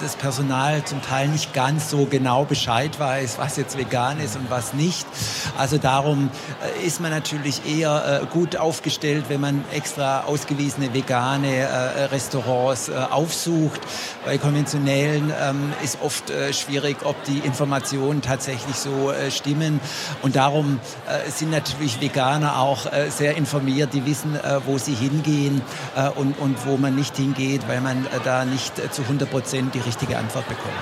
das 0.00 0.16
Personal 0.16 0.84
zum 0.84 1.02
Teil 1.02 1.28
nicht 1.28 1.52
ganz 1.54 1.90
so 1.90 2.06
genau 2.06 2.44
Bescheid 2.44 2.98
weiß, 2.98 3.38
was 3.38 3.56
jetzt 3.56 3.78
vegan 3.78 4.20
ist 4.20 4.36
und 4.36 4.50
was 4.50 4.74
nicht. 4.74 5.06
Also 5.56 5.78
darum 5.78 6.30
äh, 6.82 6.86
ist 6.86 7.00
man 7.00 7.10
natürlich 7.10 7.62
eher 7.66 8.22
äh, 8.22 8.26
gut 8.26 8.56
aufgestellt, 8.56 9.26
wenn 9.28 9.40
man 9.40 9.64
extra 9.72 10.24
ausgewiesene 10.24 10.92
vegane 10.92 11.68
Restaurants 12.10 12.90
aufsucht. 12.90 13.80
Bei 14.24 14.38
konventionellen 14.38 15.32
ähm, 15.40 15.72
ist 15.82 15.98
oft 16.02 16.32
schwierig, 16.52 16.98
ob 17.04 17.22
die 17.24 17.38
Informationen 17.38 18.22
tatsächlich 18.22 18.76
so 18.76 19.12
stimmen. 19.30 19.80
Und 20.22 20.36
darum 20.36 20.80
sind 21.28 21.50
natürlich 21.50 22.00
vegane 22.00 22.23
Veganer 22.24 22.58
auch 22.58 22.90
äh, 22.90 23.10
sehr 23.10 23.36
informiert, 23.36 23.92
die 23.92 24.06
wissen, 24.06 24.34
äh, 24.34 24.60
wo 24.64 24.78
sie 24.78 24.94
hingehen 24.94 25.60
äh, 25.94 26.08
und, 26.08 26.38
und 26.38 26.66
wo 26.66 26.76
man 26.76 26.94
nicht 26.94 27.16
hingeht, 27.16 27.68
weil 27.68 27.80
man 27.80 28.06
äh, 28.06 28.20
da 28.24 28.44
nicht 28.44 28.78
äh, 28.78 28.90
zu 28.90 29.02
100 29.02 29.30
Prozent 29.30 29.74
die 29.74 29.80
richtige 29.80 30.16
Antwort 30.16 30.48
bekommt. 30.48 30.72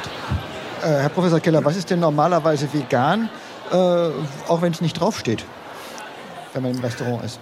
Äh, 0.83 1.03
Herr 1.03 1.09
Professor 1.09 1.41
Keller, 1.41 1.65
was 1.65 1.77
ist 1.77 1.91
denn 1.91 2.01
normalerweise 2.01 2.73
vegan, 2.73 3.29
auch 4.49 4.61
wenn 4.61 4.73
es 4.73 4.83
nicht 4.83 5.01
draufsteht, 5.01 5.47
wenn 6.53 6.63
man 6.63 6.75
im 6.75 6.81
Restaurant 6.81 7.25
ist? 7.25 7.41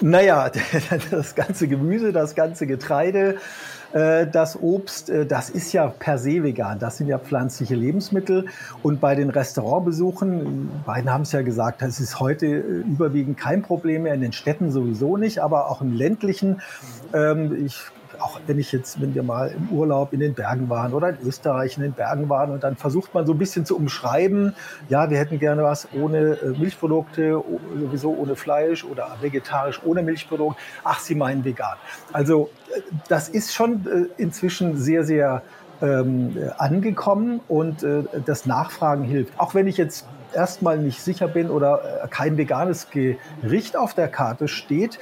Naja, 0.00 0.48
das 1.10 1.34
ganze 1.34 1.66
Gemüse, 1.66 2.12
das 2.12 2.36
ganze 2.36 2.68
Getreide, 2.68 3.38
das 3.94 4.60
Obst, 4.60 5.08
äh, 5.08 5.24
das 5.24 5.50
ist 5.50 5.72
ja 5.72 5.86
per 5.86 6.18
se 6.18 6.42
vegan. 6.42 6.80
Das 6.80 6.96
sind 6.96 7.06
ja 7.06 7.18
pflanzliche 7.18 7.76
Lebensmittel. 7.76 8.46
Und 8.82 9.00
bei 9.00 9.14
den 9.14 9.30
Restaurantbesuchen, 9.30 10.68
beiden 10.84 11.12
haben 11.12 11.22
es 11.22 11.32
ja 11.32 11.42
gesagt, 11.42 11.80
das 11.80 12.00
ist 12.00 12.18
heute 12.18 12.46
äh, 12.46 12.58
überwiegend 12.58 13.38
kein 13.38 13.62
Problem 13.62 14.02
mehr, 14.02 14.14
in 14.14 14.20
den 14.20 14.32
Städten 14.32 14.72
sowieso 14.72 15.16
nicht, 15.16 15.38
aber 15.38 15.70
auch 15.70 15.80
im 15.80 15.92
ländlichen. 15.92 16.60
Ähm, 17.12 17.66
ich 17.66 17.80
auch 18.24 18.40
wenn 18.46 18.58
ich 18.58 18.72
jetzt, 18.72 19.02
wenn 19.02 19.14
wir 19.14 19.22
mal 19.22 19.48
im 19.48 19.68
Urlaub 19.68 20.14
in 20.14 20.20
den 20.20 20.32
Bergen 20.32 20.70
waren 20.70 20.94
oder 20.94 21.10
in 21.10 21.18
Österreich 21.26 21.76
in 21.76 21.82
den 21.82 21.92
Bergen 21.92 22.30
waren 22.30 22.52
und 22.52 22.64
dann 22.64 22.74
versucht 22.74 23.12
man 23.12 23.26
so 23.26 23.32
ein 23.32 23.38
bisschen 23.38 23.66
zu 23.66 23.76
umschreiben, 23.76 24.54
ja, 24.88 25.10
wir 25.10 25.18
hätten 25.18 25.38
gerne 25.38 25.62
was 25.62 25.88
ohne 25.92 26.38
äh, 26.38 26.58
Milchprodukte, 26.58 27.42
sowieso 27.78 28.16
ohne 28.16 28.34
Fleisch 28.34 28.82
oder 28.82 29.18
vegetarisch 29.20 29.82
ohne 29.84 30.02
Milchprodukt. 30.02 30.58
Ach, 30.84 31.00
Sie 31.00 31.14
meinen 31.14 31.44
vegan. 31.44 31.76
Also 32.14 32.48
äh, 32.74 32.80
das 33.08 33.28
ist 33.28 33.52
schon 33.52 33.86
äh, 33.86 34.22
inzwischen 34.22 34.78
sehr, 34.78 35.04
sehr 35.04 35.42
ähm, 35.82 36.38
angekommen 36.56 37.40
und 37.46 37.82
äh, 37.82 38.04
das 38.24 38.46
Nachfragen 38.46 39.04
hilft. 39.04 39.38
Auch 39.38 39.54
wenn 39.54 39.66
ich 39.66 39.76
jetzt 39.76 40.06
erstmal 40.32 40.78
nicht 40.78 41.02
sicher 41.02 41.28
bin 41.28 41.50
oder 41.50 42.08
kein 42.10 42.38
veganes 42.38 42.88
Gericht 42.90 43.76
auf 43.76 43.92
der 43.92 44.08
Karte 44.08 44.48
steht, 44.48 44.98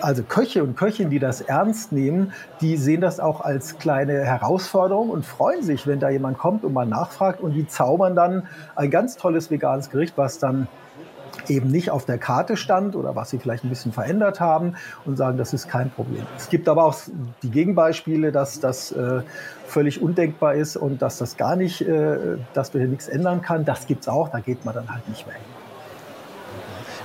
also 0.00 0.22
Köche 0.22 0.62
und 0.62 0.76
Köchinnen, 0.76 1.10
die 1.10 1.18
das 1.18 1.40
ernst 1.40 1.92
nehmen, 1.92 2.32
die 2.60 2.76
sehen 2.76 3.00
das 3.00 3.20
auch 3.20 3.40
als 3.40 3.78
kleine 3.78 4.24
Herausforderung 4.24 5.10
und 5.10 5.24
freuen 5.24 5.62
sich, 5.62 5.86
wenn 5.86 6.00
da 6.00 6.10
jemand 6.10 6.38
kommt 6.38 6.64
und 6.64 6.72
mal 6.72 6.86
nachfragt 6.86 7.40
und 7.40 7.52
die 7.52 7.66
zaubern 7.66 8.14
dann 8.14 8.46
ein 8.76 8.90
ganz 8.90 9.16
tolles 9.16 9.50
veganes 9.50 9.90
Gericht, 9.90 10.16
was 10.16 10.38
dann 10.38 10.68
eben 11.48 11.70
nicht 11.70 11.90
auf 11.90 12.04
der 12.04 12.18
Karte 12.18 12.56
stand 12.56 12.96
oder 12.96 13.16
was 13.16 13.30
sie 13.30 13.38
vielleicht 13.38 13.64
ein 13.64 13.70
bisschen 13.70 13.92
verändert 13.92 14.40
haben 14.40 14.74
und 15.04 15.16
sagen, 15.16 15.38
das 15.38 15.52
ist 15.52 15.68
kein 15.68 15.90
Problem. 15.90 16.26
Es 16.36 16.48
gibt 16.48 16.68
aber 16.68 16.84
auch 16.84 16.96
die 17.42 17.50
Gegenbeispiele, 17.50 18.32
dass 18.32 18.60
das 18.60 18.92
äh, 18.92 19.22
völlig 19.66 20.02
undenkbar 20.02 20.54
ist 20.54 20.76
und 20.76 21.00
dass 21.00 21.18
das 21.18 21.36
gar 21.36 21.56
nicht, 21.56 21.80
äh, 21.80 22.36
dass 22.54 22.70
du 22.70 22.78
hier 22.78 22.88
nichts 22.88 23.08
ändern 23.08 23.42
kann. 23.42 23.64
Das 23.64 23.86
gibt 23.86 24.02
es 24.02 24.08
auch, 24.08 24.28
da 24.28 24.40
geht 24.40 24.64
man 24.64 24.74
dann 24.74 24.92
halt 24.92 25.08
nicht 25.08 25.26
mehr 25.26 25.36
hin. 25.36 25.44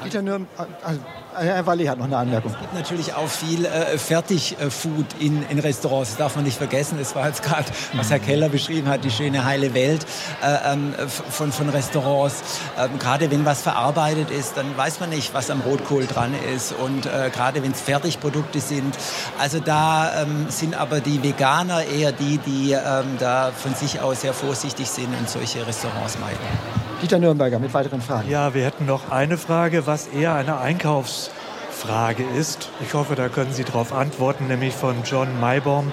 Dieter 0.04 0.22
Nürn, 0.22 0.48
also 0.84 1.00
Herr 1.36 1.66
Walli 1.66 1.86
hat 1.86 1.98
noch 1.98 2.06
eine 2.06 2.18
Anmerkung. 2.18 2.52
Es 2.52 2.60
gibt 2.60 2.74
natürlich 2.74 3.14
auch 3.14 3.28
viel 3.28 3.66
äh, 3.66 3.98
Fertigfood 3.98 5.06
in, 5.20 5.44
in 5.50 5.60
Restaurants. 5.60 6.12
Das 6.12 6.18
darf 6.18 6.36
man 6.36 6.46
nicht 6.46 6.58
vergessen. 6.58 6.98
Es 7.00 7.16
war 7.16 7.28
jetzt 7.28 7.44
gerade, 7.44 7.66
was 7.94 8.10
Herr 8.10 8.20
Keller 8.20 8.50
beschrieben 8.50 8.88
hat, 8.88 9.04
die 9.04 9.12
schöne 9.12 9.46
heile 9.46 9.74
Welt 9.74 10.06
äh, 10.44 10.74
ähm, 10.74 10.94
von, 11.08 11.52
von 11.52 11.70
Restaurants. 11.70 12.44
Ähm, 12.78 13.00
gerade 13.00 13.32
wenn 13.32 13.46
was 13.46 13.62
verarbeitet 13.62 14.30
ist, 14.32 14.58
dann 14.58 14.78
weiß 14.78 15.00
man 15.00 15.10
nicht, 15.10 15.34
was 15.34 15.50
am 15.50 15.62
Rotkohl 15.62 16.06
dran 16.06 16.34
ist. 16.56 16.74
Und 16.74 17.06
äh, 17.06 17.30
gerade 17.34 17.64
wenn 17.64 17.72
es 17.72 17.82
Fertigprodukte 17.82 18.60
sind. 18.60 18.96
Also 19.40 19.60
da 19.60 20.22
ähm, 20.22 20.48
sind 20.50 20.76
aber 20.76 21.00
die 21.00 21.24
Veganer 21.24 21.84
eher 21.86 22.12
die, 22.12 22.38
die 22.38 22.72
ähm, 22.74 23.18
da 23.20 23.52
von 23.52 23.74
sich 23.76 24.02
aus 24.02 24.22
sehr 24.22 24.34
vorsichtig 24.34 24.90
sind 24.90 25.10
und 25.18 25.30
solche 25.30 25.66
Restaurants 25.66 26.18
meiden. 26.20 26.93
Dieter 27.04 27.20
Nürnberger 27.20 27.60
mit 27.60 27.74
weiteren 27.74 28.02
Fragen. 28.02 28.30
Ja, 28.30 28.54
wir 28.56 28.66
hätten 28.66 28.86
noch 28.86 29.12
eine 29.12 29.38
Frage, 29.38 29.86
was 29.86 30.08
eher 30.08 30.34
eine 30.34 30.58
Einkaufsfrage 30.58 32.24
ist. 32.38 32.70
Ich 32.82 32.96
hoffe, 32.96 33.16
da 33.16 33.30
können 33.30 33.54
Sie 33.54 33.64
darauf 33.64 33.94
antworten, 33.94 34.48
nämlich 34.48 34.74
von 34.74 34.96
John 35.04 35.40
Maybaum. 35.40 35.92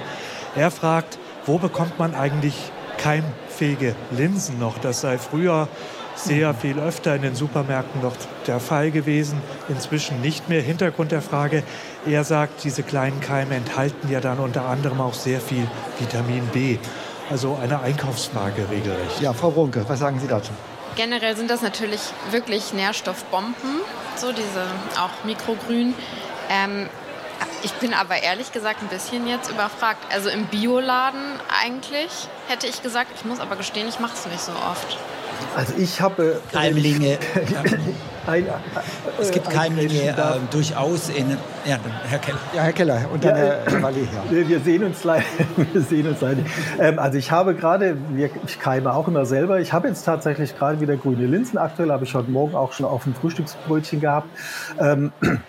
Er 0.56 0.70
fragt, 0.70 1.18
wo 1.46 1.58
bekommt 1.58 1.98
man 1.98 2.14
eigentlich 2.14 2.54
kein 2.96 3.24
tragfähige 3.60 3.94
Linsen 4.10 4.58
noch. 4.58 4.78
Das 4.78 5.02
sei 5.02 5.18
früher 5.18 5.68
sehr 6.14 6.54
viel 6.54 6.78
öfter 6.78 7.14
in 7.14 7.22
den 7.22 7.34
Supermärkten 7.34 8.00
noch 8.00 8.14
der 8.46 8.58
Fall 8.58 8.90
gewesen, 8.90 9.38
inzwischen 9.68 10.22
nicht 10.22 10.48
mehr. 10.48 10.62
Hintergrund 10.62 11.12
der 11.12 11.20
Frage, 11.20 11.62
er 12.06 12.24
sagt, 12.24 12.64
diese 12.64 12.82
kleinen 12.82 13.20
Keime 13.20 13.54
enthalten 13.54 14.10
ja 14.10 14.20
dann 14.20 14.38
unter 14.38 14.64
anderem 14.64 15.00
auch 15.00 15.14
sehr 15.14 15.40
viel 15.40 15.66
Vitamin 15.98 16.46
B. 16.52 16.78
Also 17.30 17.58
eine 17.62 17.80
Einkaufsfrage 17.80 18.68
regelrecht. 18.70 19.20
Ja, 19.20 19.34
Frau 19.34 19.50
Brunke, 19.50 19.84
was 19.86 19.98
sagen 19.98 20.18
Sie 20.18 20.26
dazu? 20.26 20.52
Generell 20.96 21.36
sind 21.36 21.50
das 21.50 21.62
natürlich 21.62 22.00
wirklich 22.30 22.72
Nährstoffbomben, 22.72 23.80
so 24.16 24.32
diese 24.32 24.66
auch 24.98 25.24
Mikrogrün. 25.24 25.94
Ähm, 26.48 26.88
ich 27.62 27.72
bin 27.74 27.94
aber 27.94 28.22
ehrlich 28.22 28.52
gesagt 28.52 28.82
ein 28.82 28.88
bisschen 28.88 29.26
jetzt 29.26 29.50
überfragt. 29.50 30.12
Also 30.12 30.28
im 30.28 30.46
Bioladen 30.46 31.40
eigentlich 31.62 32.10
hätte 32.48 32.66
ich 32.66 32.82
gesagt, 32.82 33.10
ich 33.14 33.24
muss 33.24 33.40
aber 33.40 33.56
gestehen, 33.56 33.88
ich 33.88 34.00
mache 34.00 34.14
es 34.14 34.26
nicht 34.26 34.40
so 34.40 34.52
oft. 34.52 34.98
Also 35.56 35.74
ich 35.78 36.00
habe... 36.00 36.40
Keimlinge. 36.52 37.18
Ein, 38.26 38.46
es 39.18 39.30
gibt 39.30 39.48
Keimlinge 39.48 40.08
äh, 40.10 40.14
durchaus 40.50 41.08
in... 41.08 41.30
Ja, 41.64 41.78
Herr 42.08 42.18
Keller. 42.18 42.38
Ja, 42.54 42.62
Herr 42.62 42.72
Keller 42.72 43.00
und 43.12 43.24
dann 43.24 43.36
Ja, 43.36 43.44
Herr 43.66 43.82
Walli. 43.82 44.06
Ja. 44.30 44.48
Wir 44.48 44.60
sehen 44.60 44.84
uns 44.84 45.02
leider. 45.04 45.24
Wir 45.72 45.80
sehen 45.80 46.06
uns 46.06 46.20
leider. 46.20 46.42
Ähm, 46.78 46.98
also 46.98 47.18
ich 47.18 47.30
habe 47.30 47.54
gerade, 47.54 47.96
wir- 48.10 48.30
ich 48.46 48.58
keime 48.60 48.92
auch 48.94 49.08
immer 49.08 49.24
selber. 49.26 49.58
Ich 49.60 49.72
habe 49.72 49.88
jetzt 49.88 50.04
tatsächlich 50.04 50.56
gerade 50.56 50.80
wieder 50.80 50.96
grüne 50.96 51.26
Linsen. 51.26 51.58
Aktuell 51.58 51.90
habe 51.90 52.04
ich 52.04 52.14
heute 52.14 52.30
Morgen 52.30 52.54
auch 52.54 52.72
schon 52.72 52.86
auf 52.86 53.04
dem 53.04 53.14
Frühstücksbrötchen 53.14 54.00
gehabt. 54.00 54.28
Ähm, 54.78 55.12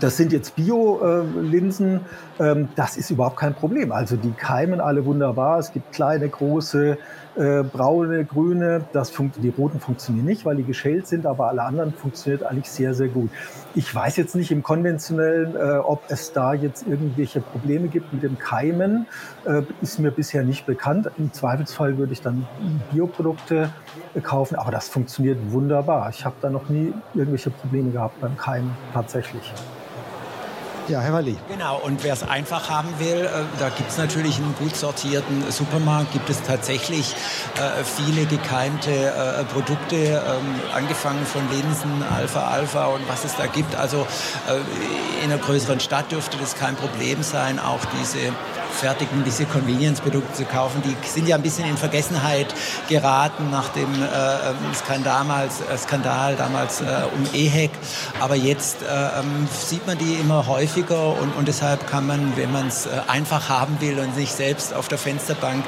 das 0.00 0.16
sind 0.16 0.32
jetzt 0.32 0.56
Bio-Linsen. 0.56 2.00
Ähm, 2.38 2.68
das 2.76 2.96
ist 2.96 3.10
überhaupt 3.10 3.36
kein 3.38 3.54
Problem. 3.54 3.92
Also 3.92 4.16
die 4.16 4.32
keimen 4.32 4.80
alle 4.80 5.04
wunderbar. 5.04 5.58
Es 5.58 5.72
gibt 5.72 5.92
kleine, 5.92 6.28
große, 6.28 6.96
äh, 7.36 7.62
braune, 7.62 8.24
grüne. 8.24 8.84
Das 8.92 9.10
funkt, 9.10 9.42
die 9.42 9.48
roten 9.48 9.80
funktionieren 9.80 10.26
nicht, 10.26 10.44
weil 10.44 10.56
die 10.56 10.64
geschält 10.64 11.06
sind, 11.06 11.26
aber 11.26 11.48
alle 11.48 11.62
anderen 11.62 11.92
funktioniert 11.92 12.42
eigentlich 12.42 12.70
sehr, 12.70 12.94
sehr 12.94 13.08
gut. 13.08 13.30
Ich 13.74 13.94
weiß 13.94 14.16
jetzt 14.16 14.34
nicht 14.34 14.50
im 14.50 14.62
konventionellen, 14.62 15.54
äh, 15.54 15.78
ob 15.78 16.02
es 16.08 16.32
da 16.32 16.54
jetzt 16.54 16.86
irgendwelche 16.86 17.40
Probleme 17.40 17.88
gibt 17.88 18.12
mit 18.12 18.22
dem 18.22 18.38
Keimen. 18.38 19.06
Äh, 19.44 19.62
ist 19.80 19.98
mir 19.98 20.10
bisher 20.10 20.42
nicht 20.42 20.66
bekannt. 20.66 21.10
Im 21.18 21.32
Zweifelsfall 21.32 21.96
würde 21.98 22.12
ich 22.12 22.20
dann 22.20 22.46
Bioprodukte 22.92 23.70
äh, 24.14 24.20
kaufen, 24.20 24.56
aber 24.56 24.70
das 24.70 24.88
funktioniert 24.88 25.38
wunderbar. 25.50 26.10
Ich 26.10 26.24
habe 26.24 26.36
da 26.40 26.50
noch 26.50 26.68
nie 26.68 26.92
irgendwelche 27.14 27.50
Probleme 27.50 27.90
gehabt 27.90 28.20
beim 28.20 28.36
Keimen 28.36 28.72
tatsächlich. 28.92 29.52
Ja, 30.90 31.00
Herr 31.02 31.12
Walli. 31.12 31.36
Genau, 31.48 31.76
und 31.76 32.02
wer 32.02 32.14
es 32.14 32.24
einfach 32.24 32.68
haben 32.68 32.88
will, 32.98 33.24
äh, 33.24 33.44
da 33.60 33.68
gibt 33.68 33.90
es 33.90 33.96
natürlich 33.96 34.38
einen 34.38 34.56
gut 34.58 34.74
sortierten 34.74 35.48
Supermarkt, 35.52 36.12
gibt 36.12 36.28
es 36.28 36.42
tatsächlich 36.42 37.14
äh, 37.54 37.84
viele 37.84 38.26
gekeimte 38.26 38.90
äh, 38.90 39.44
Produkte, 39.44 39.94
ähm, 39.94 40.60
angefangen 40.74 41.24
von 41.24 41.42
Linsen, 41.52 42.02
Alpha 42.12 42.48
Alpha 42.48 42.86
und 42.86 43.08
was 43.08 43.24
es 43.24 43.36
da 43.36 43.46
gibt. 43.46 43.76
Also 43.76 44.04
äh, 44.48 45.24
in 45.24 45.30
einer 45.30 45.40
größeren 45.40 45.78
Stadt 45.78 46.10
dürfte 46.10 46.36
das 46.38 46.56
kein 46.56 46.74
Problem 46.74 47.22
sein, 47.22 47.60
auch 47.60 47.84
diese 48.00 48.32
fertigen, 48.72 49.22
diese 49.24 49.44
Convenience-Produkte 49.44 50.32
zu 50.32 50.44
kaufen. 50.44 50.82
Die 50.84 50.96
sind 51.06 51.28
ja 51.28 51.36
ein 51.36 51.42
bisschen 51.42 51.68
in 51.68 51.76
Vergessenheit 51.76 52.54
geraten 52.88 53.50
nach 53.50 53.68
dem 53.70 54.02
äh, 54.02 54.06
ähm, 54.06 54.56
Skandal 54.74 55.20
damals, 55.20 55.60
äh, 55.60 55.76
Skandal 55.76 56.36
damals 56.36 56.80
äh, 56.80 56.84
um 57.14 57.34
EHEC. 57.34 57.70
Aber 58.20 58.36
jetzt 58.36 58.82
äh, 58.82 58.86
ähm, 58.86 59.48
sieht 59.50 59.86
man 59.86 59.98
die 59.98 60.14
immer 60.14 60.46
häufiger 60.46 61.20
und, 61.20 61.36
und 61.36 61.48
deshalb 61.48 61.88
kann 61.88 62.06
man, 62.06 62.36
wenn 62.36 62.52
man 62.52 62.68
es 62.68 62.86
äh, 62.86 62.90
einfach 63.08 63.48
haben 63.48 63.80
will 63.80 63.98
und 63.98 64.14
sich 64.14 64.30
selbst 64.30 64.72
auf 64.72 64.88
der 64.88 64.98
Fensterbank 64.98 65.64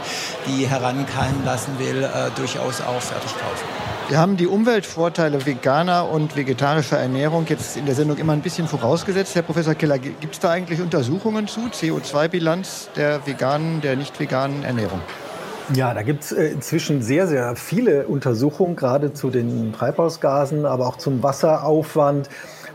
die 0.46 0.68
herankeimen 0.68 1.44
lassen 1.44 1.78
will, 1.78 2.05
äh, 2.05 2.30
durchaus 2.36 2.80
auch 2.80 3.03
fertig 3.03 3.32
kaufen. 3.32 3.81
Wir 4.09 4.18
haben 4.18 4.36
die 4.36 4.46
Umweltvorteile 4.46 5.46
veganer 5.46 6.09
und 6.11 6.36
vegetarischer 6.36 6.98
Ernährung 6.98 7.46
jetzt 7.48 7.76
in 7.76 7.86
der 7.86 7.94
Sendung 7.94 8.18
immer 8.18 8.32
ein 8.32 8.42
bisschen 8.42 8.68
vorausgesetzt. 8.68 9.34
Herr 9.34 9.42
Professor 9.42 9.74
Keller, 9.74 9.98
gibt 9.98 10.34
es 10.34 10.40
da 10.40 10.50
eigentlich 10.50 10.80
Untersuchungen 10.80 11.46
zu 11.46 11.61
CO2-Bilanz 11.61 12.90
der 12.96 13.26
veganen, 13.26 13.80
der 13.80 13.96
nicht 13.96 14.18
veganen 14.20 14.64
Ernährung? 14.64 15.00
Ja, 15.74 15.94
da 15.94 16.03
gibt 16.03 16.24
es 16.24 16.32
äh, 16.32 16.48
inzwischen 16.48 17.03
sehr, 17.03 17.26
sehr 17.26 17.57
viele 17.57 18.07
Untersuchungen, 18.07 18.76
gerade 18.76 19.14
zu 19.14 19.30
den 19.30 19.72
Treibhausgasen, 19.72 20.66
aber 20.66 20.88
auch 20.88 20.96
zum 20.98 21.22
Wasseraufwand, 21.22 22.28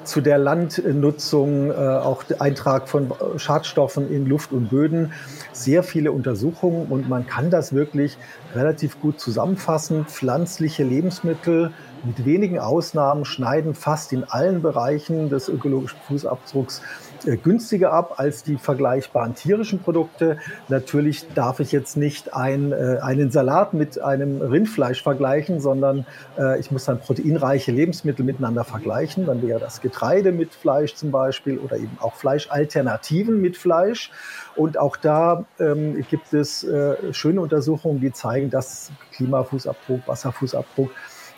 zu 0.05 0.21
der 0.21 0.37
Landnutzung, 0.37 1.69
äh, 1.69 1.73
auch 1.73 2.23
Eintrag 2.39 2.87
von 2.87 3.11
Schadstoffen 3.35 4.09
in 4.11 4.25
Luft 4.25 4.51
und 4.53 4.69
Böden. 4.69 5.11
Sehr 5.57 5.81
viele 5.81 6.11
Untersuchungen 6.11 6.85
und 6.87 7.09
man 7.09 7.25
kann 7.25 7.49
das 7.49 7.73
wirklich 7.73 8.17
relativ 8.53 9.01
gut 9.01 9.19
zusammenfassen. 9.19 10.05
Pflanzliche 10.05 10.83
Lebensmittel 10.83 11.71
mit 12.03 12.25
wenigen 12.25 12.59
Ausnahmen 12.59 13.25
schneiden 13.25 13.73
fast 13.73 14.13
in 14.13 14.23
allen 14.23 14.61
Bereichen 14.61 15.29
des 15.29 15.49
ökologischen 15.49 15.97
Fußabdrucks 16.07 16.81
günstiger 17.43 17.91
ab 17.93 18.15
als 18.17 18.43
die 18.43 18.57
vergleichbaren 18.57 19.35
tierischen 19.35 19.79
Produkte. 19.79 20.37
Natürlich 20.69 21.27
darf 21.33 21.59
ich 21.59 21.71
jetzt 21.71 21.97
nicht 21.97 22.33
ein, 22.33 22.71
äh, 22.71 22.99
einen 23.01 23.31
Salat 23.31 23.73
mit 23.73 23.99
einem 23.99 24.41
Rindfleisch 24.41 25.01
vergleichen, 25.01 25.59
sondern 25.59 26.05
äh, 26.37 26.59
ich 26.59 26.71
muss 26.71 26.85
dann 26.85 26.99
proteinreiche 26.99 27.71
Lebensmittel 27.71 28.25
miteinander 28.25 28.63
vergleichen. 28.63 29.25
Dann 29.25 29.41
wäre 29.41 29.59
das 29.59 29.81
Getreide 29.81 30.31
mit 30.31 30.53
Fleisch 30.53 30.95
zum 30.95 31.11
Beispiel 31.11 31.57
oder 31.57 31.77
eben 31.77 31.97
auch 31.99 32.15
Fleischalternativen 32.15 33.41
mit 33.41 33.57
Fleisch. 33.57 34.11
Und 34.55 34.77
auch 34.77 34.97
da 34.97 35.45
ähm, 35.59 36.03
gibt 36.09 36.33
es 36.33 36.63
äh, 36.63 37.13
schöne 37.13 37.41
Untersuchungen, 37.41 38.01
die 38.01 38.11
zeigen, 38.11 38.49
dass 38.49 38.91
Klimafußabdruck, 39.13 40.07
Wasserfußabdruck 40.07 40.89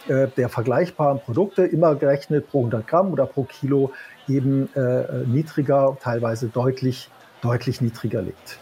äh, 0.07 0.27
der 0.37 0.49
vergleichbaren 0.49 1.19
Produkte 1.19 1.63
immer 1.65 1.95
gerechnet 1.95 2.49
pro 2.49 2.59
100 2.59 2.87
Gramm 2.87 3.11
oder 3.11 3.25
pro 3.25 3.43
Kilo 3.43 3.91
eben 4.27 4.69
äh, 4.75 5.25
niedriger, 5.25 5.97
teilweise 6.01 6.47
deutlich, 6.47 7.09
deutlich 7.41 7.81
niedriger 7.81 8.21
liegt. 8.21 8.59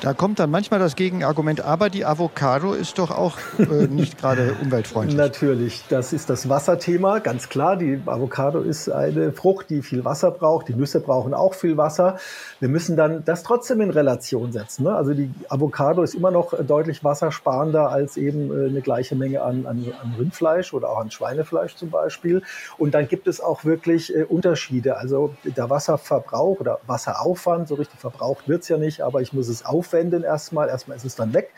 Da 0.00 0.14
kommt 0.14 0.38
dann 0.38 0.50
manchmal 0.50 0.78
das 0.78 0.94
Gegenargument, 0.94 1.60
aber 1.60 1.90
die 1.90 2.04
Avocado 2.04 2.72
ist 2.72 2.98
doch 2.98 3.10
auch 3.10 3.36
äh, 3.58 3.88
nicht 3.88 4.18
gerade 4.18 4.54
umweltfreundlich. 4.62 5.16
Natürlich, 5.16 5.84
das 5.88 6.12
ist 6.12 6.30
das 6.30 6.48
Wasserthema, 6.48 7.18
ganz 7.18 7.48
klar. 7.48 7.76
Die 7.76 8.00
Avocado 8.06 8.60
ist 8.60 8.88
eine 8.88 9.32
Frucht, 9.32 9.70
die 9.70 9.82
viel 9.82 10.04
Wasser 10.04 10.30
braucht. 10.30 10.68
Die 10.68 10.74
Nüsse 10.74 11.00
brauchen 11.00 11.34
auch 11.34 11.54
viel 11.54 11.76
Wasser. 11.76 12.18
Wir 12.60 12.68
müssen 12.68 12.96
dann 12.96 13.24
das 13.24 13.42
trotzdem 13.42 13.80
in 13.80 13.90
Relation 13.90 14.52
setzen. 14.52 14.84
Ne? 14.84 14.94
Also 14.94 15.14
die 15.14 15.30
Avocado 15.48 16.02
ist 16.02 16.14
immer 16.14 16.30
noch 16.30 16.54
deutlich 16.64 17.02
wassersparender 17.02 17.90
als 17.90 18.16
eben 18.16 18.50
äh, 18.50 18.68
eine 18.68 18.82
gleiche 18.82 19.16
Menge 19.16 19.42
an, 19.42 19.66
an, 19.66 19.84
an 20.00 20.14
Rindfleisch 20.16 20.74
oder 20.74 20.90
auch 20.90 21.00
an 21.00 21.10
Schweinefleisch 21.10 21.74
zum 21.74 21.90
Beispiel. 21.90 22.42
Und 22.76 22.94
dann 22.94 23.08
gibt 23.08 23.26
es 23.26 23.40
auch 23.40 23.64
wirklich 23.64 24.14
äh, 24.14 24.22
Unterschiede. 24.22 24.96
Also 24.96 25.34
der 25.44 25.68
Wasserverbrauch 25.68 26.60
oder 26.60 26.78
Wasseraufwand, 26.86 27.66
so 27.66 27.74
richtig 27.74 27.98
verbraucht 27.98 28.48
wird 28.48 28.62
es 28.62 28.68
ja 28.68 28.78
nicht, 28.78 29.00
aber 29.00 29.22
ich 29.22 29.32
muss 29.32 29.48
es 29.48 29.64
aufwenden 29.88 30.22
erstmal. 30.22 30.68
Erstmal 30.68 30.96
ist 30.96 31.04
es 31.04 31.16
dann 31.16 31.32
weg. 31.32 31.50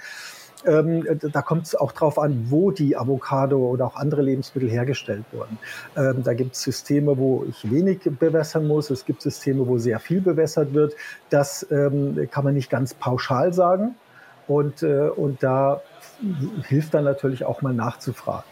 Ähm, 0.66 1.06
da 1.32 1.40
kommt 1.40 1.66
es 1.66 1.74
auch 1.74 1.92
darauf 1.92 2.18
an, 2.18 2.46
wo 2.50 2.70
die 2.70 2.94
Avocado 2.94 3.58
oder 3.58 3.86
auch 3.86 3.96
andere 3.96 4.20
Lebensmittel 4.20 4.68
hergestellt 4.68 5.24
wurden. 5.32 5.58
Ähm, 5.96 6.22
da 6.22 6.34
gibt 6.34 6.54
es 6.54 6.62
Systeme, 6.62 7.16
wo 7.16 7.46
ich 7.48 7.70
wenig 7.70 8.00
bewässern 8.18 8.66
muss. 8.66 8.90
Es 8.90 9.06
gibt 9.06 9.22
Systeme, 9.22 9.66
wo 9.66 9.78
sehr 9.78 9.98
viel 10.00 10.20
bewässert 10.20 10.74
wird. 10.74 10.94
Das 11.30 11.66
ähm, 11.70 12.28
kann 12.30 12.44
man 12.44 12.54
nicht 12.54 12.68
ganz 12.68 12.92
pauschal 12.92 13.54
sagen. 13.54 13.94
Und, 14.48 14.82
äh, 14.82 15.08
und 15.08 15.42
da 15.42 15.80
hilft 16.68 16.92
dann 16.92 17.04
natürlich 17.04 17.44
auch 17.44 17.62
mal 17.62 17.72
nachzufragen. 17.72 18.44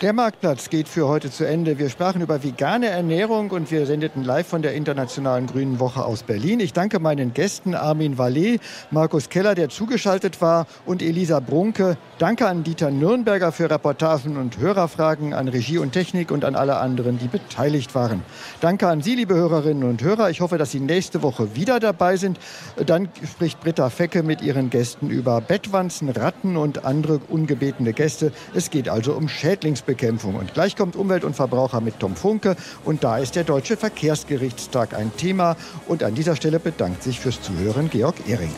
Der 0.00 0.14
Marktplatz 0.14 0.70
geht 0.70 0.88
für 0.88 1.08
heute 1.08 1.30
zu 1.30 1.44
Ende. 1.46 1.78
Wir 1.78 1.90
sprachen 1.90 2.22
über 2.22 2.42
vegane 2.42 2.86
Ernährung 2.86 3.50
und 3.50 3.70
wir 3.70 3.84
sendeten 3.84 4.24
live 4.24 4.46
von 4.46 4.62
der 4.62 4.72
Internationalen 4.72 5.46
Grünen 5.46 5.78
Woche 5.78 6.02
aus 6.06 6.22
Berlin. 6.22 6.60
Ich 6.60 6.72
danke 6.72 7.00
meinen 7.00 7.34
Gästen 7.34 7.74
Armin 7.74 8.16
Vallet, 8.16 8.62
Markus 8.90 9.28
Keller, 9.28 9.54
der 9.54 9.68
zugeschaltet 9.68 10.40
war, 10.40 10.66
und 10.86 11.02
Elisa 11.02 11.38
Brunke. 11.40 11.98
Danke 12.18 12.48
an 12.48 12.64
Dieter 12.64 12.90
Nürnberger 12.90 13.52
für 13.52 13.68
Reportagen 13.68 14.38
und 14.38 14.56
Hörerfragen, 14.56 15.34
an 15.34 15.48
Regie 15.48 15.76
und 15.76 15.92
Technik 15.92 16.30
und 16.30 16.46
an 16.46 16.54
alle 16.54 16.78
anderen, 16.78 17.18
die 17.18 17.28
beteiligt 17.28 17.94
waren. 17.94 18.22
Danke 18.62 18.88
an 18.88 19.02
Sie, 19.02 19.14
liebe 19.14 19.34
Hörerinnen 19.34 19.84
und 19.84 20.02
Hörer. 20.02 20.30
Ich 20.30 20.40
hoffe, 20.40 20.56
dass 20.56 20.70
Sie 20.70 20.80
nächste 20.80 21.22
Woche 21.22 21.54
wieder 21.56 21.78
dabei 21.78 22.16
sind. 22.16 22.38
Dann 22.86 23.10
spricht 23.30 23.60
Britta 23.60 23.90
Fecke 23.90 24.22
mit 24.22 24.40
ihren 24.40 24.70
Gästen 24.70 25.10
über 25.10 25.42
Bettwanzen, 25.42 26.08
Ratten 26.08 26.56
und 26.56 26.86
andere 26.86 27.20
ungebetene 27.28 27.92
Gäste. 27.92 28.32
Es 28.54 28.70
geht 28.70 28.88
also 28.88 29.12
um 29.12 29.28
Schädlingsbekämpfung. 29.28 29.89
Und 30.34 30.54
gleich 30.54 30.76
kommt 30.76 30.96
Umwelt 30.96 31.24
und 31.24 31.34
Verbraucher 31.34 31.80
mit 31.80 31.98
Tom 31.98 32.16
Funke. 32.16 32.56
Und 32.84 33.04
da 33.04 33.18
ist 33.18 33.36
der 33.36 33.44
Deutsche 33.44 33.76
Verkehrsgerichtstag 33.76 34.94
ein 34.94 35.14
Thema. 35.16 35.56
Und 35.88 36.02
an 36.02 36.14
dieser 36.14 36.36
Stelle 36.36 36.60
bedankt 36.60 37.02
sich 37.02 37.20
fürs 37.20 37.40
Zuhören 37.40 37.90
Georg 37.90 38.16
Ehring. 38.28 38.54